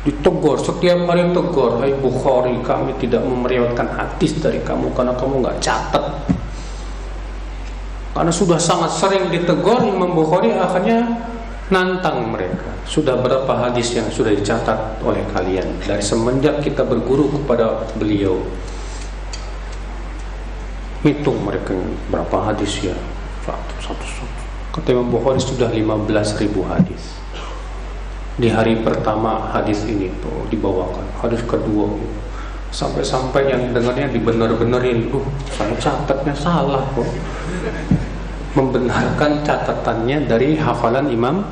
ditegur 0.06 0.62
setiap 0.62 1.02
hari 1.10 1.34
tegur 1.34 1.82
Hai 1.82 1.98
Bukhari 1.98 2.62
kami 2.62 2.94
tidak 3.02 3.26
memeriwayatkan 3.26 3.90
hadis 3.90 4.38
dari 4.38 4.62
kamu 4.62 4.94
karena 4.94 5.18
kamu 5.18 5.42
nggak 5.42 5.58
catat 5.66 6.06
karena 8.14 8.32
sudah 8.32 8.62
sangat 8.62 8.94
sering 8.94 9.34
ditegur 9.34 9.82
Imam 9.82 10.14
Bukhari 10.14 10.54
akhirnya 10.54 11.10
nantang 11.74 12.30
mereka. 12.30 12.70
Sudah 12.86 13.18
berapa 13.18 13.50
hadis 13.50 13.98
yang 13.98 14.06
sudah 14.14 14.30
dicatat 14.34 15.02
oleh 15.02 15.26
kalian? 15.34 15.66
Dari 15.82 16.02
semenjak 16.02 16.62
kita 16.62 16.86
berguru 16.86 17.34
kepada 17.34 17.90
beliau. 17.98 18.38
Hitung 21.02 21.42
mereka 21.42 21.74
berapa 22.10 22.54
hadis 22.54 22.82
ya? 22.82 22.94
Satu 23.46 23.76
satu 23.82 24.06
satu. 24.06 24.42
Kata 24.78 24.88
Imam 24.94 25.10
Bukhari 25.10 25.42
sudah 25.42 25.70
15 25.70 26.42
ribu 26.42 26.66
hadis. 26.66 27.18
Di 28.36 28.52
hari 28.52 28.84
pertama 28.84 29.50
hadis 29.54 29.88
ini 29.88 30.12
tuh 30.22 30.46
dibawakan. 30.52 31.06
Hadis 31.24 31.42
kedua. 31.46 31.88
Sampai-sampai 32.76 33.56
yang 33.56 33.72
dengarnya 33.72 34.12
dibener-benerin 34.12 35.08
tuh 35.08 35.24
saya 35.48 35.72
catatnya 35.80 36.36
salah 36.36 36.84
kok 36.92 37.08
membenarkan 38.56 39.44
catatannya 39.44 40.26
dari 40.26 40.56
hafalan 40.56 41.12
Imam 41.12 41.44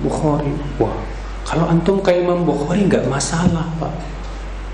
Bukhari 0.00 0.50
wah 0.80 0.96
kalau 1.44 1.68
antum 1.68 2.00
kayak 2.00 2.24
Imam 2.24 2.42
Bukhari 2.48 2.88
nggak 2.88 3.06
masalah 3.06 3.68
pak 3.76 3.92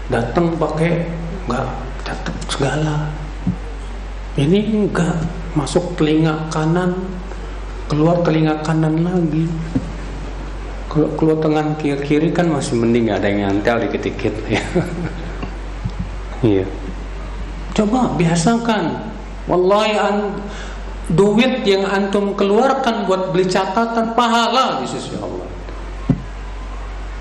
datang 0.08 0.54
pakai 0.54 1.04
nggak 1.50 1.66
catat 2.06 2.36
segala 2.48 3.10
ini 4.38 4.86
enggak 4.86 5.14
masuk 5.58 5.94
telinga 5.98 6.50
kanan 6.50 6.94
keluar 7.86 8.22
telinga 8.22 8.62
kanan 8.62 9.02
lagi 9.02 9.46
kalau 10.94 11.10
keluar 11.18 11.42
tangan 11.42 11.74
kiri, 11.74 11.98
kiri 12.06 12.28
kan 12.30 12.46
masih 12.46 12.78
mending 12.78 13.10
ada 13.10 13.26
yang 13.26 13.50
nyantel 13.58 13.82
dikit-dikit 13.82 14.34
ya. 14.46 14.62
Iya. 16.44 16.68
Coba 17.72 18.12
biasakan. 18.20 19.00
Wallahi 19.48 19.96
an, 19.96 20.16
duit 21.12 21.66
yang 21.68 21.84
antum 21.84 22.32
keluarkan 22.32 23.04
buat 23.04 23.34
beli 23.34 23.44
catatan 23.50 24.16
pahala 24.16 24.80
di 24.80 24.86
sisi 24.88 25.16
Allah. 25.20 25.48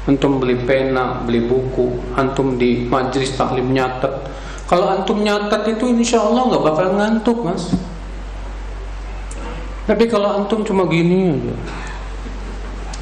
Antum 0.03 0.39
beli 0.39 0.59
pena, 0.63 1.23
beli 1.23 1.47
buku, 1.47 2.15
antum 2.15 2.59
di 2.59 2.88
majlis 2.88 3.36
taklim 3.39 3.71
nyatet. 3.71 4.11
Kalau 4.67 4.91
antum 4.91 5.23
nyatet 5.23 5.75
itu 5.75 5.91
insya 5.91 6.23
Allah 6.23 6.51
nggak 6.51 6.63
bakal 6.63 6.88
ngantuk 6.95 7.38
mas. 7.43 7.71
Tapi 9.84 10.07
kalau 10.07 10.43
antum 10.43 10.63
cuma 10.63 10.88
gini 10.88 11.36
aja, 11.36 11.55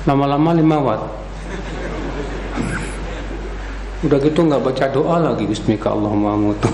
lama-lama 0.09 0.57
lima 0.57 0.77
watt 0.81 1.03
udah 4.01 4.17
gitu 4.17 4.41
nggak 4.49 4.65
baca 4.65 4.85
doa 4.89 5.21
lagi 5.21 5.45
Bismika 5.45 5.93
Allahumma 5.93 6.33
mutu 6.33 6.65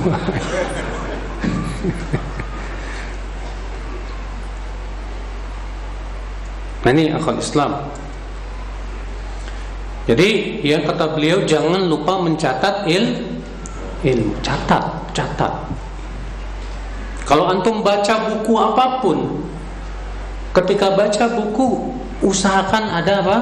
nah 6.86 6.90
ini 6.94 7.10
akal 7.10 7.38
Islam. 7.38 7.90
Jadi 10.08 10.64
ya 10.64 10.80
kata 10.88 11.20
beliau 11.20 11.44
jangan 11.44 11.84
lupa 11.84 12.24
mencatat 12.24 12.88
il 12.88 13.28
ilmu. 14.08 14.40
Catat 14.40 15.12
catat. 15.12 15.54
Kalau 17.28 17.52
antum 17.52 17.84
baca 17.84 18.32
buku 18.32 18.56
apa 18.56 19.04
pun 19.04 19.44
ketika 20.56 20.96
baca 20.96 21.26
buku 21.36 21.92
usahakan 22.24 22.88
ada 22.88 23.20
apa? 23.20 23.38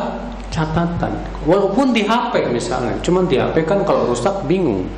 Catatan. 0.50 1.14
Walaupun 1.46 1.94
di 1.94 2.02
HP 2.02 2.50
misalnya. 2.50 2.98
Cuman 3.06 3.30
di 3.30 3.38
HP 3.38 3.62
kan 3.70 3.86
kalau 3.86 4.10
rusak 4.10 4.34
bingung. 4.50 4.90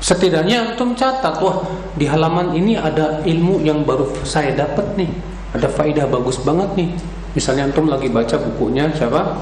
Setidaknya 0.00 0.72
antum 0.72 0.96
catat 0.96 1.36
wah 1.44 1.60
di 2.00 2.08
halaman 2.08 2.56
ini 2.56 2.80
ada 2.80 3.20
ilmu 3.20 3.60
yang 3.60 3.84
baru 3.84 4.08
saya 4.24 4.56
dapat 4.56 4.96
nih 4.96 5.12
ada 5.54 5.68
faidah 5.68 6.06
bagus 6.06 6.38
banget 6.42 6.70
nih. 6.78 6.90
Misalnya 7.34 7.70
antum 7.70 7.86
lagi 7.86 8.10
baca 8.10 8.36
bukunya 8.38 8.90
siapa? 8.94 9.38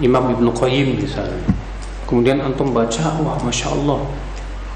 Imam 0.00 0.32
Ibnu 0.32 0.52
Qayyim 0.52 1.00
misalnya. 1.00 1.40
Kemudian 2.04 2.38
antum 2.44 2.70
baca 2.70 3.16
wah 3.24 3.36
masya 3.40 3.72
Allah 3.72 4.04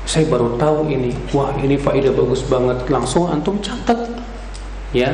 saya 0.09 0.27
baru 0.27 0.57
tahu 0.57 0.91
ini. 0.91 1.13
Wah 1.31 1.55
ini 1.61 1.77
faidah 1.77 2.11
bagus 2.11 2.43
banget. 2.49 2.89
Langsung 2.89 3.29
antum 3.31 3.61
catat 3.61 4.11
ya. 4.91 5.13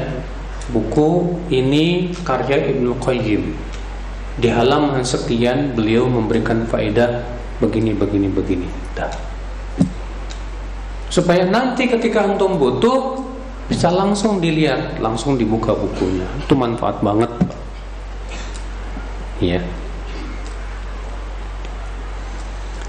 Buku 0.73 1.39
ini 1.53 2.11
karya 2.27 2.75
Ibnu 2.75 2.99
Qayyim. 2.99 3.55
Di 4.37 4.49
halaman 4.51 5.07
sekian 5.07 5.79
beliau 5.79 6.11
memberikan 6.11 6.67
faedah 6.67 7.23
begini 7.63 7.95
begini 7.95 8.29
begini. 8.33 8.69
Dah. 8.97 9.11
supaya 11.07 11.49
nanti 11.49 11.89
ketika 11.89 12.29
antum 12.29 12.61
butuh 12.61 13.25
bisa 13.67 13.91
langsung 13.91 14.39
dilihat 14.39 15.03
langsung 15.03 15.35
dibuka 15.35 15.75
bukunya 15.75 16.27
itu 16.39 16.55
manfaat 16.55 17.03
banget 17.03 17.31
ya 19.43 19.61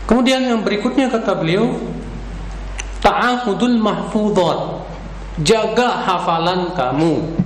kemudian 0.06 0.46
yang 0.46 0.62
berikutnya 0.62 1.10
kata 1.10 1.34
beliau 1.38 1.76
ta'ahudul 3.02 3.78
mahfudhat 3.82 4.86
jaga 5.42 6.06
hafalan 6.06 6.74
kamu 6.78 7.38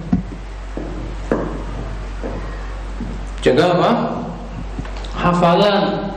Jaga 3.41 3.73
apa? 3.73 3.91
Hafalan. 5.17 6.13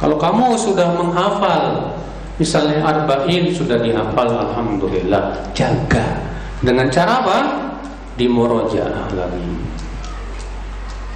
Kalau 0.00 0.16
kamu 0.18 0.56
sudah 0.56 0.88
menghafal, 0.96 1.94
misalnya 2.40 2.80
arba'in 2.82 3.52
sudah 3.52 3.78
dihafal, 3.78 4.26
alhamdulillah. 4.26 5.36
Jaga. 5.52 6.31
Dengan 6.62 6.86
cara 6.88 7.12
apa? 7.26 7.38
Di 8.14 8.30
murojaah 8.30 9.10
lagi. 9.12 9.46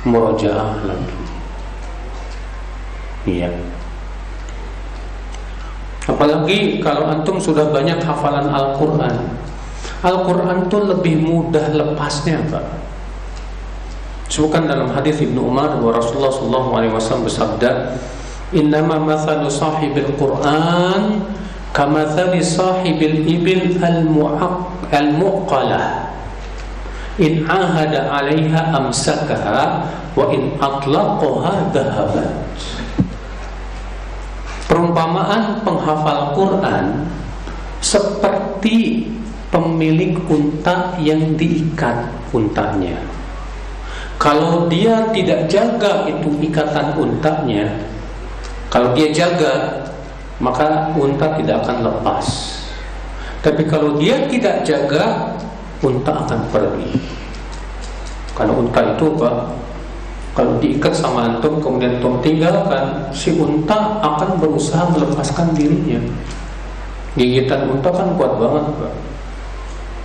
Murojaah 0.03 0.83
lagi. 0.83 1.15
Iya. 3.27 3.51
Apalagi 6.07 6.79
kalau 6.79 7.11
antum 7.11 7.43
sudah 7.43 7.75
banyak 7.75 7.99
hafalan 7.99 8.47
Al-Quran 8.47 9.27
Al-Quran 10.07 10.71
itu 10.71 10.79
lebih 10.79 11.19
mudah 11.19 11.67
lepasnya 11.75 12.47
Pak 12.47 12.87
Sebutkan 14.31 14.67
dalam 14.67 14.91
hadis 14.91 15.23
Ibnu 15.23 15.39
Umar 15.39 15.79
bahwa 15.79 16.03
Rasulullah 16.03 16.35
sallallahu 16.35 16.71
alaihi 16.75 16.93
wasallam 16.93 17.31
bersabda, 17.31 17.95
"Innama 18.51 18.99
mathalu 18.99 19.47
sahibil 19.47 20.11
Qur'an 20.19 21.23
kamathali 21.77 22.41
sahibil 22.41 23.29
ibil 23.29 23.77
al-mu'aqqalah 23.85 26.09
in 27.21 27.45
ahada 27.45 28.09
'alaiha 28.09 28.81
amsakaha 28.81 29.85
wa 30.17 30.25
in 30.33 30.57
atlaqaha 30.57 31.69
dhahabat 31.77 32.33
Perumpamaan 34.67 35.63
penghafal 35.63 36.35
Quran 36.35 37.07
seperti 37.79 39.07
pemilik 39.49 40.19
unta 40.27 40.99
yang 40.99 41.39
diikat 41.39 42.11
untanya. 42.35 42.99
Kalau 44.19 44.67
dia 44.67 45.07
tidak 45.15 45.47
jaga 45.47 46.11
itu 46.11 46.29
ikatan 46.51 46.99
untanya, 46.99 47.79
kalau 48.69 48.93
dia 48.93 49.09
jaga, 49.15 49.87
maka 50.43 50.93
unta 50.97 51.37
tidak 51.41 51.65
akan 51.65 51.77
lepas. 51.87 52.27
Tapi 53.41 53.63
kalau 53.65 53.97
dia 53.97 54.27
tidak 54.27 54.67
jaga, 54.67 55.33
unta 55.81 56.13
akan 56.27 56.41
pergi. 56.51 56.99
Karena 58.37 58.53
unta 58.53 58.81
itu 58.97 59.07
Pak, 59.17 59.37
kalau 60.37 60.61
diikat 60.61 60.93
sama 60.93 61.33
antum 61.33 61.63
kemudian 61.63 61.97
antum 61.97 62.21
tinggalkan, 62.21 63.09
si 63.15 63.33
unta 63.39 64.03
akan 64.05 64.37
berusaha 64.37 64.93
melepaskan 64.93 65.57
dirinya. 65.57 66.03
Gigitan 67.17 67.73
unta 67.73 67.89
kan 67.89 68.13
kuat 68.21 68.37
banget, 68.37 68.65
Pak. 68.77 68.93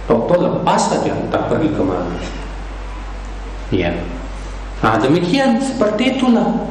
Toto 0.07 0.36
lepas 0.39 0.82
saja 0.91 1.11
entah 1.11 1.43
pergi 1.51 1.69
ke 1.75 1.84
mana. 1.84 2.15
Ya. 3.71 3.91
Nah 4.84 4.95
demikian 4.99 5.59
seperti 5.59 6.19
itulah. 6.19 6.67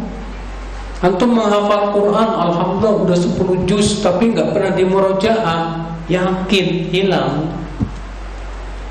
Antum 1.01 1.32
menghafal 1.32 1.96
Quran, 1.96 2.28
alhamdulillah 2.28 3.09
udah 3.09 3.16
10 3.16 3.64
juz 3.64 4.05
tapi 4.05 4.36
nggak 4.36 4.53
pernah 4.53 4.72
dimurojaah, 4.76 5.61
yakin 6.12 6.66
hilang. 6.92 7.61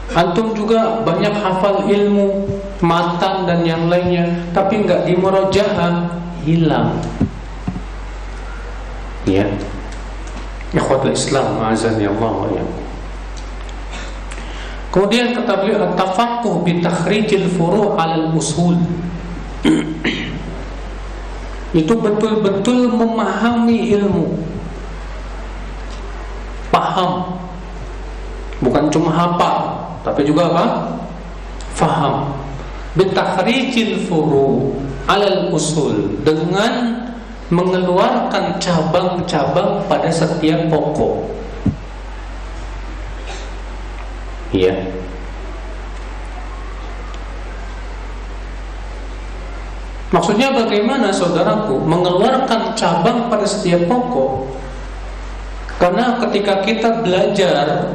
Antum 0.09 0.57
juga 0.57 1.05
banyak 1.05 1.33
hafal 1.37 1.85
ilmu 1.85 2.49
Matan 2.81 3.45
dan 3.45 3.61
yang 3.61 3.93
lainnya 3.93 4.49
Tapi 4.57 4.81
nggak 4.81 5.05
dimurajaah 5.05 6.17
Hilang 6.41 6.97
Ya 9.29 9.45
Ikhwatul 10.69 11.13
Islam 11.17 11.61
Azani 11.65 12.05
Allah 12.05 12.61
ya. 12.61 12.65
Kemudian 14.93 15.33
kata 15.33 15.65
beliau 15.65 15.93
Tafakuh 15.97 16.61
bitakhrijil 16.65 17.49
furu' 17.57 17.97
al 17.97 18.33
usul 18.33 18.77
Itu 21.69 21.93
betul-betul 22.01 22.89
memahami 22.89 23.93
ilmu 23.93 24.25
Paham 26.73 27.37
Bukan 28.59 28.89
cuma 28.91 29.13
hafal 29.13 29.79
tapi 30.03 30.23
juga 30.23 30.47
apa? 30.51 30.65
Faham. 31.75 32.33
Bitakhrijil 32.95 34.09
furu 34.09 34.73
alal 35.07 35.53
usul 35.53 36.23
dengan 36.25 37.05
mengeluarkan 37.49 38.57
cabang-cabang 38.61 39.83
pada 39.85 40.09
setiap 40.09 40.69
pokok. 40.71 41.29
Iya. 44.53 44.75
Maksudnya 50.09 50.49
bagaimana 50.49 51.13
saudaraku 51.13 51.85
mengeluarkan 51.85 52.73
cabang 52.73 53.29
pada 53.29 53.45
setiap 53.45 53.85
pokok? 53.85 54.49
Karena 55.77 56.17
ketika 56.17 56.65
kita 56.65 57.05
belajar 57.05 57.93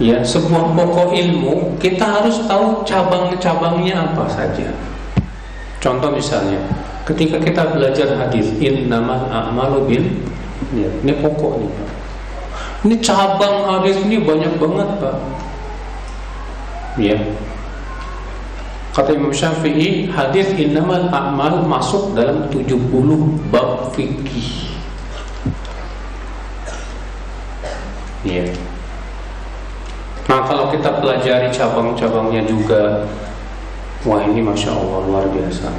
ya 0.00 0.20
sebuah 0.20 0.76
pokok 0.76 1.16
ilmu 1.16 1.76
kita 1.80 2.04
harus 2.04 2.40
tahu 2.48 2.84
cabang-cabangnya 2.88 4.08
apa 4.12 4.24
saja. 4.28 4.68
Contoh 5.80 6.10
misalnya, 6.10 6.58
ketika 7.04 7.38
kita 7.38 7.76
belajar 7.76 8.16
hadis 8.16 8.50
innamal 8.58 9.28
a'malu 9.28 9.84
bil 9.86 10.04
ya, 10.74 10.88
ini 11.04 11.12
pokok 11.20 11.60
nih. 11.60 11.72
Ini 12.88 12.96
cabang 13.04 13.68
hadis 13.68 14.00
ini 14.00 14.16
banyak 14.24 14.56
banget 14.56 14.88
Pak. 14.96 15.16
Ya. 16.96 17.20
Kata 18.96 19.12
Imam 19.12 19.28
Syafi'i, 19.28 20.08
hadis 20.08 20.56
innamal 20.56 21.12
a'mal 21.12 21.68
masuk 21.68 22.16
dalam 22.16 22.48
70 22.48 22.80
bab 23.52 23.92
fikih. 23.92 24.72
Ya. 28.24 28.48
Nah 30.32 30.48
kalau 30.48 30.72
kita 30.72 30.96
pelajari 30.98 31.52
cabang-cabangnya 31.52 32.42
juga 32.48 33.06
Wah 34.02 34.26
ini 34.26 34.42
Masya 34.42 34.74
Allah 34.74 35.06
luar 35.06 35.24
biasa 35.30 35.70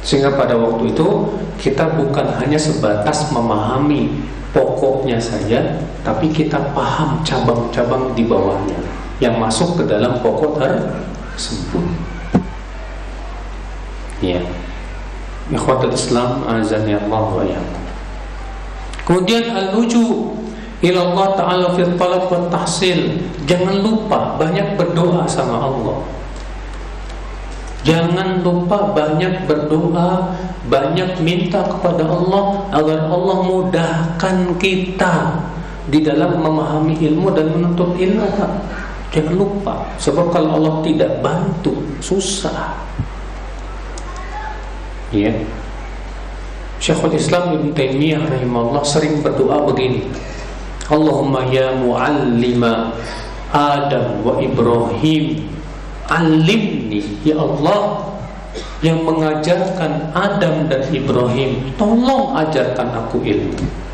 Sehingga 0.00 0.32
pada 0.32 0.56
waktu 0.56 0.96
itu 0.96 1.36
Kita 1.60 1.92
bukan 2.00 2.40
hanya 2.40 2.56
sebatas 2.56 3.28
memahami 3.28 4.24
Pokoknya 4.56 5.20
saja 5.20 5.84
Tapi 6.00 6.32
kita 6.32 6.72
paham 6.72 7.20
cabang-cabang 7.20 8.16
di 8.16 8.24
bawahnya 8.24 8.80
Yang 9.20 9.34
masuk 9.36 9.70
ke 9.76 9.82
dalam 9.84 10.24
pokok 10.24 10.56
tersebut 11.34 12.14
Ya. 14.24 14.40
Ikhwatul 15.52 15.92
Islam 15.92 16.48
Azan 16.48 16.88
ya 16.88 16.96
Allah 16.96 17.28
wa 17.28 17.44
Kemudian 19.04 19.52
al-luju 19.52 20.32
ila 20.80 21.28
Ta'ala 21.36 21.76
fi 21.76 21.84
talab 22.00 22.32
wa 22.32 22.48
tahsil. 22.48 23.20
Jangan 23.44 23.84
lupa 23.84 24.40
banyak 24.40 24.80
berdoa 24.80 25.28
sama 25.28 25.60
Allah. 25.60 26.00
Jangan 27.84 28.40
lupa 28.40 28.96
banyak 28.96 29.44
berdoa 29.44 30.32
Banyak 30.72 31.20
minta 31.20 31.60
kepada 31.68 32.08
Allah 32.08 32.64
Agar 32.72 33.12
Allah 33.12 33.44
mudahkan 33.44 34.56
kita 34.56 35.36
Di 35.92 36.00
dalam 36.00 36.40
memahami 36.40 36.96
ilmu 36.96 37.28
dan 37.36 37.52
menuntut 37.52 37.92
ilmu 37.92 38.24
Jangan 39.14 39.34
lupa 39.38 39.86
Sebab 40.02 40.34
kalau 40.34 40.58
Allah 40.58 40.74
tidak 40.82 41.22
bantu 41.22 41.78
Susah. 42.02 42.74
Ya. 45.14 45.30
Syekhul 46.82 47.14
Islam 47.14 47.54
Ibn 47.54 47.66
Taymiyah 47.70 48.26
rahimahullah 48.26 48.82
sering 48.82 49.22
berdoa 49.22 49.62
begini. 49.62 50.10
Allahumma 50.90 51.46
ya 51.48 51.72
muallima 51.78 52.92
Adam 53.54 54.20
wa 54.26 54.36
Ibrahim 54.42 55.48
Alimni 56.10 57.22
Ya 57.24 57.38
Allah 57.40 58.10
Yang 58.84 58.98
mengajarkan 59.00 60.12
Adam 60.12 60.68
dan 60.68 60.82
Ibrahim 60.92 61.72
Tolong 61.80 62.36
ajarkan 62.36 63.06
aku 63.06 63.22
ilmu 63.24 63.84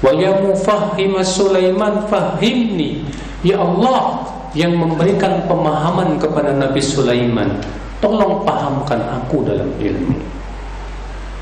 Wa 0.00 0.16
ya 0.16 0.32
mufahhima 0.40 1.20
Sulaiman 1.20 2.08
Fahimni 2.08 3.04
Ya 3.44 3.60
Allah 3.60 4.24
Yang 4.56 4.80
memberikan 4.80 5.44
pemahaman 5.44 6.16
kepada 6.16 6.56
Nabi 6.56 6.80
Sulaiman 6.80 7.60
Tolong 8.00 8.42
pahamkan 8.48 9.00
aku 9.20 9.44
dalam 9.44 9.68
ilmu 9.76 10.16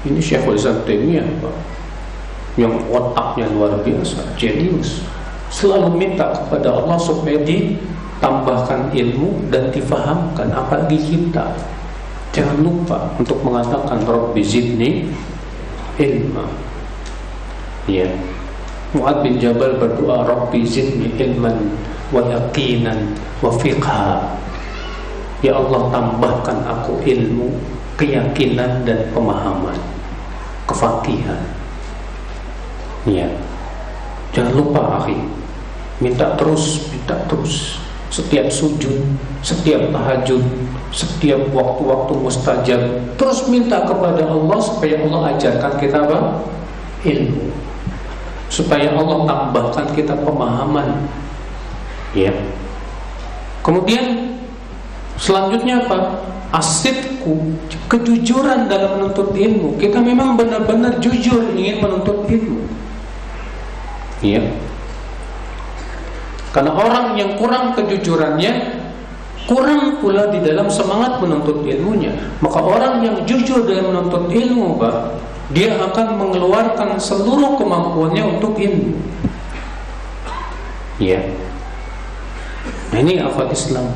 Ini 0.07 0.19
Syekhul 0.19 0.59
Islam 0.59 0.83
Taimiyah 0.83 1.27
Pak 1.39 1.79
yang 2.59 2.75
otaknya 2.91 3.47
luar 3.55 3.79
biasa, 3.87 4.35
jenius, 4.35 5.07
selalu 5.49 5.95
minta 5.95 6.35
kepada 6.35 6.75
Allah 6.75 6.99
supaya 6.99 7.39
ditambahkan 7.47 8.91
ilmu 8.91 9.47
dan 9.49 9.71
difahamkan 9.71 10.51
apalagi 10.51 10.99
kita. 10.99 11.55
Jangan 12.35 12.59
lupa 12.61 13.15
untuk 13.17 13.41
mengatakan 13.47 14.03
Rabbi 14.03 14.43
zidni 14.43 15.07
ilma. 16.03 16.45
Ya. 17.89 18.11
Mu'ad 18.97 19.21
bin 19.21 19.37
Jabal 19.37 19.77
berdoa 19.77 20.25
Rabbi 20.25 20.65
zidni 20.65 21.13
ilman 21.21 21.77
wa 22.09 22.25
yaqinan 22.25 23.13
wa 23.45 23.53
fiqha. 23.53 24.25
Ya 25.45 25.53
Allah 25.55 25.93
tambahkan 25.93 26.65
aku 26.65 27.05
ilmu, 27.05 27.53
keyakinan 28.01 28.89
dan 28.89 29.05
pemahaman, 29.13 29.77
kefakihan. 30.65 31.39
Ya. 33.05 33.29
Jangan 34.37 34.53
lupa 34.61 35.01
akhi 35.01 35.17
Minta 36.05 36.37
terus, 36.37 36.93
minta 36.93 37.17
terus 37.25 37.81
Setiap 38.13 38.53
sujud, 38.53 39.01
setiap 39.41 39.89
tahajud 39.89 40.45
Setiap 40.93 41.41
waktu-waktu 41.49 42.13
mustajab 42.21 42.83
Terus 43.17 43.49
minta 43.49 43.89
kepada 43.89 44.29
Allah 44.29 44.59
Supaya 44.61 45.01
Allah 45.01 45.33
ajarkan 45.33 45.73
kita 45.81 46.05
apa? 46.05 46.45
Ilmu 47.09 47.68
Supaya 48.49 48.97
Allah 48.97 49.29
tambahkan 49.29 49.87
kita 49.93 50.17
pemahaman 50.25 51.09
Ya 52.17 52.33
Kemudian 53.61 54.37
Selanjutnya 55.21 55.85
apa? 55.85 56.25
Asitku 56.53 57.53
Kejujuran 57.93 58.73
dalam 58.73 59.01
menuntut 59.01 59.37
ilmu 59.37 59.77
Kita 59.77 60.01
memang 60.01 60.37
benar-benar 60.41 60.97
jujur 61.01 61.53
ingin 61.53 61.85
menuntut 61.85 62.25
ilmu 62.25 62.65
Ya. 64.19 64.43
Karena 66.51 66.75
orang 66.75 67.15
yang 67.15 67.39
kurang 67.39 67.77
kejujurannya 67.79 68.83
kurang 69.49 70.03
pula 70.05 70.29
di 70.29 70.45
dalam 70.45 70.69
semangat 70.69 71.23
menuntut 71.25 71.65
ilmunya. 71.65 72.13
Maka 72.45 72.61
orang 72.61 73.01
yang 73.01 73.17
jujur 73.25 73.65
dalam 73.65 73.95
menuntut 73.95 74.29
ilmu, 74.29 74.77
Pak, 74.77 74.97
dia 75.49 75.81
akan 75.81 76.21
mengeluarkan 76.21 77.01
seluruh 77.01 77.57
kemampuannya 77.57 78.37
untuk 78.37 78.53
ilmu. 78.61 79.01
Ya. 81.01 81.25
Nah, 82.93 82.99
ini 83.01 83.23
akhlak 83.23 83.55
Islam. 83.55 83.89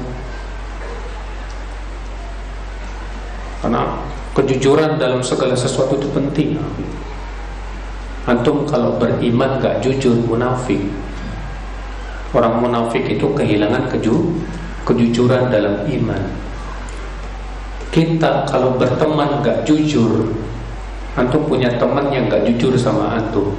Karena 3.61 4.01
kejujuran 4.33 4.97
dalam 4.97 5.21
segala 5.21 5.53
sesuatu 5.53 6.01
itu 6.01 6.09
penting. 6.11 6.57
Antum 8.25 8.65
kalau 8.65 8.97
beriman 8.97 9.61
gak 9.61 9.83
jujur 9.85 10.15
munafik. 10.25 10.81
Orang 12.33 12.65
munafik 12.65 13.05
itu 13.13 13.29
kehilangan 13.37 13.93
keju 13.93 14.41
kejujuran 14.89 15.53
dalam 15.53 15.85
iman. 15.85 16.23
Kita 17.93 18.49
kalau 18.49 18.81
berteman 18.81 19.45
gak 19.45 19.69
jujur, 19.69 20.33
antum 21.19 21.45
punya 21.45 21.69
teman 21.77 22.09
yang 22.09 22.29
gak 22.33 22.49
jujur 22.49 22.73
sama 22.77 23.21
antum. 23.21 23.53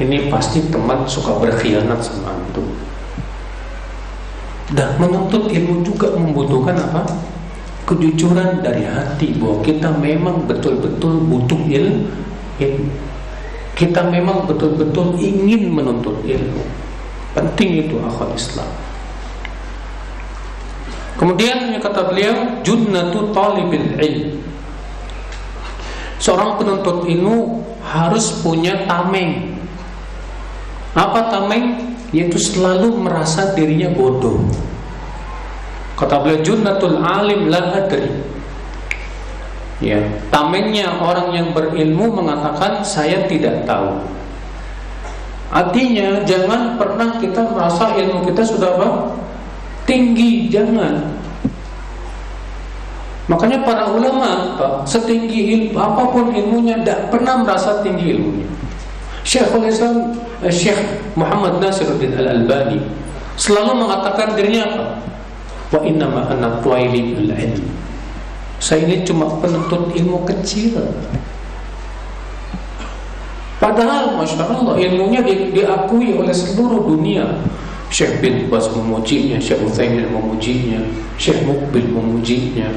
Ini 0.00 0.32
pasti 0.32 0.66
teman 0.72 1.06
suka 1.06 1.36
berkhianat 1.38 2.00
sama 2.02 2.34
antum. 2.34 2.66
Dan 4.72 4.96
menuntut 4.96 5.52
ilmu 5.52 5.84
juga 5.84 6.16
membutuhkan 6.16 6.74
apa? 6.80 7.04
Kejujuran 7.84 8.64
dari 8.64 8.88
hati 8.88 9.36
bahwa 9.36 9.60
kita 9.60 9.92
memang 10.00 10.48
betul-betul 10.48 11.22
butuh 11.28 11.60
ilmu. 11.60 12.08
Kita 13.76 14.08
memang 14.08 14.48
betul-betul 14.48 15.18
ingin 15.20 15.68
menuntut 15.68 16.24
ilmu. 16.24 16.62
Penting 17.36 17.88
itu 17.88 17.96
akal 18.00 18.32
Islam. 18.32 18.68
Kemudian 21.20 21.76
kata 21.78 22.10
beliau 22.10 22.64
junnatu 22.64 23.30
talibil 23.30 23.94
ilm. 24.00 24.51
Seorang 26.22 26.54
penuntut 26.54 27.02
ilmu 27.02 27.66
harus 27.82 28.30
punya 28.46 28.86
tameng. 28.86 29.58
Apa 30.94 31.34
tameng? 31.34 31.98
Yaitu 32.14 32.38
selalu 32.38 32.94
merasa 33.02 33.50
dirinya 33.58 33.90
bodoh. 33.90 34.38
Kata 35.98 36.22
beliau 36.22 36.46
junnatul 36.46 37.02
alim 37.02 37.50
la 37.50 37.74
adri. 37.74 38.06
Ya, 39.82 39.98
tamengnya 40.30 40.94
orang 41.02 41.34
yang 41.34 41.50
berilmu 41.50 42.22
mengatakan 42.22 42.86
saya 42.86 43.26
tidak 43.26 43.66
tahu. 43.66 43.98
Artinya 45.50 46.22
jangan 46.22 46.78
pernah 46.78 47.18
kita 47.18 47.50
merasa 47.50 47.98
ilmu 47.98 48.30
kita 48.30 48.46
sudah 48.46 48.78
apa? 48.78 48.90
tinggi 49.82 50.46
jangan 50.48 51.11
makanya 53.32 53.64
para 53.64 53.88
ulama 53.88 54.52
setinggi 54.84 55.72
ilmu 55.72 55.80
apa 55.80 56.02
pun 56.12 56.28
ilmunya 56.28 56.84
tidak 56.84 57.08
pernah 57.08 57.40
merasa 57.40 57.80
tinggi 57.80 58.12
ilmunya. 58.12 58.48
Syekhul 59.24 59.64
Islam 59.64 60.12
eh, 60.44 60.52
Syekh 60.52 60.76
Muhammad 61.16 61.56
Nasiruddin 61.64 62.12
Al-Albani 62.12 62.84
selalu 63.40 63.88
mengatakan 63.88 64.36
dirinya 64.36 64.68
apa? 64.68 64.84
Wa 65.72 65.80
inna 65.80 66.04
ma 66.04 66.28
ana 66.28 66.60
tuailibul 66.60 67.32
ilm 67.32 67.82
saya 68.62 68.86
ini 68.86 69.02
cuma 69.02 69.26
penuntut 69.42 69.90
ilmu 69.90 70.22
kecil. 70.22 70.78
Padahal 73.58 74.14
Masya 74.14 74.46
Allah 74.46 74.78
ilmunya 74.78 75.18
diakui 75.26 76.14
oleh 76.14 76.30
seluruh 76.30 76.86
dunia. 76.86 77.26
Syekh 77.90 78.22
bin 78.24 78.48
Bas 78.48 78.70
memujinya, 78.72 79.36
Syekh 79.36 79.66
Uthaymin 79.66 80.08
memujinya, 80.08 80.80
Syekh 81.18 81.42
Mukbil 81.44 81.90
memujinya. 81.90 82.70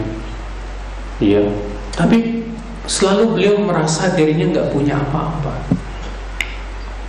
Ya, 1.23 1.47
tapi 1.95 2.43
selalu 2.85 3.39
beliau 3.39 3.55
merasa 3.63 4.11
dirinya 4.13 4.59
nggak 4.59 4.69
punya 4.75 4.99
apa-apa. 4.99 5.53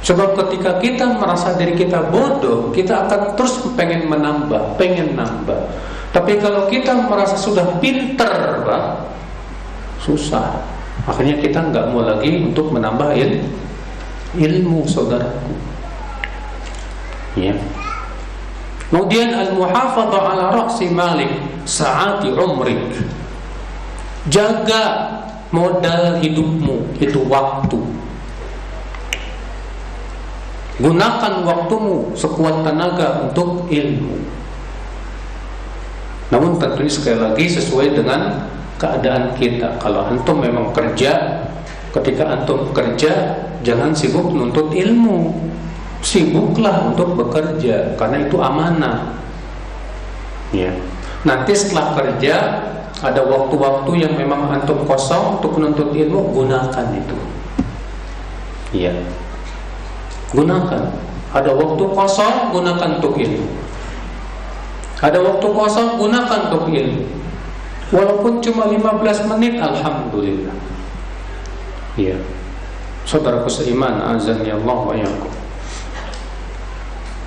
Sebab 0.06 0.38
ketika 0.38 0.78
kita 0.78 1.18
merasa 1.18 1.58
diri 1.58 1.74
kita 1.74 2.14
bodoh, 2.14 2.70
kita 2.70 3.10
akan 3.10 3.34
terus 3.34 3.58
pengen 3.74 4.06
menambah, 4.06 4.78
pengen 4.78 5.18
nambah. 5.18 5.66
Tapi 6.14 6.38
kalau 6.38 6.70
kita 6.70 7.10
merasa 7.10 7.34
sudah 7.34 7.82
pinter, 7.82 8.62
Pak, 8.62 8.84
susah. 9.98 10.62
Akhirnya 11.10 11.42
kita 11.42 11.58
nggak 11.58 11.90
mau 11.90 12.06
lagi 12.06 12.38
untuk 12.38 12.70
menambah 12.70 13.18
il 13.18 13.42
ilmu 14.38 14.86
saudaraku. 14.86 15.54
Ya. 17.34 17.58
Kemudian 18.86 19.34
al-muhafadzah 19.34 20.22
ala 20.22 20.44
ra'si 20.54 20.86
malik 20.94 21.34
saati 21.66 22.30
umrik. 22.30 22.94
Jaga 24.26 24.82
modal 25.54 26.18
hidupmu 26.18 26.98
itu 26.98 27.20
waktu. 27.30 27.78
Gunakan 30.76 31.34
waktumu 31.46 32.12
sekuat 32.12 32.66
tenaga 32.66 33.24
untuk 33.30 33.64
ilmu. 33.70 34.16
Namun 36.28 36.60
tentunya 36.60 36.90
sekali 36.90 37.16
lagi 37.22 37.44
sesuai 37.48 37.96
dengan 37.96 38.50
keadaan 38.76 39.32
kita. 39.38 39.80
Kalau 39.80 40.04
antum 40.04 40.42
memang 40.42 40.74
kerja, 40.76 41.46
ketika 41.96 42.28
antum 42.28 42.74
kerja 42.76 43.40
jangan 43.64 43.96
sibuk 43.96 44.28
menuntut 44.28 44.68
ilmu 44.76 45.46
sibuklah 46.06 46.92
untuk 46.94 47.18
bekerja 47.18 47.98
karena 47.98 48.22
itu 48.22 48.36
amanah. 48.38 49.16
Ya. 50.54 50.70
Nanti 51.26 51.50
setelah 51.56 51.98
kerja 51.98 52.34
ada 53.04 53.20
waktu-waktu 53.20 53.92
yang 54.00 54.12
memang 54.16 54.48
antum 54.48 54.88
kosong 54.88 55.36
untuk 55.36 55.60
menuntut 55.60 55.92
ilmu, 55.92 56.32
gunakan 56.32 56.86
itu. 56.96 57.16
Iya. 58.72 58.92
Gunakan. 60.32 60.82
Ada 61.36 61.50
waktu 61.52 61.84
kosong, 61.92 62.56
gunakan 62.56 62.88
untuk 62.96 63.20
ilmu. 63.20 63.44
Ada 65.04 65.20
waktu 65.20 65.46
kosong, 65.46 66.00
gunakan 66.00 66.40
untuk 66.48 66.72
ilmu. 66.72 67.04
Walaupun 67.92 68.40
cuma 68.40 68.66
15 68.72 69.28
menit, 69.28 69.60
alhamdulillah. 69.60 70.56
Iya. 72.00 72.16
Saudaraku 73.06 73.46
seiman, 73.46 74.02
azan 74.16 74.42
ya 74.42 74.56
Allah 74.56 74.78
wa 74.82 74.96
yakum. 74.96 75.32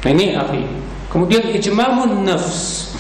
Nah 0.04 0.10
ini 0.12 0.36
api. 0.36 0.62
Kemudian 1.08 1.56
ijmamun 1.56 2.28
nafs. 2.28 2.92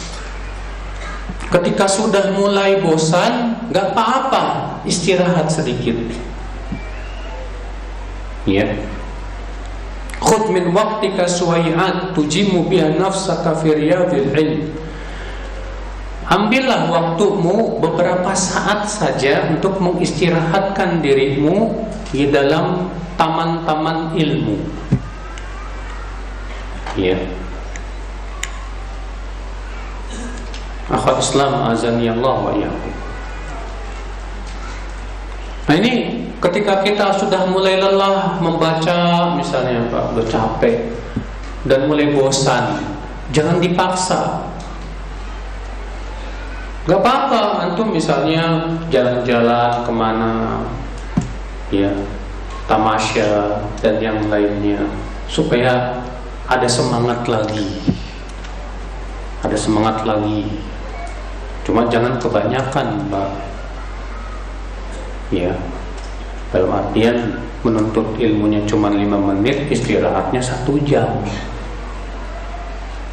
Ketika 1.49 1.89
sudah 1.89 2.30
mulai 2.38 2.77
bosan, 2.77 3.57
nggak 3.73 3.97
apa-apa, 3.97 4.43
istirahat 4.85 5.49
sedikit. 5.49 5.97
Ya. 8.45 8.69
Khud 10.21 10.53
min 10.53 10.69
waqtika 10.69 11.26
suwai'at 11.26 12.13
tujimu 12.13 12.69
biha 12.69 12.93
nafsaka 13.01 13.57
fi 13.65 13.73
riyadil 13.73 14.30
ilm. 14.30 14.61
Ambillah 16.30 16.85
waktumu 16.93 17.81
beberapa 17.81 18.30
saat 18.38 18.85
saja 18.85 19.49
untuk 19.49 19.81
mengistirahatkan 19.81 21.01
dirimu 21.01 21.73
di 22.13 22.30
dalam 22.30 22.93
taman-taman 23.17 24.13
ilmu. 24.13 24.61
Ya. 26.93 27.17
Akhwat 30.90 31.22
Islam 31.22 31.70
azani 31.70 32.10
Allah 32.10 32.36
wa 32.41 32.52
iyyakum. 32.53 32.94
Nah 35.70 35.76
ini 35.78 36.26
ketika 36.41 36.82
kita 36.82 37.14
sudah 37.14 37.45
mulai 37.45 37.78
lelah 37.78 38.41
membaca 38.41 39.32
misalnya 39.38 39.86
Pak, 39.94 40.18
udah 40.18 40.26
capek 40.26 40.90
dan 41.70 41.86
mulai 41.86 42.10
bosan, 42.10 42.82
jangan 43.30 43.61
dipaksa. 43.61 44.49
Gak 46.90 47.06
apa-apa, 47.06 47.70
antum 47.70 47.94
misalnya 47.94 48.66
jalan-jalan 48.90 49.86
ke 49.86 49.91
mana, 49.94 50.66
ya, 51.70 51.94
tamasya 52.66 53.61
dan 53.78 54.02
yang 54.02 54.26
lainnya, 54.26 54.90
supaya 55.30 56.02
ada 56.49 56.66
semangat 56.66 57.30
lagi 57.30 57.78
ada 59.44 59.56
semangat 59.56 60.03
lagi 60.03 60.45
cuma 61.70 61.86
jangan 61.86 62.18
kebanyakan 62.18 62.98
mbak 63.14 63.30
ya. 65.30 65.54
Dalam 66.50 66.74
artian 66.74 67.46
menuntut 67.62 68.18
ilmunya 68.18 68.66
cuma 68.66 68.90
lima 68.90 69.22
menit 69.22 69.70
istirahatnya 69.70 70.41
satu 70.41 70.82
jam. 70.82 71.22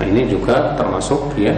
Nah 0.01 0.07
ini 0.09 0.25
juga 0.25 0.73
termasuk 0.81 1.37
ya 1.37 1.53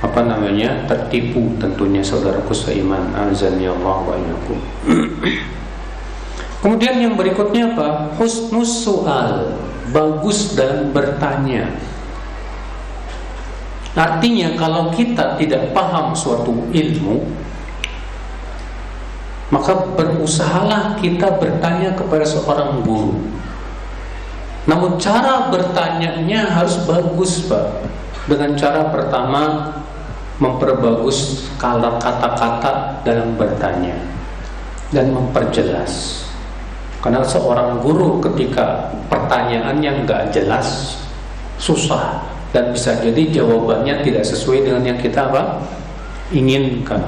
apa 0.00 0.24
namanya 0.24 0.88
tertipu 0.88 1.52
tentunya 1.60 2.00
saudaraku 2.00 2.56
seiman. 2.56 3.12
Azan 3.12 3.60
ya 3.60 3.76
Allah 3.76 3.96
wa 4.08 4.16
Kemudian 6.64 6.96
yang 6.96 7.14
berikutnya 7.20 7.76
apa? 7.76 8.16
Husnus 8.16 8.88
soal. 8.88 9.52
Bagus 9.92 10.56
dalam 10.56 10.90
bertanya. 10.96 11.68
Artinya 13.96 14.52
kalau 14.60 14.92
kita 14.92 15.40
tidak 15.40 15.72
paham 15.72 16.12
suatu 16.12 16.52
ilmu, 16.68 17.24
maka 19.48 19.72
berusahalah 19.96 21.00
kita 21.00 21.40
bertanya 21.40 21.96
kepada 21.96 22.28
seorang 22.28 22.84
guru. 22.84 23.16
Namun 24.68 25.00
cara 25.00 25.48
bertanyanya 25.48 26.52
harus 26.52 26.76
bagus, 26.84 27.48
Pak. 27.48 27.88
Dengan 28.28 28.52
cara 28.58 28.92
pertama 28.92 29.72
memperbagus 30.42 31.48
kata-kata 31.56 33.00
dalam 33.00 33.32
bertanya 33.40 33.96
dan 34.92 35.08
memperjelas. 35.08 36.26
Karena 37.00 37.24
seorang 37.24 37.80
guru 37.80 38.20
ketika 38.20 38.92
pertanyaan 39.08 39.78
yang 39.80 40.04
jelas 40.34 40.98
susah 41.56 42.35
dan 42.56 42.72
bisa 42.72 42.96
jadi 43.04 43.36
jawabannya 43.36 44.00
tidak 44.00 44.24
sesuai 44.24 44.64
dengan 44.64 44.80
yang 44.80 44.96
kita 44.96 45.28
apa 45.28 45.60
inginkan. 46.32 47.04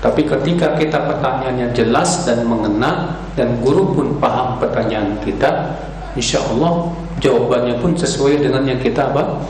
Tapi 0.00 0.24
ketika 0.24 0.72
kita 0.80 1.04
pertanyaannya 1.04 1.76
jelas 1.76 2.24
dan 2.24 2.48
mengena 2.48 3.20
dan 3.36 3.60
guru 3.60 3.92
pun 3.92 4.16
paham 4.16 4.56
pertanyaan 4.56 5.20
kita, 5.20 5.76
insya 6.16 6.40
Allah 6.48 6.96
jawabannya 7.20 7.76
pun 7.76 7.92
sesuai 7.92 8.40
dengan 8.40 8.64
yang 8.64 8.80
kita 8.80 9.12
apa 9.12 9.44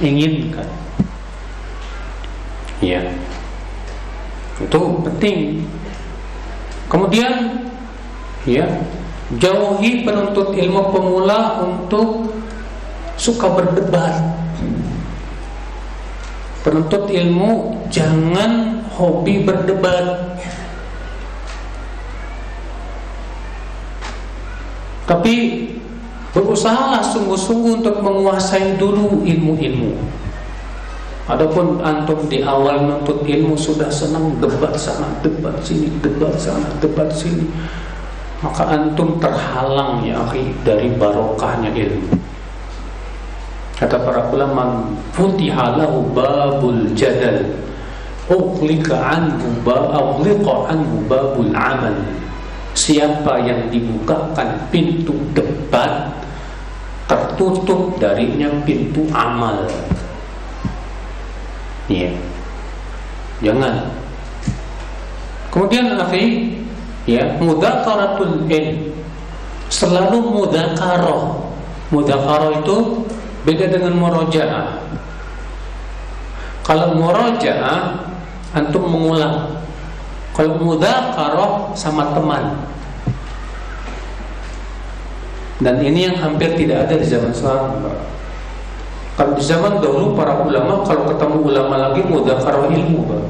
inginkan. 0.00 0.64
Ya, 2.80 3.04
itu 4.64 4.80
penting. 5.04 5.60
Kemudian 6.88 7.68
ya 8.48 8.64
jauhi 9.36 10.08
penuntut 10.08 10.56
ilmu 10.56 10.88
pemula 10.88 11.60
untuk 11.68 12.32
suka 13.20 13.50
berdebat 13.52 14.37
penuntut 16.68 17.08
ilmu 17.08 17.80
jangan 17.88 18.84
hobi 18.92 19.40
berdebat. 19.40 20.36
Tapi 25.08 25.64
berusaha 26.36 27.00
sungguh-sungguh 27.00 27.80
untuk 27.80 28.04
menguasai 28.04 28.76
dulu 28.76 29.24
ilmu-ilmu. 29.24 29.96
Adapun 31.32 31.80
antum 31.80 32.28
di 32.28 32.44
awal 32.44 32.84
nuntut 32.84 33.24
ilmu 33.24 33.56
sudah 33.56 33.88
senang 33.88 34.36
debat 34.36 34.76
sana, 34.76 35.08
debat 35.24 35.56
sini, 35.64 35.88
debat 36.04 36.36
sana, 36.36 36.68
debat 36.84 37.08
sini. 37.08 37.48
Maka 38.44 38.68
antum 38.68 39.16
terhalang 39.16 40.04
ya 40.04 40.20
akhi 40.28 40.52
dari 40.68 40.92
barokahnya 40.92 41.72
ilmu 41.72 42.28
kata 43.78 43.96
para 44.02 44.26
ulama 44.34 44.90
futihalahu 45.14 46.10
babul 46.10 46.90
jadal. 46.98 47.46
Uqlika 48.28 48.92
anhu 48.92 49.48
ba'ughliqa 49.64 50.54
anhu 50.68 51.06
babul 51.08 51.48
amal. 51.54 51.94
Siapa 52.76 53.40
yang 53.40 53.72
dibukakan 53.72 54.68
pintu 54.68 55.16
debat 55.32 56.12
tertutup 57.08 57.96
darinya 57.96 58.52
pintu 58.68 59.08
amal. 59.16 59.64
Iya. 61.88 62.12
Jangan. 63.40 63.88
Kemudian 65.48 65.96
akhi 65.96 66.52
ya 67.08 67.24
mudakaratul 67.40 68.44
ilm 68.44 68.92
selalu 69.72 70.18
mudakaroh 70.36 71.40
mudakaroh 71.88 72.52
itu 72.60 72.76
beda 73.48 73.72
dengan 73.72 73.96
murojaah 73.96 74.84
kalau 76.68 76.92
murojaah 77.00 77.96
antum 78.52 78.84
mengulang. 78.84 79.56
Kalau 80.36 80.54
mudakaroh 80.60 81.72
sama 81.74 82.12
teman. 82.14 82.60
Dan 85.58 85.82
ini 85.82 86.06
yang 86.12 86.16
hampir 86.20 86.54
tidak 86.54 86.86
ada 86.86 86.94
di 86.94 87.06
zaman 87.08 87.34
sekarang 87.34 87.82
kalau 89.18 89.34
di 89.34 89.42
zaman 89.42 89.82
dahulu 89.82 90.14
para 90.14 90.38
ulama 90.38 90.86
kalau 90.86 91.10
ketemu 91.10 91.38
ulama 91.42 91.74
lagi 91.90 92.06
mudakaroh 92.06 92.70
ilmu 92.70 93.02
Pak. 93.10 93.22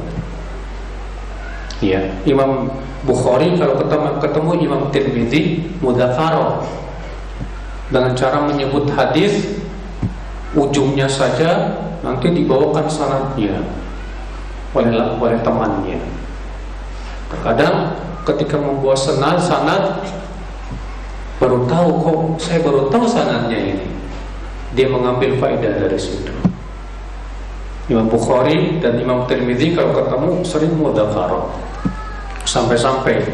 Ya, 1.81 2.05
Imam 2.29 2.69
Bukhari 3.09 3.57
kalau 3.57 3.81
ketemu, 3.81 4.09
ketemu 4.21 4.51
Imam 4.69 4.83
Tirmidzi 4.93 5.41
mudzakarah. 5.81 6.61
Dengan 7.89 8.13
cara 8.13 8.45
menyebut 8.45 8.93
hadis 8.93 9.65
ujungnya 10.59 11.07
saja 11.07 11.79
nanti 12.03 12.35
dibawakan 12.35 12.91
sanadnya 12.91 13.63
oleh 14.75 14.93
oleh 15.23 15.39
temannya. 15.41 16.03
Terkadang 17.31 17.95
ketika 18.27 18.59
membawa 18.59 18.99
sanad 18.99 19.39
sanad 19.39 20.03
baru 21.39 21.65
tahu 21.71 21.89
kok 22.03 22.19
saya 22.43 22.59
baru 22.67 22.91
tahu 22.91 23.07
sanadnya 23.07 23.57
ini. 23.57 23.87
Dia 24.77 24.91
mengambil 24.91 25.39
faedah 25.41 25.81
dari 25.81 25.97
situ. 25.97 26.35
Imam 27.89 28.05
Bukhari 28.13 28.85
dan 28.85 29.01
Imam 29.01 29.25
Tirmidzi 29.25 29.73
kalau 29.73 29.97
ketemu 29.97 30.45
sering 30.45 30.77
mudzakarah 30.77 31.49
sampai-sampai 32.45 33.25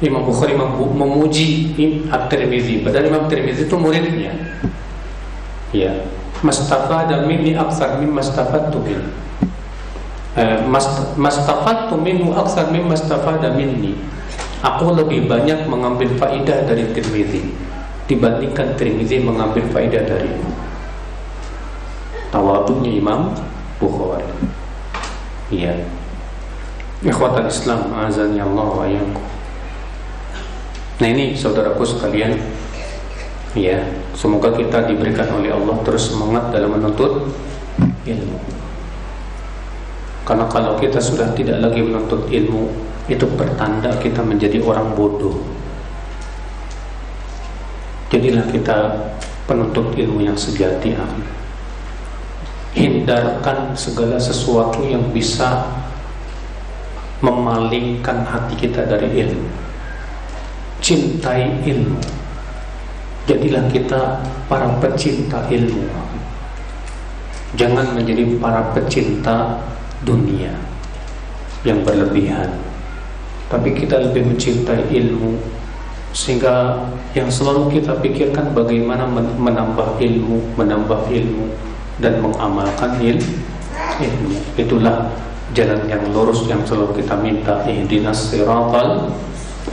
Imam 0.00 0.24
Bukhari 0.24 0.56
memuji 0.56 1.76
At-Tirmidzi 2.08 2.80
padahal 2.80 3.12
Imam 3.12 3.28
Tirmidzi 3.28 3.68
itu 3.68 3.76
muridnya 3.76 4.32
ya 5.76 5.92
mastafada 6.42 7.22
minni 7.24 7.54
aktsar 7.54 8.02
mimma 8.02 8.20
stafadtu 8.22 8.82
min. 8.82 9.00
Eh, 10.34 10.58
mastafadtu 11.16 11.94
minhu 11.96 12.34
aktsar 12.34 12.68
mimma 12.74 12.98
stafada 12.98 13.54
minni. 13.54 13.96
Aku 14.62 14.94
lebih 14.94 15.26
banyak 15.26 15.66
mengambil 15.66 16.14
faidah 16.18 16.66
dari 16.66 16.86
Tirmidzi 16.94 17.50
dibandingkan 18.06 18.78
Tirmidzi 18.78 19.18
mengambil 19.22 19.66
faidah 19.74 20.06
dari 20.06 20.30
tawadhunya 22.30 22.90
Imam 22.98 23.34
Bukhari. 23.82 24.26
Iya. 25.50 25.82
Ikhwatan 27.02 27.50
Islam 27.50 27.90
azan 27.98 28.38
ya 28.38 28.46
Allah 28.46 28.68
wa 28.70 28.86
Nah 31.02 31.08
ini 31.10 31.34
saudaraku 31.34 31.82
sekalian. 31.82 32.38
Ya 33.58 33.84
Semoga 34.12 34.52
kita 34.52 34.84
diberikan 34.84 35.28
oleh 35.32 35.52
Allah 35.52 35.76
Terus 35.84 36.12
semangat 36.12 36.52
dalam 36.52 36.76
menuntut 36.76 37.32
ilmu. 38.04 38.38
Karena 40.22 40.46
kalau 40.52 40.78
kita 40.78 41.02
sudah 41.02 41.34
tidak 41.34 41.58
lagi 41.58 41.82
menuntut 41.82 42.30
ilmu 42.30 42.70
Itu 43.10 43.26
pertanda 43.34 43.90
kita 43.98 44.22
menjadi 44.22 44.62
orang 44.62 44.94
bodoh. 44.94 45.42
Jadilah 48.12 48.44
kita 48.52 48.92
penuntut 49.48 49.96
ilmu 49.96 50.20
yang 50.20 50.36
sejati 50.36 50.92
Hindarkan 52.72 53.72
segala 53.76 54.16
sesuatu 54.20 54.84
yang 54.84 55.12
bisa 55.12 55.68
memalingkan 57.20 58.24
hati 58.24 58.56
kita 58.56 58.84
dari 58.88 59.08
ilmu. 59.24 59.48
Cintai 60.80 61.62
ilmu 61.68 62.21
jadilah 63.26 63.64
kita 63.70 64.22
para 64.50 64.66
pecinta 64.82 65.46
ilmu. 65.46 65.86
Jangan 67.52 67.92
menjadi 67.92 68.24
para 68.40 68.72
pecinta 68.72 69.60
dunia 70.02 70.56
yang 71.62 71.84
berlebihan. 71.84 72.48
Tapi 73.52 73.76
kita 73.76 74.00
lebih 74.00 74.32
mencintai 74.32 74.88
ilmu 74.88 75.36
sehingga 76.12 76.88
yang 77.16 77.28
selalu 77.28 77.80
kita 77.80 77.96
pikirkan 78.00 78.52
bagaimana 78.52 79.08
menambah 79.36 79.96
ilmu 80.00 80.56
menambah 80.56 81.08
ilmu 81.08 81.52
dan 82.00 82.20
mengamalkan 82.24 82.96
ilmu. 82.96 83.36
Itulah 84.56 85.12
jalan 85.52 85.84
yang 85.84 86.00
lurus 86.16 86.48
yang 86.48 86.64
selalu 86.64 87.04
kita 87.04 87.16
minta. 87.20 87.60
Ihdinas 87.68 88.32
siratal 88.32 89.12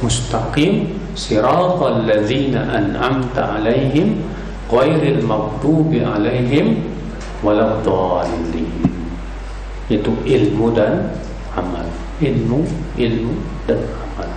mustaqim 0.03 0.98
siratal 1.19 2.07
ladzina 2.07 2.63
an'amta 2.71 3.59
alaihim 3.59 4.23
ghairil 4.71 5.19
maghdubi 5.27 5.99
alaihim 5.99 6.79
waladdallin 7.43 8.71
itu 9.91 10.11
ilmu 10.23 10.71
dan 10.71 11.11
amal 11.59 11.83
ilmu 12.23 12.63
ilmu 12.95 13.35
dan 13.67 13.83
amal 13.83 14.31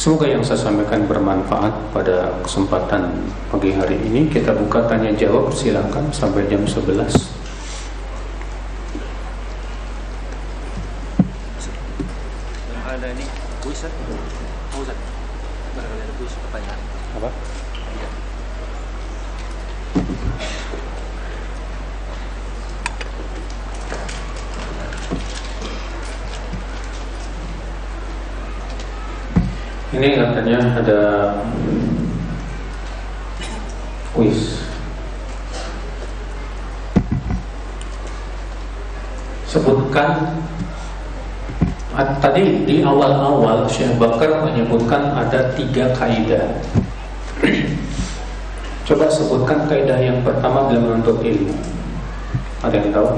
Semoga 0.00 0.24
yang 0.24 0.40
saya 0.40 0.56
sampaikan 0.56 1.04
bermanfaat 1.04 1.92
pada 1.92 2.32
kesempatan 2.40 3.20
pagi 3.52 3.76
hari 3.76 4.00
ini. 4.00 4.32
Kita 4.32 4.56
buka 4.56 4.88
tanya 4.88 5.12
jawab, 5.12 5.52
silakan 5.52 6.08
sampai 6.08 6.48
jam 6.48 6.64
11. 6.64 7.39
Ini 30.00 30.16
katanya 30.16 30.80
ada 30.80 31.00
kuis. 34.16 34.64
Sebutkan 39.44 40.40
tadi 42.24 42.64
di 42.64 42.80
awal-awal 42.80 43.68
Syekh 43.68 43.92
Bakar 44.00 44.48
menyebutkan 44.48 45.12
ada 45.20 45.52
tiga 45.52 45.92
kaidah. 45.92 46.48
Coba 48.88 49.04
sebutkan 49.12 49.68
kaidah 49.68 50.00
yang 50.00 50.24
pertama 50.24 50.72
dalam 50.72 50.96
menuntut 50.96 51.20
ilmu. 51.20 51.52
Ada 52.64 52.72
yang 52.80 52.88
tahu? 52.88 53.08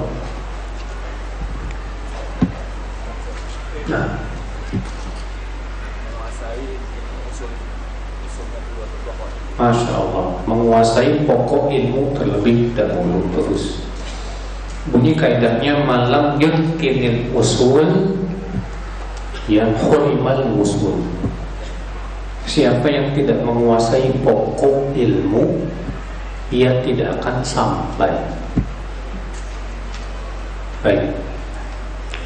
Nah, 3.86 4.31
Masya 9.62 9.94
Allah 9.94 10.42
Menguasai 10.50 11.22
pokok 11.22 11.70
ilmu 11.70 12.10
terlebih 12.18 12.74
dahulu 12.74 13.22
Terus. 13.30 13.86
Bunyi 14.90 15.14
kaidahnya 15.14 15.86
Malam 15.86 16.42
yudkinil 16.42 17.30
usul 17.30 18.18
Yang 19.46 19.78
khurimal 19.86 20.58
usul 20.58 21.06
Siapa 22.42 22.90
yang 22.90 23.14
tidak 23.14 23.38
menguasai 23.46 24.10
pokok 24.26 24.90
ilmu 24.98 25.62
Ia 26.52 26.84
tidak 26.84 27.16
akan 27.16 27.40
sampai. 27.40 28.12
Baik. 30.84 31.16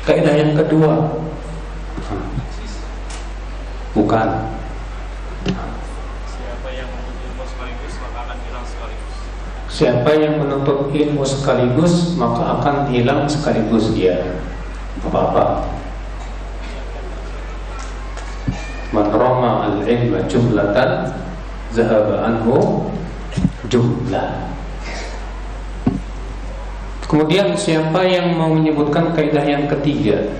Kaidah 0.02 0.34
yang 0.34 0.52
kedua. 0.58 1.14
Bukan 3.94 4.55
Siapa 9.76 10.08
yang 10.16 10.40
menuntut 10.40 10.88
ilmu 10.88 11.20
sekaligus 11.20 12.16
Maka 12.16 12.56
akan 12.56 12.88
hilang 12.88 13.28
sekaligus 13.28 13.92
dia. 13.92 14.40
Apa-apa. 15.04 15.68
Man 18.96 19.12
rama 19.12 19.68
al-ilma 19.68 20.24
jumlatan 20.24 21.12
Zahaba 21.76 22.24
anhu 22.24 22.88
jumlah. 23.68 24.48
Kemudian 27.04 27.52
siapa 27.52 28.00
yang 28.08 28.32
mau 28.32 28.56
menyebutkan 28.56 29.12
kaidah 29.12 29.44
yang 29.44 29.68
ketiga? 29.68 30.32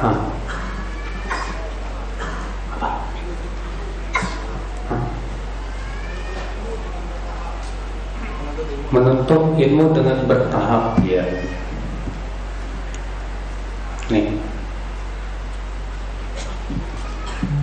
Hah 0.00 0.41
menuntut 8.92 9.56
ilmu 9.56 9.96
dengan 9.96 10.28
bertahap 10.28 11.00
ya. 11.08 11.24
Nih. 14.12 14.36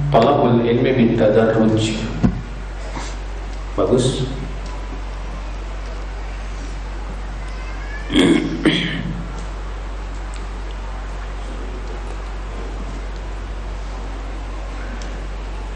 Talabul 0.10 0.66
ilmi 0.66 0.92
bin 0.98 1.10
tadarruj. 1.14 2.02
Bagus. 3.78 4.26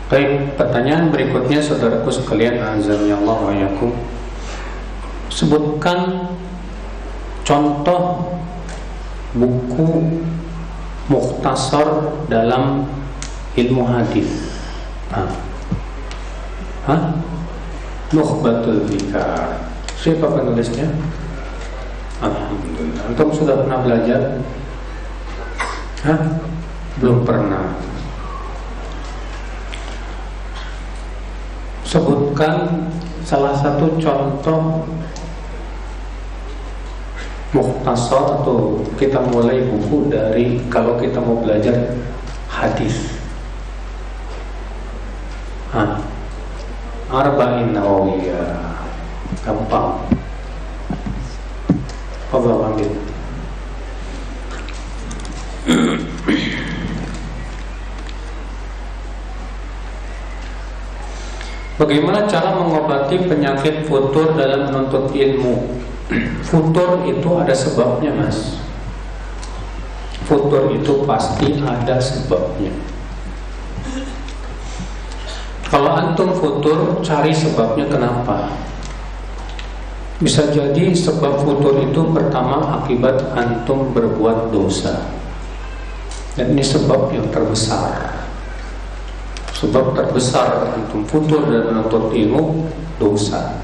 Baik, 0.10 0.58
pertanyaan 0.58 1.10
berikutnya 1.14 1.62
saudaraku 1.62 2.10
sekalian 2.10 2.62
azza 2.62 2.98
Allah 2.98 3.38
wa 3.38 3.54
yakum 3.54 3.94
sebutkan 5.34 6.30
contoh 7.42 8.38
buku 9.34 10.22
muktasar 11.10 12.14
dalam 12.30 12.86
ilmu 13.58 13.84
hadis. 13.90 14.30
Hah? 15.10 15.30
Hah? 16.86 17.02
Nukhbatul 18.14 18.86
Fikar. 18.86 19.74
Siapa 19.98 20.30
penulisnya? 20.38 20.86
Alhamdulillah. 22.22 23.10
Antum 23.10 23.30
sudah 23.34 23.66
pernah 23.66 23.80
belajar? 23.82 24.22
Hah? 26.06 26.22
Belum 27.02 27.26
pernah. 27.26 27.74
Sebutkan 31.84 32.90
salah 33.26 33.56
satu 33.58 33.98
contoh 33.98 34.86
mukhtasar 37.54 38.42
atau 38.42 38.82
kita 38.98 39.22
mulai 39.30 39.62
buku 39.70 40.10
dari 40.10 40.58
kalau 40.74 40.98
kita 40.98 41.22
mau 41.22 41.38
belajar 41.38 41.94
hadis. 42.50 43.14
Ah, 45.70 46.02
Arba'in 47.14 47.78
Nawawiyah. 47.78 48.74
Gampang. 49.46 50.02
Apa 52.34 52.50
ambil? 52.74 52.90
Bagaimana 61.74 62.26
cara 62.30 62.54
mengobati 62.58 63.18
penyakit 63.26 63.86
futur 63.86 64.34
dalam 64.38 64.70
menuntut 64.70 65.10
ilmu? 65.14 65.84
Futur 66.44 67.08
itu 67.08 67.30
ada 67.40 67.56
sebabnya 67.56 68.12
mas. 68.12 68.60
Futur 70.28 70.72
itu 70.76 71.08
pasti 71.08 71.60
ada 71.64 71.96
sebabnya. 72.00 72.72
Kalau 75.68 75.90
antum 75.90 76.30
futur 76.36 77.02
cari 77.02 77.34
sebabnya 77.34 77.88
kenapa. 77.90 78.52
Bisa 80.22 80.48
jadi 80.54 80.94
sebab 80.94 81.42
futur 81.42 81.82
itu 81.82 82.14
pertama 82.14 82.84
akibat 82.84 83.34
antum 83.34 83.92
berbuat 83.92 84.54
dosa. 84.54 85.10
Dan 86.38 86.54
ini 86.54 86.64
sebab 86.64 87.10
yang 87.16 87.28
terbesar. 87.34 88.12
Sebab 89.58 89.98
terbesar 89.98 90.78
antum 90.78 91.08
futur 91.10 91.48
dan 91.50 91.74
menuntut 91.74 92.14
ilmu 92.14 92.70
dosa 93.02 93.64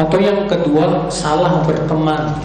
atau 0.00 0.16
yang 0.16 0.48
kedua 0.48 1.12
salah 1.12 1.60
berteman. 1.68 2.40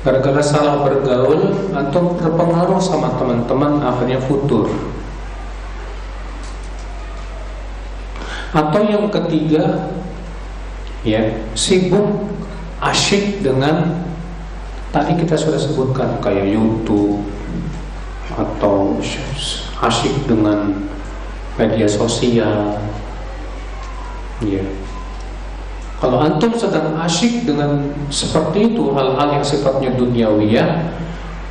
Gara-gara 0.00 0.40
salah 0.40 0.80
bergaul 0.80 1.72
Atau 1.76 2.16
terpengaruh 2.16 2.80
sama 2.80 3.20
teman-teman 3.20 3.84
Akhirnya 3.84 4.16
futur. 4.16 4.72
Atau 8.56 8.80
yang 8.88 9.12
ketiga 9.12 9.92
Ya 11.04 11.36
Sibuk 11.52 12.32
Asyik 12.80 13.44
dengan 13.44 14.08
Tadi 14.88 15.20
kita 15.20 15.36
sudah 15.36 15.60
sebutkan 15.60 16.16
Kayak 16.24 16.48
Youtube 16.48 17.20
Atau 18.32 19.04
Asyik 19.84 20.24
dengan 20.24 20.88
Media 21.60 21.84
sosial 21.84 22.80
Ya 24.40 24.64
kalau 26.00 26.16
antum 26.16 26.56
sedang 26.56 26.96
asyik 26.96 27.44
dengan 27.44 27.92
seperti 28.08 28.72
itu 28.72 28.88
hal-hal 28.96 29.36
yang 29.36 29.44
sifatnya 29.44 29.92
duniawi 29.92 30.56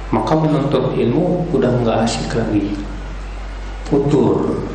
maka 0.09 0.33
menuntut 0.33 0.97
ilmu 0.97 1.45
udah 1.53 1.69
nggak 1.85 1.97
asyik 2.01 2.33
lagi, 2.33 2.73
futur. 3.85 4.65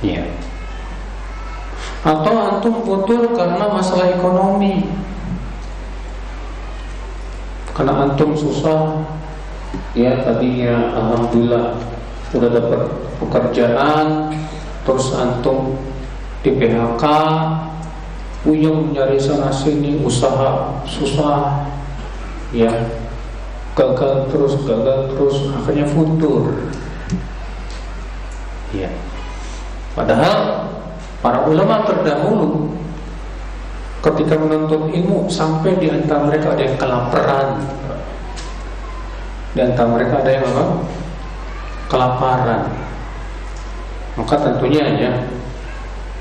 Ya. 0.00 0.24
Atau 2.00 2.32
antum 2.32 2.74
futur 2.88 3.36
karena 3.36 3.68
masalah 3.68 4.08
ekonomi. 4.08 4.88
Karena 7.76 8.08
antum 8.08 8.32
susah, 8.32 9.04
ya 9.92 10.24
tadinya 10.24 10.88
alhamdulillah 10.96 11.76
udah 12.32 12.48
dapat 12.48 12.80
pekerjaan, 13.20 14.32
terus 14.88 15.12
antum 15.12 15.76
di 16.44 16.50
PHK 16.52 17.04
Uyung 18.44 18.92
mencari 18.92 19.16
sana 19.16 19.48
sini 19.48 20.04
usaha 20.04 20.84
susah 20.84 21.64
ya 22.52 22.68
gagal 23.72 24.28
terus 24.28 24.60
gagal 24.68 25.16
terus 25.16 25.48
akhirnya 25.56 25.88
futur 25.88 26.52
ya 28.76 28.92
Padahal 29.94 30.66
para 31.22 31.46
ulama 31.46 31.86
terdahulu 31.86 32.74
ketika 34.02 34.34
menuntut 34.34 34.90
ilmu 34.90 35.30
sampai 35.30 35.78
di 35.78 35.86
antara 35.88 36.26
mereka 36.26 36.52
ada 36.52 36.62
yang 36.66 36.76
kelaparan. 36.76 37.48
Di 39.54 39.60
antara 39.62 39.88
mereka 39.94 40.14
ada 40.18 40.30
yang 40.34 40.44
apa? 40.50 40.64
Kelaparan. 41.86 42.62
Maka 44.18 44.34
tentunya 44.42 44.82
ya 44.98 45.12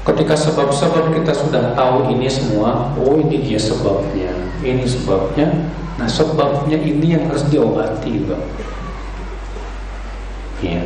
ketika 0.03 0.35
sebab-sebab 0.35 1.15
kita 1.15 1.31
sudah 1.31 1.71
tahu 1.75 2.11
ini 2.11 2.27
semua, 2.27 2.91
oh 2.99 3.19
ini 3.19 3.39
dia 3.43 3.59
sebabnya, 3.59 4.31
ini 4.59 4.83
sebabnya. 4.83 5.71
Nah 5.95 6.09
sebabnya 6.09 6.75
ini 6.75 7.15
yang 7.15 7.29
harus 7.29 7.45
diobati, 7.47 8.23
Bang. 8.27 8.45
Ya. 10.63 10.83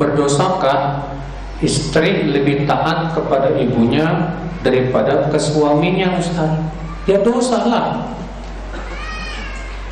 Berdosakah 0.00 1.12
istri 1.62 2.28
lebih 2.28 2.66
taat 2.68 3.14
kepada 3.14 3.54
ibunya 3.56 4.34
daripada 4.66 5.30
ke 5.30 5.38
suaminya 5.38 6.18
Ustaz 6.18 6.58
ya 7.06 7.18
dosa 7.22 7.58
lah 7.66 7.86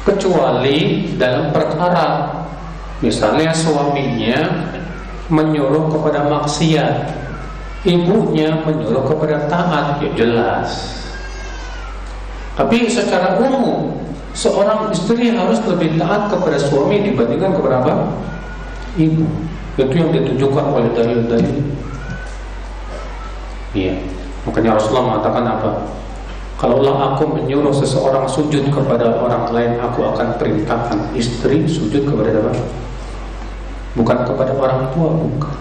kecuali 0.06 1.10
dalam 1.18 1.54
perkara 1.54 2.38
misalnya 3.02 3.54
suaminya 3.54 4.70
menyuruh 5.30 5.88
kepada 5.94 6.26
maksiat 6.26 6.94
ibunya 7.86 8.60
menyuruh 8.66 9.06
kepada 9.08 9.46
taat 9.48 10.02
ya 10.04 10.10
jelas 10.18 11.00
tapi 12.58 12.90
secara 12.90 13.40
umum 13.40 13.96
seorang 14.36 14.92
istri 14.92 15.32
harus 15.32 15.58
lebih 15.64 15.96
taat 15.96 16.28
kepada 16.28 16.58
suami 16.60 17.02
dibandingkan 17.02 17.56
kepada 17.56 17.80
apa? 17.82 17.94
ibu 18.98 19.24
itu 19.78 19.94
yang 19.96 20.10
ditunjukkan 20.12 20.64
oleh 20.76 20.90
dalil-dalil. 20.92 21.58
Iya. 23.72 23.94
Makanya 24.44 24.76
Rasulullah 24.76 25.06
mengatakan 25.14 25.44
apa? 25.46 25.70
Kalaulah 26.60 27.16
aku 27.16 27.24
menyuruh 27.40 27.72
seseorang 27.72 28.28
sujud 28.28 28.68
kepada 28.68 29.16
orang 29.16 29.48
lain, 29.54 29.72
aku 29.80 30.04
akan 30.04 30.36
perintahkan 30.36 31.16
istri 31.16 31.64
sujud 31.64 32.04
kepada 32.04 32.36
apa? 32.36 32.52
Bukan 33.98 34.22
kepada 34.22 34.54
orang 34.54 34.90
tua, 34.94 35.10
bukan. 35.10 35.56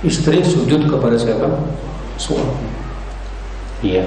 Istri 0.00 0.40
sujud 0.44 0.88
kepada 0.88 1.16
siapa? 1.16 1.48
Suami. 2.20 2.68
Iya. 3.80 4.04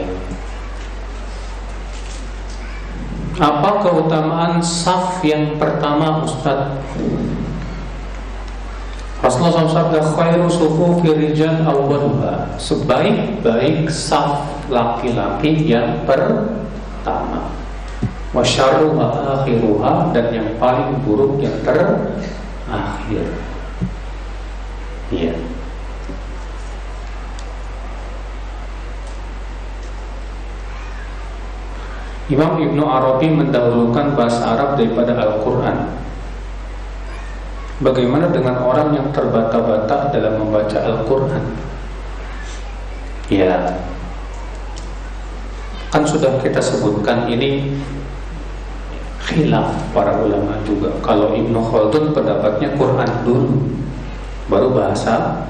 Apa 3.42 3.82
keutamaan 3.82 4.62
saf 4.62 5.26
yang 5.26 5.58
pertama 5.58 6.22
Ustaz? 6.22 6.70
Rasulullah 9.24 9.66
SAW 9.66 10.46
awwaluha 11.66 12.54
Sebaik-baik 12.60 13.90
saf 13.90 14.46
laki-laki 14.70 15.66
yang 15.66 16.06
pertama 16.06 17.50
Wa 18.36 18.44
syarruha 18.44 19.42
akhiruha 19.42 20.12
Dan 20.14 20.26
yang 20.30 20.50
paling 20.62 21.02
buruk 21.02 21.42
yang 21.42 21.56
terakhir 22.74 23.26
Iya. 25.14 25.36
Imam 32.34 32.58
Ibnu 32.58 32.82
Arabi 32.82 33.30
mendahulukan 33.30 34.18
bahasa 34.18 34.42
Arab 34.58 34.80
daripada 34.80 35.14
Al-Quran. 35.22 36.02
Bagaimana 37.84 38.32
dengan 38.34 38.64
orang 38.64 38.96
yang 38.96 39.08
terbata-bata 39.14 40.10
dalam 40.10 40.42
membaca 40.42 40.82
Al-Quran? 40.82 41.44
Ya, 43.30 43.78
kan 45.94 46.02
sudah 46.10 46.42
kita 46.42 46.58
sebutkan 46.58 47.30
ini 47.30 47.78
khilaf 49.34 49.74
para 49.92 50.22
ulama 50.22 50.62
juga. 50.64 50.94
Kalau 51.02 51.34
Ibnu 51.34 51.58
Khaldun 51.58 52.14
pendapatnya 52.14 52.78
Quran 52.78 53.10
dulu, 53.26 53.74
baru 54.48 54.70
bahasa 54.72 55.46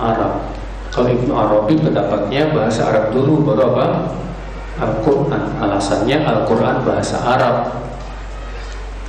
Arab. 0.00 0.48
Kalau 0.90 1.12
Ibnu 1.12 1.32
Arabi 1.36 1.76
pendapatnya 1.76 2.56
bahasa 2.56 2.88
Arab 2.88 3.12
dulu, 3.12 3.44
baru 3.44 3.76
apa? 3.76 3.86
Al-Quran. 4.80 5.60
Alasannya 5.60 6.24
Al-Quran 6.24 6.76
bahasa 6.82 7.20
Arab. 7.20 7.56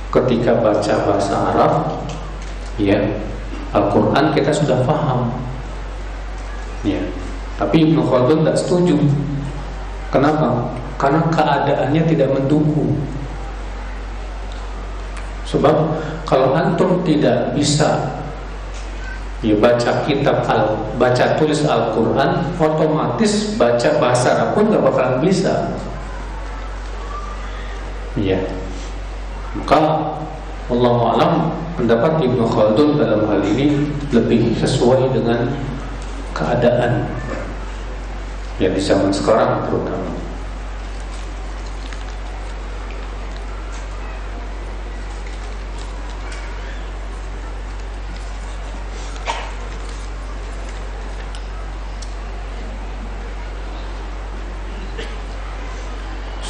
Ketika 0.08 0.60
baca 0.60 0.94
bahasa 1.04 1.34
Arab, 1.52 1.72
ya 2.80 3.00
Al-Quran 3.74 4.32
kita 4.32 4.48
sudah 4.54 4.80
paham 4.86 5.28
ya 6.86 7.02
tapi 7.58 7.90
Ibnu 7.90 8.06
Khaldun 8.06 8.46
tidak 8.46 8.56
setuju 8.56 8.96
kenapa? 10.14 10.72
karena 10.96 11.26
keadaannya 11.30 12.02
tidak 12.06 12.28
mendukung 12.32 12.96
sebab 15.48 15.96
kalau 16.28 16.52
antum 16.52 17.00
tidak 17.08 17.56
bisa 17.56 18.20
ya 19.40 19.54
baca 19.56 20.04
kitab 20.04 20.44
al 20.44 20.76
baca 21.00 21.38
tulis 21.40 21.64
Al-Quran 21.64 22.52
otomatis 22.58 23.54
baca 23.56 23.88
bahasa 24.02 24.34
Arab 24.34 24.48
pun 24.58 24.68
nggak 24.68 24.82
bakalan 24.82 25.16
bisa 25.24 25.78
ya 28.18 28.38
maka 29.56 29.78
Allah 30.68 30.96
alam 31.16 31.32
pendapat 31.78 32.20
Ibnu 32.20 32.44
Khaldun 32.44 32.98
dalam 33.00 33.24
hal 33.30 33.40
ini 33.40 33.88
lebih 34.10 34.58
sesuai 34.58 35.14
dengan 35.14 35.48
keadaan 36.34 37.08
yang 38.58 38.74
di 38.74 38.82
zaman 38.82 39.14
sekarang 39.14 39.70
terutama. 39.70 40.17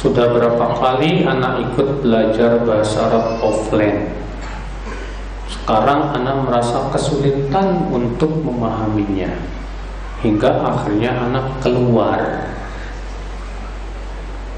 Sudah 0.09 0.25
berapa 0.33 0.73
kali 0.73 1.21
anak 1.21 1.69
ikut 1.69 2.01
belajar 2.01 2.65
bahasa 2.65 3.13
Arab 3.13 3.45
offline? 3.45 4.09
Sekarang 5.45 6.17
anak 6.17 6.49
merasa 6.49 6.89
kesulitan 6.89 7.93
untuk 7.93 8.41
memahaminya 8.41 9.29
Hingga 10.25 10.65
akhirnya 10.65 11.13
anak 11.13 11.61
keluar. 11.61 12.17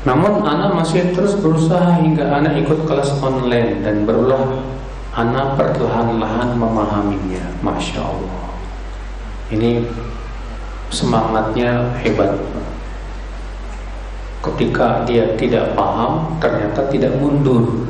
Namun 0.07 0.39
anak 0.47 0.71
masih 0.71 1.11
terus 1.11 1.35
berusaha 1.35 1.99
hingga 1.99 2.31
anak 2.31 2.55
ikut 2.63 2.87
kelas 2.87 3.19
online 3.19 3.83
Dan 3.83 4.07
berulang 4.07 4.55
anak 5.11 5.59
perlahan-lahan 5.59 6.55
memahaminya. 6.55 7.59
Masya 7.59 7.99
Allah. 7.99 8.55
Ini 9.51 9.83
semangatnya 10.95 11.91
hebat 11.99 12.39
Ketika 14.41 15.05
dia 15.05 15.37
tidak 15.37 15.77
paham 15.77 16.37
Ternyata 16.41 16.89
tidak 16.89 17.13
mundur. 17.21 17.85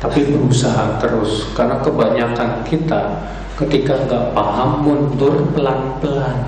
Tapi 0.00 0.20
berusaha 0.28 1.00
terus 1.00 1.48
karena 1.56 1.80
kebanyakan 1.80 2.60
kita 2.68 3.24
ketika 3.56 3.96
nggak 4.04 4.24
paham 4.36 4.84
mundur 4.84 5.48
pelan-pelan. 5.56 6.44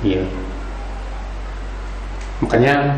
Iya. 0.00 0.24
Makanya 2.40 2.96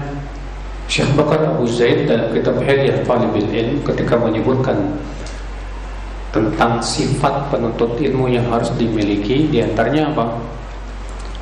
Syekh 0.86 1.10
Bakar 1.14 1.42
Abu 1.54 1.68
Zaid 1.68 2.08
dalam 2.08 2.32
kitab 2.32 2.58
Hidyah 2.64 3.04
Talibil 3.04 3.50
Ilm 3.52 3.82
ketika 3.84 4.14
menyebutkan 4.16 4.98
tentang 6.32 6.80
sifat 6.80 7.48
penuntut 7.52 7.96
ilmu 8.00 8.28
yang 8.28 8.48
harus 8.52 8.72
dimiliki 8.76 9.48
di 9.48 9.64
antaranya 9.64 10.12
apa? 10.12 10.38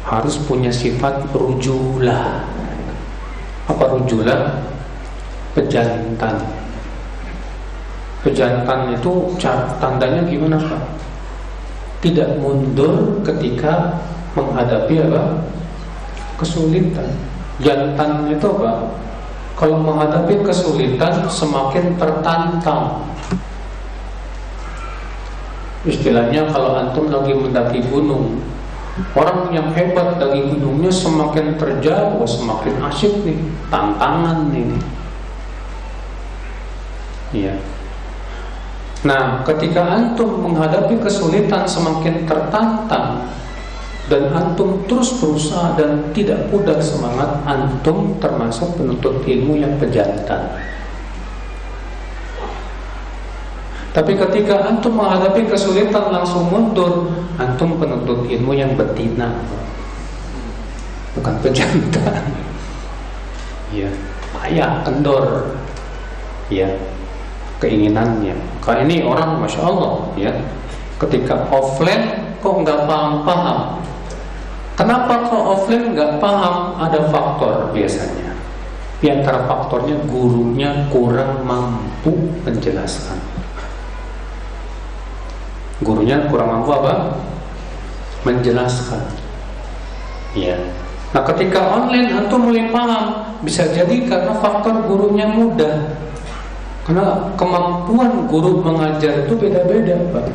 Harus 0.07 0.39
punya 0.47 0.71
sifat 0.71 1.27
rujulah 1.35 2.47
apa 3.67 3.85
rujulah? 3.91 4.63
pejantan 5.59 6.37
pejantan 8.23 8.93
itu 8.95 9.35
tandanya 9.83 10.23
gimana 10.31 10.63
Pak? 10.63 10.83
tidak 12.05 12.39
mundur 12.39 13.19
ketika 13.27 13.99
menghadapi 14.39 15.03
apa? 15.11 15.43
kesulitan 16.39 17.11
jantan 17.59 18.31
itu 18.31 18.47
apa? 18.47 18.95
kalau 19.59 19.83
menghadapi 19.83 20.39
kesulitan 20.47 21.27
semakin 21.27 21.99
tertantang 21.99 23.03
istilahnya 25.83 26.47
kalau 26.55 26.79
antum 26.79 27.11
lagi 27.11 27.35
mendaki 27.35 27.83
gunung 27.91 28.39
Orang 29.13 29.53
yang 29.53 29.77
hebat 29.77 30.17
dari 30.17 30.41
gunungnya 30.49 30.89
semakin 30.89 31.61
terjauh, 31.61 32.25
semakin 32.25 32.81
asyik 32.89 33.13
nih, 33.29 33.39
tantangan 33.69 34.49
ini. 34.57 34.81
Iya. 37.37 37.61
Nah, 39.05 39.45
ketika 39.45 39.85
antum 39.85 40.41
menghadapi 40.49 40.97
kesulitan 40.97 41.69
semakin 41.69 42.25
tertantang 42.25 43.29
dan 44.09 44.33
antum 44.33 44.81
terus 44.89 45.21
berusaha 45.21 45.77
dan 45.77 46.11
tidak 46.17 46.49
pudar 46.49 46.81
semangat, 46.81 47.45
antum 47.45 48.17
termasuk 48.17 48.81
penuntut 48.81 49.21
ilmu 49.29 49.61
yang 49.61 49.77
pejantan. 49.77 50.57
Tapi 53.97 54.13
ketika 54.13 54.61
antum 54.69 55.01
menghadapi 55.01 55.49
kesulitan 55.49 56.13
langsung 56.13 56.53
mundur, 56.53 57.09
antum 57.41 57.81
penuntut 57.81 58.29
ilmu 58.29 58.53
yang 58.53 58.77
betina, 58.77 59.41
bukan 61.17 61.33
pejantan. 61.41 62.21
Ya, 63.73 63.89
payah, 64.37 64.85
kendor. 64.85 65.49
Ya, 66.53 66.69
keinginannya. 67.57 68.37
Karena 68.61 68.85
ini 68.85 69.01
orang 69.01 69.41
masya 69.41 69.65
Allah 69.65 70.13
ya, 70.21 70.31
ketika 71.01 71.49
offline 71.49 72.37
kok 72.45 72.53
nggak 72.53 72.85
paham-paham. 72.85 73.81
Kenapa 74.77 75.25
kok 75.25 75.45
offline 75.57 75.97
nggak 75.97 76.21
paham? 76.21 76.77
Ada 76.85 77.01
faktor 77.09 77.73
biasanya. 77.73 78.37
Di 79.01 79.09
antara 79.09 79.49
faktornya 79.49 79.97
gurunya 80.05 80.85
kurang 80.93 81.49
mampu 81.49 82.13
menjelaskan. 82.45 83.36
Gurunya 85.85 86.29
kurang 86.29 86.61
mampu 86.61 86.73
apa? 86.73 87.21
Menjelaskan. 88.25 89.03
Ya. 90.37 90.57
Nah, 91.13 91.23
ketika 91.33 91.61
online 91.65 92.13
antum 92.13 92.49
mulai 92.49 92.69
paham, 92.69 93.37
bisa 93.41 93.65
jadi 93.73 94.05
karena 94.05 94.37
faktor 94.37 94.85
gurunya 94.85 95.25
mudah 95.25 95.97
karena 96.87 97.35
kemampuan 97.35 98.31
guru 98.31 98.63
mengajar 98.63 99.27
itu 99.27 99.35
beda-beda, 99.35 99.99
Pak. 100.15 100.31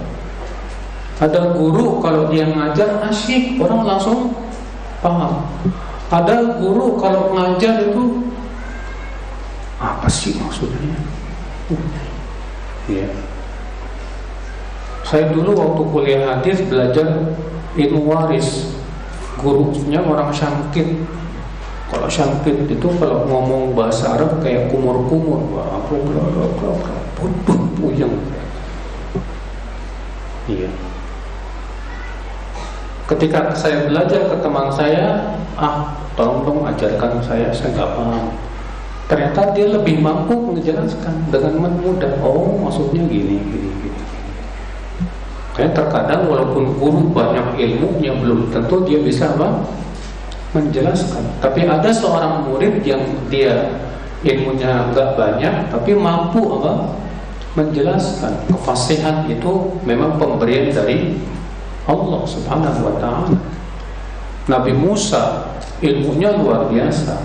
Ada 1.24 1.56
guru 1.56 2.04
kalau 2.04 2.28
dia 2.28 2.44
ngajar 2.44 3.00
asyik, 3.08 3.56
orang 3.56 3.88
langsung 3.88 4.36
paham. 5.00 5.48
Ada 6.12 6.60
guru 6.60 7.00
kalau 7.00 7.32
mengajar 7.32 7.88
itu 7.88 8.36
apa 9.80 10.12
sih 10.12 10.36
maksudnya? 10.36 11.00
Ya. 12.92 13.08
Saya 15.12 15.28
dulu 15.36 15.52
waktu 15.60 15.82
kuliah 15.92 16.24
hadis 16.24 16.64
belajar 16.72 17.36
ilmu 17.76 18.08
waris, 18.08 18.72
gurunya 19.44 20.00
orang 20.00 20.32
Syamkit 20.32 20.88
kalau 21.92 22.08
syampit 22.08 22.56
itu 22.72 22.88
kalau 22.96 23.28
ngomong 23.28 23.76
bahasa 23.76 24.16
Arab 24.16 24.40
kayak 24.40 24.72
kumur-kumur, 24.72 25.44
puyeng. 27.76 28.16
Iya. 30.48 30.72
Ketika 33.12 33.52
saya 33.52 33.92
belajar 33.92 34.24
ke 34.24 34.36
teman 34.40 34.72
saya, 34.72 35.36
ah, 35.60 36.00
tolong 36.16 36.48
dong 36.48 36.64
ajarkan 36.64 37.20
saya, 37.20 37.52
saya 37.52 37.76
nggak 37.76 37.92
paham. 37.92 38.26
Ternyata 39.12 39.52
dia 39.52 39.68
lebih 39.68 40.00
mampu 40.00 40.32
menjelaskan 40.32 41.28
dengan 41.28 41.60
mudah. 41.60 42.24
Oh, 42.24 42.56
maksudnya 42.56 43.04
gini, 43.04 43.36
gini, 43.36 43.68
gini. 43.84 44.01
Kayak 45.52 45.76
terkadang 45.76 46.32
walaupun 46.32 46.80
guru 46.80 47.12
banyak 47.12 47.60
ilmunya 47.60 48.16
belum 48.16 48.48
tentu 48.56 48.88
dia 48.88 49.04
bisa 49.04 49.36
apa? 49.36 49.68
menjelaskan. 50.52 51.24
Tapi 51.40 51.64
ada 51.64 51.88
seorang 51.96 52.44
murid 52.44 52.84
yang 52.84 53.00
dia 53.32 53.72
ilmunya 54.22 54.92
enggak 54.92 55.16
banyak, 55.16 55.72
tapi 55.72 55.96
mampu 55.96 56.44
apa? 56.60 56.92
Menjelaskan. 57.56 58.48
Kefasihan 58.52 59.28
itu 59.28 59.76
memang 59.84 60.16
pemberian 60.16 60.72
dari 60.72 61.20
Allah 61.88 62.22
Subhanahu 62.24 62.80
wa 62.84 62.96
taala. 63.00 63.36
Nabi 64.48 64.76
Musa 64.76 65.52
ilmunya 65.80 66.36
luar 66.36 66.68
biasa. 66.68 67.16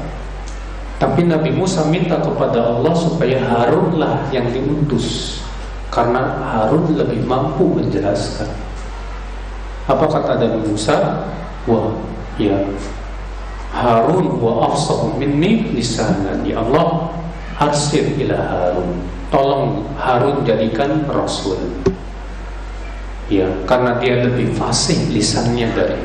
Tapi 0.96 1.28
Nabi 1.28 1.52
Musa 1.52 1.84
minta 1.86 2.16
kepada 2.22 2.72
Allah 2.72 2.94
supaya 2.96 3.36
Harunlah 3.42 4.32
yang 4.32 4.48
diutus 4.48 5.38
karena 5.90 6.42
Harun 6.42 6.92
lebih 6.94 7.22
mampu 7.24 7.78
menjelaskan. 7.78 8.50
Apa 9.86 10.04
kata 10.10 10.42
Nabi 10.42 10.66
Musa? 10.66 11.30
Wah, 11.70 11.94
ya. 12.38 12.58
Harun 13.70 14.40
wa 14.42 14.72
afsahu 14.72 15.14
minni 15.14 15.70
lisanan. 15.76 16.42
Ya 16.42 16.58
Allah 16.58 17.14
arsil 17.60 18.18
ila 18.18 18.36
Harun. 18.36 18.90
Tolong 19.30 19.86
Harun 19.98 20.42
jadikan 20.42 21.06
Rasul. 21.06 21.58
Ya 23.26 23.46
karena 23.66 23.98
dia 23.98 24.22
lebih 24.22 24.54
fasih 24.54 25.10
lisannya 25.10 25.66
dari 25.74 25.98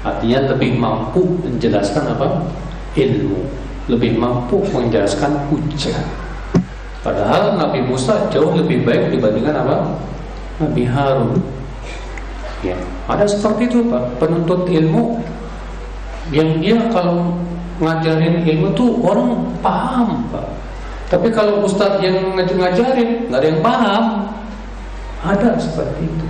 Artinya 0.00 0.56
lebih 0.56 0.80
mampu 0.80 1.20
menjelaskan 1.44 2.16
apa? 2.16 2.48
Ilmu. 2.96 3.44
Lebih 3.92 4.16
mampu 4.16 4.64
menjelaskan 4.72 5.52
hujah 5.52 6.00
Padahal 7.00 7.56
Nabi 7.56 7.80
Musa 7.80 8.28
jauh 8.28 8.52
lebih 8.52 8.84
baik 8.84 9.16
dibandingkan 9.16 9.56
apa? 9.56 9.76
Nabi 10.60 10.84
Harun. 10.84 11.40
Ya, 12.60 12.76
ada 13.08 13.24
seperti 13.24 13.72
itu 13.72 13.88
Pak, 13.88 14.20
penuntut 14.20 14.68
ilmu 14.68 15.16
yang 16.28 16.60
dia 16.60 16.76
kalau 16.92 17.40
ngajarin 17.80 18.44
ilmu 18.44 18.76
tuh 18.76 19.00
orang 19.00 19.48
paham 19.64 20.28
pak. 20.28 20.44
Tapi 21.08 21.32
kalau 21.32 21.64
ustadz 21.64 22.04
yang 22.04 22.36
ngajarin 22.36 23.32
nggak 23.32 23.40
ada 23.40 23.48
yang 23.48 23.60
paham 23.64 24.04
ada 25.24 25.56
seperti 25.56 26.04
itu. 26.04 26.26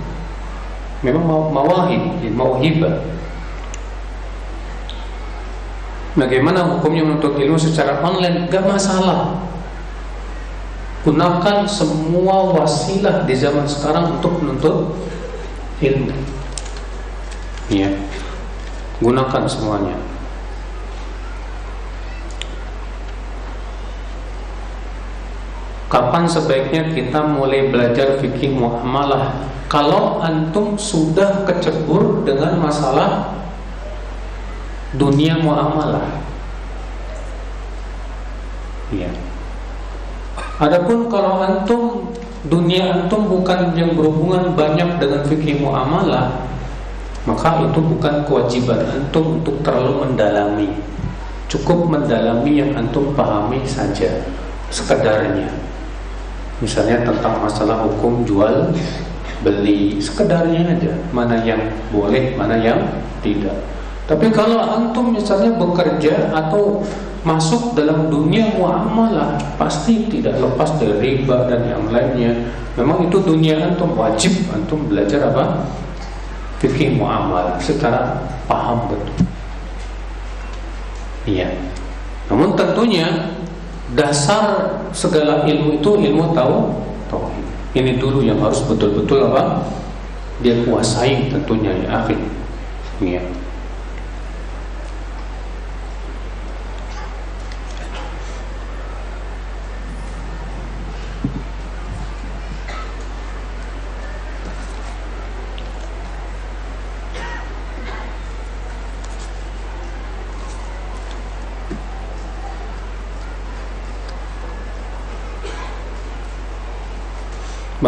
Memang 1.03 1.27
mau 1.27 1.41
mawahib 1.51 2.01
mau 2.31 2.55
hibah 2.63 2.95
bagaimana 6.15 6.67
hukumnya 6.67 7.07
menuntut 7.07 7.39
ilmu 7.39 7.55
secara 7.55 7.99
online? 8.03 8.47
Gak 8.51 8.67
masalah 8.67 9.37
gunakan 11.01 11.65
semua 11.65 12.53
wasilah 12.53 13.25
di 13.25 13.33
zaman 13.33 13.65
sekarang 13.65 14.21
untuk 14.21 14.37
menuntut 14.37 14.93
ilmu 15.81 16.13
ya 17.73 17.89
Gunakan 19.01 19.43
semuanya. 19.49 19.97
Kapan 25.89 26.23
sebaiknya 26.29 26.93
kita 26.93 27.25
mulai 27.25 27.73
belajar 27.73 28.21
fikih 28.21 28.53
muamalah? 28.53 29.49
Kalau 29.65 30.21
antum 30.21 30.77
sudah 30.77 31.49
kecebur 31.49 32.21
dengan 32.29 32.61
masalah 32.61 33.41
dunia 34.93 35.41
muamalah. 35.41 36.21
Ya. 38.93 39.09
Adapun 40.61 41.09
kalau 41.09 41.41
antum 41.41 42.13
dunia 42.45 42.93
antum 42.93 43.25
bukan 43.25 43.73
yang 43.73 43.97
berhubungan 43.97 44.53
banyak 44.53 45.01
dengan 45.01 45.25
fikih 45.25 45.57
muamalah, 45.57 46.37
maka 47.25 47.65
itu 47.65 47.81
bukan 47.81 48.21
kewajiban 48.29 48.85
antum 48.85 49.41
untuk 49.41 49.57
terlalu 49.65 50.05
mendalami. 50.05 50.69
Cukup 51.49 51.89
mendalami 51.89 52.61
yang 52.61 52.77
antum 52.77 53.09
pahami 53.17 53.65
saja 53.65 54.21
sekedarnya. 54.69 55.49
Misalnya 56.61 57.09
tentang 57.09 57.41
masalah 57.41 57.81
hukum 57.81 58.21
jual 58.21 58.69
beli 59.41 59.97
sekedarnya 59.97 60.77
aja. 60.77 60.93
Mana 61.09 61.41
yang 61.41 61.73
boleh 61.89 62.37
mana 62.37 62.61
yang 62.61 62.85
tidak 63.25 63.57
tapi 64.11 64.27
kalau 64.35 64.59
antum 64.59 65.15
misalnya 65.15 65.55
bekerja 65.55 66.35
atau 66.35 66.83
masuk 67.23 67.71
dalam 67.79 68.11
dunia 68.11 68.51
muamalah 68.59 69.39
pasti 69.55 70.11
tidak 70.11 70.35
lepas 70.35 70.75
dari 70.75 70.99
riba 70.99 71.47
dan 71.47 71.63
yang 71.63 71.87
lainnya 71.87 72.35
memang 72.75 73.07
itu 73.07 73.23
dunia 73.23 73.71
antum 73.71 73.95
wajib 73.95 74.35
antum 74.51 74.83
belajar 74.91 75.31
apa 75.31 75.63
fikih 76.59 76.99
muamalah 76.99 77.55
secara 77.57 78.19
paham 78.51 78.91
betul. 78.91 79.25
Iya. 81.25 81.49
Namun 82.29 82.53
tentunya 82.53 83.37
dasar 83.97 84.77
segala 84.93 85.47
ilmu 85.47 85.81
itu 85.81 85.89
ilmu 85.97 86.35
tahu 86.37 86.69
tauhid. 87.09 87.45
Ini 87.71 87.97
dulu 87.97 88.21
yang 88.21 88.37
harus 88.43 88.61
betul-betul 88.67 89.31
apa? 89.31 89.65
Dia 90.45 90.61
kuasai 90.65 91.33
tentunya 91.33 91.73
ya 91.85 92.01
akhir. 92.01 92.19
Iya. 93.01 93.21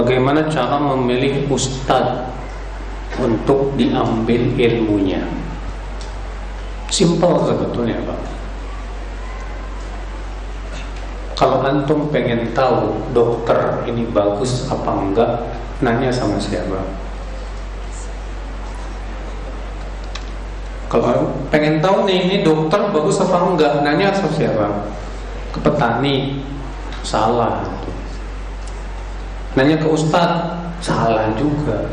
Bagaimana 0.03 0.51
cara 0.51 0.75
memilih 0.83 1.47
ustadz 1.47 2.27
untuk 3.15 3.71
diambil 3.79 4.51
ilmunya. 4.59 5.23
Simpel 6.91 7.39
sebetulnya 7.47 8.03
Pak. 8.03 8.19
Kalau 11.33 11.63
antum 11.65 12.11
pengen 12.11 12.51
tahu 12.51 12.99
dokter 13.15 13.87
ini 13.87 14.05
bagus 14.11 14.67
apa 14.69 14.91
enggak, 14.91 15.31
nanya 15.81 16.11
sama 16.11 16.37
siapa? 16.37 16.83
Kalau 20.91 21.33
pengen 21.49 21.81
tahu 21.81 22.05
nih 22.05 22.17
ini 22.29 22.35
dokter 22.45 22.91
bagus 22.93 23.17
apa 23.17 23.49
enggak, 23.49 23.81
nanya 23.81 24.13
sama 24.13 24.29
siapa? 24.29 24.93
Ke 25.49 25.59
petani, 25.63 26.45
salah. 27.01 27.65
Nanya 29.53 29.77
ke 29.77 29.87
ustadz, 29.87 30.57
salah 30.81 31.29
juga. 31.37 31.89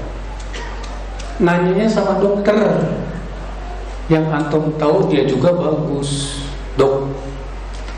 Nanyanya 1.41 1.89
sama 1.89 2.20
dokter. 2.20 2.57
Yang 4.11 4.24
antum 4.32 4.74
tahu 4.81 5.07
dia 5.09 5.28
juga 5.28 5.55
bagus. 5.55 6.41
Dok 6.74 7.12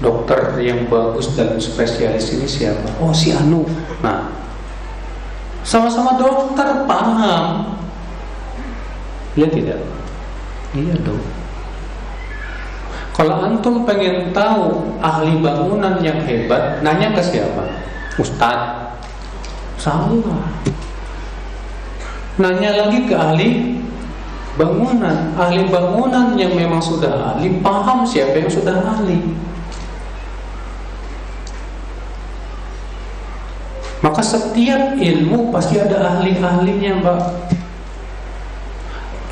dokter 0.02 0.58
yang 0.58 0.90
bagus 0.90 1.30
dan 1.38 1.54
spesialis 1.62 2.34
ini 2.34 2.44
siapa? 2.44 2.90
Oh 2.98 3.14
si 3.14 3.30
Anu. 3.30 3.62
Nah 4.02 4.28
sama-sama 5.62 6.18
dokter 6.18 6.84
paham. 6.90 7.78
Ya 9.38 9.46
tidak? 9.46 9.78
Iya 10.74 10.98
dong 11.00 11.22
kalau 13.12 13.44
antum 13.44 13.84
pengen 13.84 14.32
tahu 14.32 14.96
ahli 15.04 15.36
bangunan 15.44 16.00
yang 16.00 16.16
hebat 16.24 16.80
nanya 16.80 17.12
ke 17.12 17.20
siapa? 17.20 17.68
Ustadz 18.16 18.81
salah 19.82 20.46
nanya 22.38 22.86
lagi 22.86 23.10
ke 23.10 23.14
ahli 23.18 23.48
bangunan. 24.54 25.32
Ahli 25.36 25.66
bangunan 25.68 26.38
yang 26.38 26.54
memang 26.54 26.80
sudah 26.80 27.34
ahli 27.34 27.58
paham 27.60 28.06
siapa 28.06 28.38
yang 28.38 28.52
sudah 28.52 28.78
ahli. 28.78 29.18
Maka 34.02 34.18
setiap 34.18 34.98
ilmu 34.98 35.54
pasti 35.54 35.78
ada 35.78 36.14
ahli-ahlinya 36.14 37.02
mbak. 37.02 37.20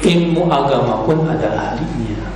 Ilmu 0.00 0.48
agama 0.48 1.04
pun 1.04 1.26
ada 1.28 1.48
ahlinya. 1.52 2.30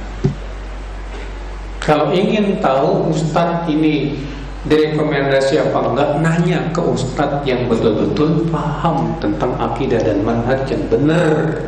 Kalau 1.80 2.12
ingin 2.12 2.58
tahu 2.60 3.12
ustadz 3.12 3.70
ini 3.70 4.18
direkomendasi 4.64 5.60
apa 5.60 5.78
enggak? 5.92 6.10
Nanya 6.24 6.60
ke 6.72 6.80
ustadz 6.80 7.44
yang 7.44 7.68
betul-betul 7.68 8.48
paham 8.48 9.12
tentang 9.20 9.52
akidah 9.60 10.00
dan 10.00 10.24
manhaj 10.24 10.64
yang 10.68 10.84
benar. 10.88 11.60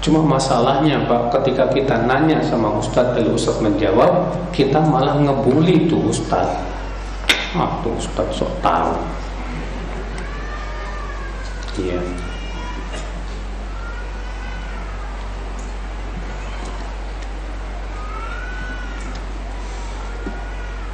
Cuma 0.00 0.24
masalahnya 0.24 1.04
pak 1.04 1.28
ketika 1.40 1.68
kita 1.68 2.08
nanya 2.08 2.40
sama 2.40 2.72
ustadz 2.80 3.20
lalu 3.20 3.36
ustadz 3.36 3.60
menjawab 3.60 4.32
kita 4.48 4.80
malah 4.80 5.20
ngebully 5.20 5.84
tuh 5.92 6.08
ustadz 6.08 6.56
ah 7.52 7.84
ustadz 7.84 8.40
sok 8.40 8.52
tahu. 8.64 8.96
Iya. 11.76 12.00
yeah. 12.00 12.29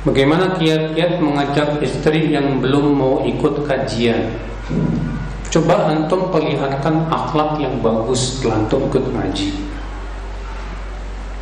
Bagaimana 0.06 0.54
kiat-kiat 0.54 1.18
mengajak 1.18 1.82
istri 1.82 2.30
yang 2.30 2.62
belum 2.62 2.94
mau 2.94 3.14
ikut 3.26 3.66
kajian? 3.66 4.38
Coba 5.50 5.90
antum 5.90 6.30
perlihatkan 6.30 7.10
akhlak 7.10 7.58
yang 7.58 7.82
bagus 7.82 8.38
setelah 8.38 8.62
antum 8.62 8.86
ikut 8.86 9.02
ngaji. 9.02 9.50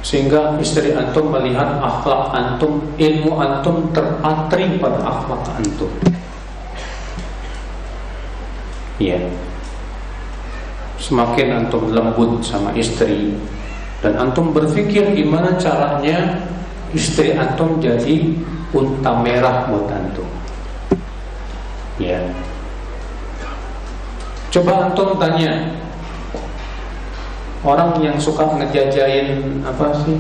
Sehingga 0.01 0.57
istri 0.65 0.97
antum 0.97 1.29
melihat 1.29 1.77
akhlak 1.77 2.33
antum, 2.33 2.81
ilmu 2.97 3.37
antum 3.37 3.93
terpatri 3.93 4.81
pada 4.81 5.13
akhlak 5.13 5.45
antum. 5.61 5.93
Ya. 8.97 9.21
Semakin 10.97 11.69
antum 11.69 11.93
lembut 11.93 12.41
sama 12.41 12.73
istri 12.73 13.37
dan 14.01 14.17
antum 14.17 14.57
berpikir 14.57 15.13
gimana 15.13 15.53
caranya 15.61 16.49
istri 16.95 17.35
antum 17.35 17.83
jadi 17.83 18.39
unta 18.71 19.13
merah 19.21 19.67
buat 19.69 19.91
antum. 19.91 20.31
Ya. 21.99 22.23
Coba 24.55 24.89
antum 24.91 25.19
tanya 25.19 25.75
orang 27.67 27.99
yang 27.99 28.17
suka 28.17 28.47
ngejajain 28.55 29.63
apa 29.67 29.91
sih 30.07 30.19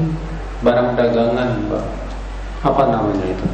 barang 0.66 0.98
dagangan, 0.98 1.70
Pak. 1.70 1.86
Apa 2.66 2.82
namanya 2.90 3.26
itu? 3.30 3.46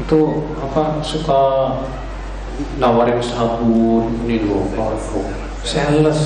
Itu 0.00 0.20
apa 0.58 0.98
suka 1.04 1.42
nawarin 2.80 3.20
sabun 3.22 4.10
ini 4.26 4.42
loh, 4.48 4.66
sales 5.62 6.20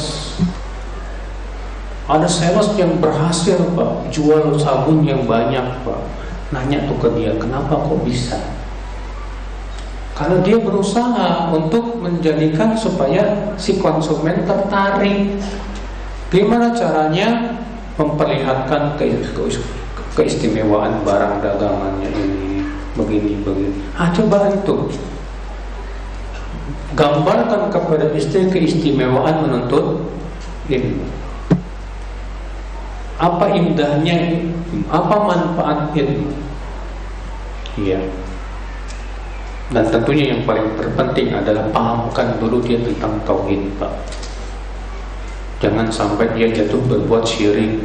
ada 2.04 2.28
sales 2.28 2.76
yang 2.76 3.00
berhasil 3.00 3.56
pak. 3.72 4.12
Jual 4.12 4.52
sabun 4.60 5.00
yang 5.08 5.24
banyak 5.24 5.64
pak. 5.84 6.00
Nanya 6.52 6.84
tuh 6.84 7.00
ke 7.00 7.08
dia 7.16 7.32
Kenapa 7.40 7.72
kok 7.72 8.04
bisa? 8.04 8.36
Karena 10.14 10.38
dia 10.44 10.60
berusaha 10.60 11.50
Untuk 11.50 11.98
menjadikan 11.98 12.76
supaya 12.76 13.56
Si 13.56 13.80
konsumen 13.80 14.44
tertarik. 14.44 15.40
Gimana 16.28 16.76
caranya 16.76 17.58
Memperlihatkan 17.96 19.00
ke, 19.00 19.06
keistimewaan 20.18 21.06
barang 21.06 21.38
dagangannya 21.40 22.10
ini? 22.10 22.66
Begini, 22.98 23.38
begini. 23.42 23.78
Ah 23.94 24.10
coba 24.10 24.50
itu. 24.50 24.90
Gambarkan 26.98 27.70
kepada 27.70 28.10
istri 28.18 28.50
keistimewaan 28.50 29.46
menuntut 29.46 30.10
ilmu 30.66 31.06
apa 33.18 33.46
indahnya 33.54 34.42
apa 34.90 35.16
manfaat 35.22 35.94
ilmu 35.94 36.34
iya. 37.78 38.02
Dan 39.72 39.88
tentunya 39.88 40.36
yang 40.36 40.44
paling 40.44 40.76
terpenting 40.76 41.32
adalah 41.32 41.64
pahamkan 41.72 42.36
dulu 42.36 42.60
dia 42.60 42.76
tentang 42.84 43.16
tauhid 43.24 43.64
pak. 43.80 43.90
Jangan 45.64 45.88
sampai 45.88 46.28
dia 46.36 46.52
jatuh 46.52 46.78
berbuat 46.84 47.24
syirik. 47.24 47.80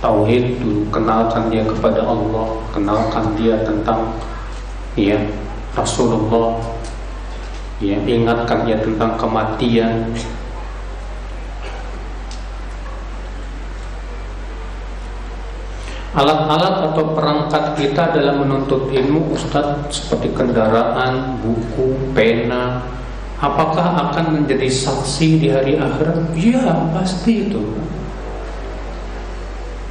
Tauhid 0.00 0.64
dulu 0.64 0.88
kenalkan 0.88 1.52
dia 1.52 1.60
kepada 1.62 2.08
Allah 2.08 2.56
kenalkan 2.72 3.36
dia 3.36 3.60
tentang 3.68 4.16
ya 4.96 5.20
Rasulullah. 5.76 6.56
Ya 7.76 8.00
ingatkan 8.08 8.64
dia 8.64 8.80
tentang 8.80 9.20
kematian 9.20 10.16
Alat-alat 16.16 16.88
atau 16.90 17.12
perangkat 17.12 17.76
kita 17.76 18.16
dalam 18.16 18.40
menuntut 18.40 18.88
ilmu 18.88 19.36
Ustaz 19.36 19.84
seperti 19.92 20.32
kendaraan, 20.32 21.36
buku, 21.44 21.92
pena. 22.16 22.80
Apakah 23.36 23.92
akan 24.00 24.40
menjadi 24.40 24.64
saksi 24.64 25.28
di 25.44 25.52
hari 25.52 25.76
akhirat? 25.76 26.32
Iya 26.32 26.72
pasti 26.96 27.44
itu. 27.44 27.60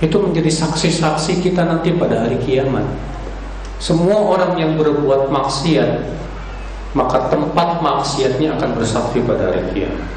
Itu 0.01 0.17
menjadi 0.17 0.49
saksi-saksi 0.49 1.45
kita 1.45 1.61
nanti 1.61 1.93
pada 1.93 2.25
hari 2.25 2.41
kiamat. 2.41 2.89
Semua 3.77 4.17
orang 4.17 4.55
yang 4.55 4.79
berbuat 4.79 5.27
maksiat 5.29 6.23
Maka 6.95 7.27
tempat 7.27 7.83
maksiatnya 7.83 8.55
akan 8.55 8.79
bersaksi 8.79 9.19
pada 9.27 9.51
hari 9.51 9.61
kiamat. 9.75 10.07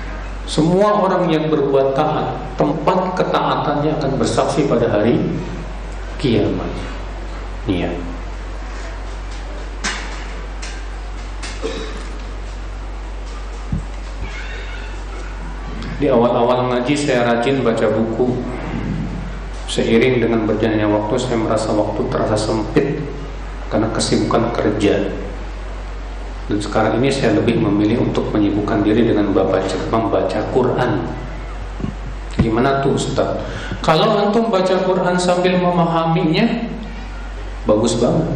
Semua 0.47 1.05
orang 1.05 1.27
yang 1.29 1.51
berbuat 1.51 1.93
taat 1.93 2.39
Tempat 2.55 3.19
ketaatannya 3.19 3.99
akan 3.99 4.13
bersaksi 4.17 4.65
pada 4.71 4.89
hari 4.89 5.21
kiamat. 6.19 6.71
Iya. 7.71 7.91
Di 15.99 16.07
awal-awal 16.07 16.71
ngaji 16.71 16.95
saya 16.95 17.27
rajin 17.27 17.63
baca 17.67 17.87
buku. 17.91 18.39
Seiring 19.69 20.23
dengan 20.23 20.49
berjalannya 20.49 20.89
waktu 20.89 21.15
saya 21.21 21.39
merasa 21.39 21.75
waktu 21.77 22.01
terasa 22.09 22.39
sempit 22.39 23.03
karena 23.69 23.91
kesibukan 23.93 24.55
kerja. 24.55 25.13
Dan 26.49 26.59
sekarang 26.65 26.97
ini 27.03 27.13
saya 27.13 27.37
lebih 27.37 27.61
memilih 27.61 28.09
untuk 28.09 28.33
menyibukkan 28.33 28.81
diri 28.81 29.05
dengan 29.05 29.29
membaca, 29.29 29.77
membaca 29.93 30.41
Quran. 30.55 30.93
Gimana 32.39 32.81
tuh 32.81 32.95
Ustaz? 32.95 33.43
Kalau 33.83 34.19
antum 34.19 34.51
baca 34.51 34.75
Quran 34.83 35.17
sambil 35.19 35.59
memahaminya 35.59 36.71
Bagus 37.67 37.99
banget 37.99 38.27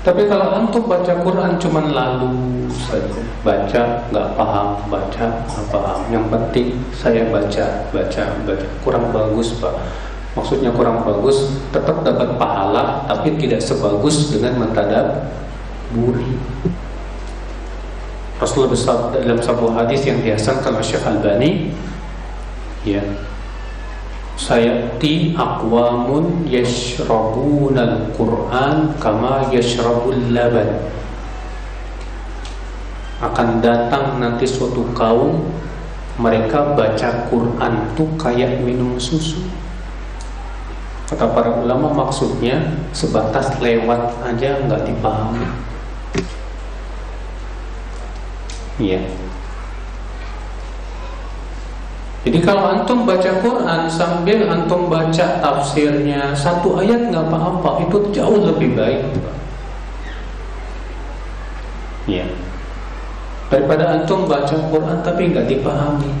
Tapi 0.00 0.26
kalau 0.26 0.52
antum 0.54 0.84
baca 0.88 1.12
Quran 1.22 1.60
cuman 1.60 1.84
lalu 1.92 2.32
saja, 2.72 3.20
baca 3.44 3.82
nggak 4.08 4.28
paham, 4.32 4.68
baca 4.88 5.24
nggak 5.44 5.66
paham. 5.68 5.98
Yang 6.08 6.24
penting 6.32 6.68
saya 6.96 7.22
baca, 7.28 7.66
baca, 7.92 8.24
baca. 8.48 8.66
Kurang 8.80 9.12
bagus 9.12 9.60
pak. 9.60 9.74
Maksudnya 10.38 10.70
kurang 10.70 11.02
bagus, 11.02 11.50
tetap 11.74 12.06
dapat 12.06 12.38
pahala, 12.38 13.02
tapi 13.10 13.34
tidak 13.34 13.58
sebagus 13.58 14.30
dengan 14.30 14.62
mentadab 14.62 15.26
buri. 15.90 16.38
Rasulullah 18.38 18.72
bersabda 18.72 19.26
dalam 19.26 19.42
sebuah 19.42 19.84
hadis 19.84 20.06
yang 20.06 20.22
dihasankan 20.22 20.78
oleh 20.78 20.86
Syekh 20.86 21.04
Albani, 21.04 21.74
ya, 22.86 23.04
sayati 24.40 25.36
aqwamun 25.36 26.48
yashrabuna 26.48 27.84
al-Qur'an 27.84 28.96
kama 28.96 29.52
yashrabul 29.52 30.32
laban. 30.32 30.88
Akan 33.20 33.60
datang 33.60 34.16
nanti 34.16 34.48
suatu 34.48 34.96
kaum 34.96 35.44
mereka 36.16 36.72
baca 36.72 37.28
Quran 37.28 37.74
tuh 37.92 38.08
kayak 38.16 38.64
minum 38.64 38.96
susu. 38.96 39.44
Kata 41.04 41.28
para 41.36 41.60
ulama 41.60 41.92
maksudnya 41.92 42.80
sebatas 42.96 43.60
lewat 43.60 44.24
aja 44.24 44.64
nggak 44.64 44.88
dipahami. 44.88 45.44
Iya 48.80 49.04
jadi 52.20 52.38
kalau 52.44 52.68
antum 52.68 53.08
baca 53.08 53.40
Quran 53.40 53.88
sambil 53.88 54.44
antum 54.44 54.92
baca 54.92 55.40
tafsirnya 55.40 56.36
satu 56.36 56.76
ayat 56.76 57.08
nggak 57.08 57.32
apa-apa 57.32 57.88
itu 57.88 57.96
jauh 58.12 58.44
lebih 58.44 58.76
baik. 58.76 59.00
Ya. 62.04 62.28
Daripada 63.48 63.96
antum 63.96 64.28
baca 64.28 64.52
Quran 64.52 65.00
tapi 65.00 65.32
nggak 65.32 65.48
dipahami. 65.48 66.12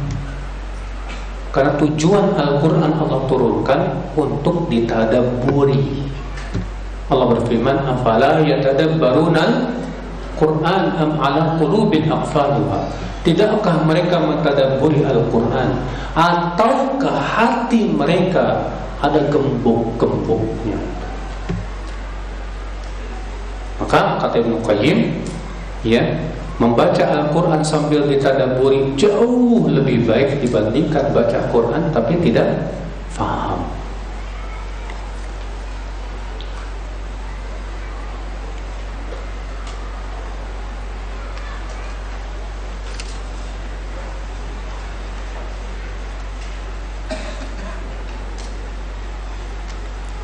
Karena 1.52 1.76
tujuan 1.76 2.32
Al-Quran 2.38 2.94
Allah 2.96 3.20
turunkan 3.28 3.80
untuk 4.16 4.70
ditadaburi. 4.72 6.08
Allah 7.10 7.26
berfirman, 7.36 7.76
"Afala 7.90 8.40
yatadabbaruna 8.40 9.74
Quran 10.40 10.96
am 10.96 11.20
ala 11.20 11.60
qulubin 11.60 12.08
aqfaluha?" 12.08 12.88
Tidakkah 13.20 13.84
mereka 13.84 14.16
mentadaburi 14.16 15.04
Al-Quran? 15.04 15.76
Ataukah 16.16 17.20
hati 17.20 17.92
mereka 17.92 18.72
ada 19.04 19.20
gembok-gemboknya? 19.28 20.80
Maka 23.76 24.16
kata 24.24 24.40
Ibn 24.40 24.64
Qayyim 24.64 24.98
ya, 25.84 26.00
Membaca 26.60 27.04
Al-Quran 27.08 27.64
sambil 27.64 28.04
ditadaburi 28.04 28.92
Jauh 28.96 29.64
lebih 29.64 30.04
baik 30.04 30.44
dibandingkan 30.44 31.08
baca 31.16 31.48
Quran 31.48 31.88
Tapi 31.88 32.20
tidak 32.20 32.76
faham 33.08 33.64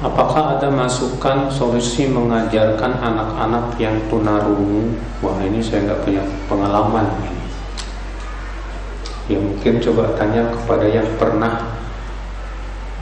Apakah 0.05 0.61
ada 0.61 0.69
masukan 0.87 1.51
solusi 1.51 2.07
mengajarkan 2.07 3.03
anak-anak 3.03 3.75
yang 3.83 3.99
tunarungu? 4.07 4.95
Wah 5.19 5.35
ini 5.43 5.59
saya 5.59 5.83
nggak 5.83 6.07
punya 6.07 6.23
pengalaman. 6.47 7.11
Ya 9.27 9.43
mungkin 9.43 9.83
coba 9.83 10.15
tanya 10.15 10.47
kepada 10.55 10.87
yang 10.87 11.11
pernah 11.19 11.75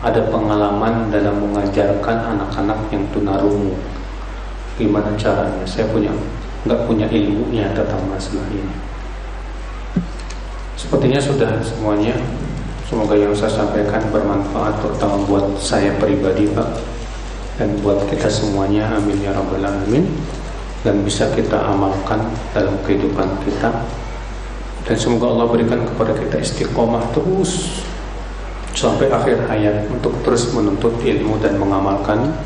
ada 0.01 0.25
pengalaman 0.33 1.13
dalam 1.13 1.37
mengajarkan 1.45 2.17
anak-anak 2.33 2.89
yang 2.89 3.05
tunarungu. 3.13 3.77
Gimana 4.81 5.13
caranya? 5.21 5.69
Saya 5.69 5.85
punya 5.93 6.17
nggak 6.65 6.89
punya 6.89 7.05
ilmunya 7.13 7.69
tentang 7.77 8.01
masalah 8.09 8.49
ini. 8.49 8.75
Sepertinya 10.81 11.21
sudah 11.21 11.61
semuanya 11.61 12.17
Semoga 12.85 13.17
yang 13.17 13.33
saya 13.33 13.49
sampaikan 13.49 14.13
bermanfaat 14.13 14.77
terutama 14.85 15.17
buat 15.25 15.57
saya 15.57 15.97
pribadi 15.97 16.45
Pak 16.53 16.69
dan 17.55 17.71
buat 17.87 18.03
kita 18.11 18.27
semuanya 18.27 18.91
amin 18.99 19.23
ya 19.23 19.31
rabbal 19.31 19.63
alamin. 19.63 20.11
Dan 20.85 21.01
bisa 21.01 21.33
kita 21.33 21.57
amalkan 21.65 22.21
dalam 22.53 22.77
kehidupan 22.85 23.41
kita. 23.41 23.73
Dan 24.85 24.97
semoga 25.01 25.33
Allah 25.33 25.49
berikan 25.49 25.81
kepada 25.81 26.13
kita 26.13 26.45
istiqomah 26.45 27.09
terus 27.17 27.81
sampai 28.77 29.09
akhir 29.09 29.49
hayat 29.49 29.89
untuk 29.89 30.13
terus 30.21 30.53
menuntut 30.53 30.93
ilmu 31.01 31.41
dan 31.41 31.57
mengamalkan 31.57 32.37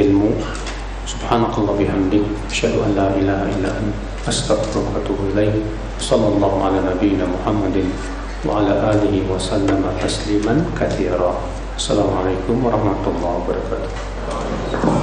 ilmu. 0.00 0.32
Subhanakallah 1.04 1.76
bihamdik. 1.76 2.24
Asyhadu 2.48 2.88
an 2.88 2.90
la 2.96 3.08
ilaha 3.20 3.44
illa 3.52 3.70
an 3.76 3.92
astaghfiruka 4.24 5.04
ala 6.00 6.78
nabiyina 6.88 7.28
muhammadin 7.28 7.92
wa 8.46 8.64
ala 8.64 8.96
alihi 8.96 9.26
wa 9.28 9.36
sallama 9.36 9.92
tasliman 9.98 10.62
kathira 10.72 11.36
assalamualaikum 11.74 12.62
warahmatullahi 12.62 13.34
wabarakatuh. 13.44 14.17
Thank 14.30 14.84
you. 14.84 14.97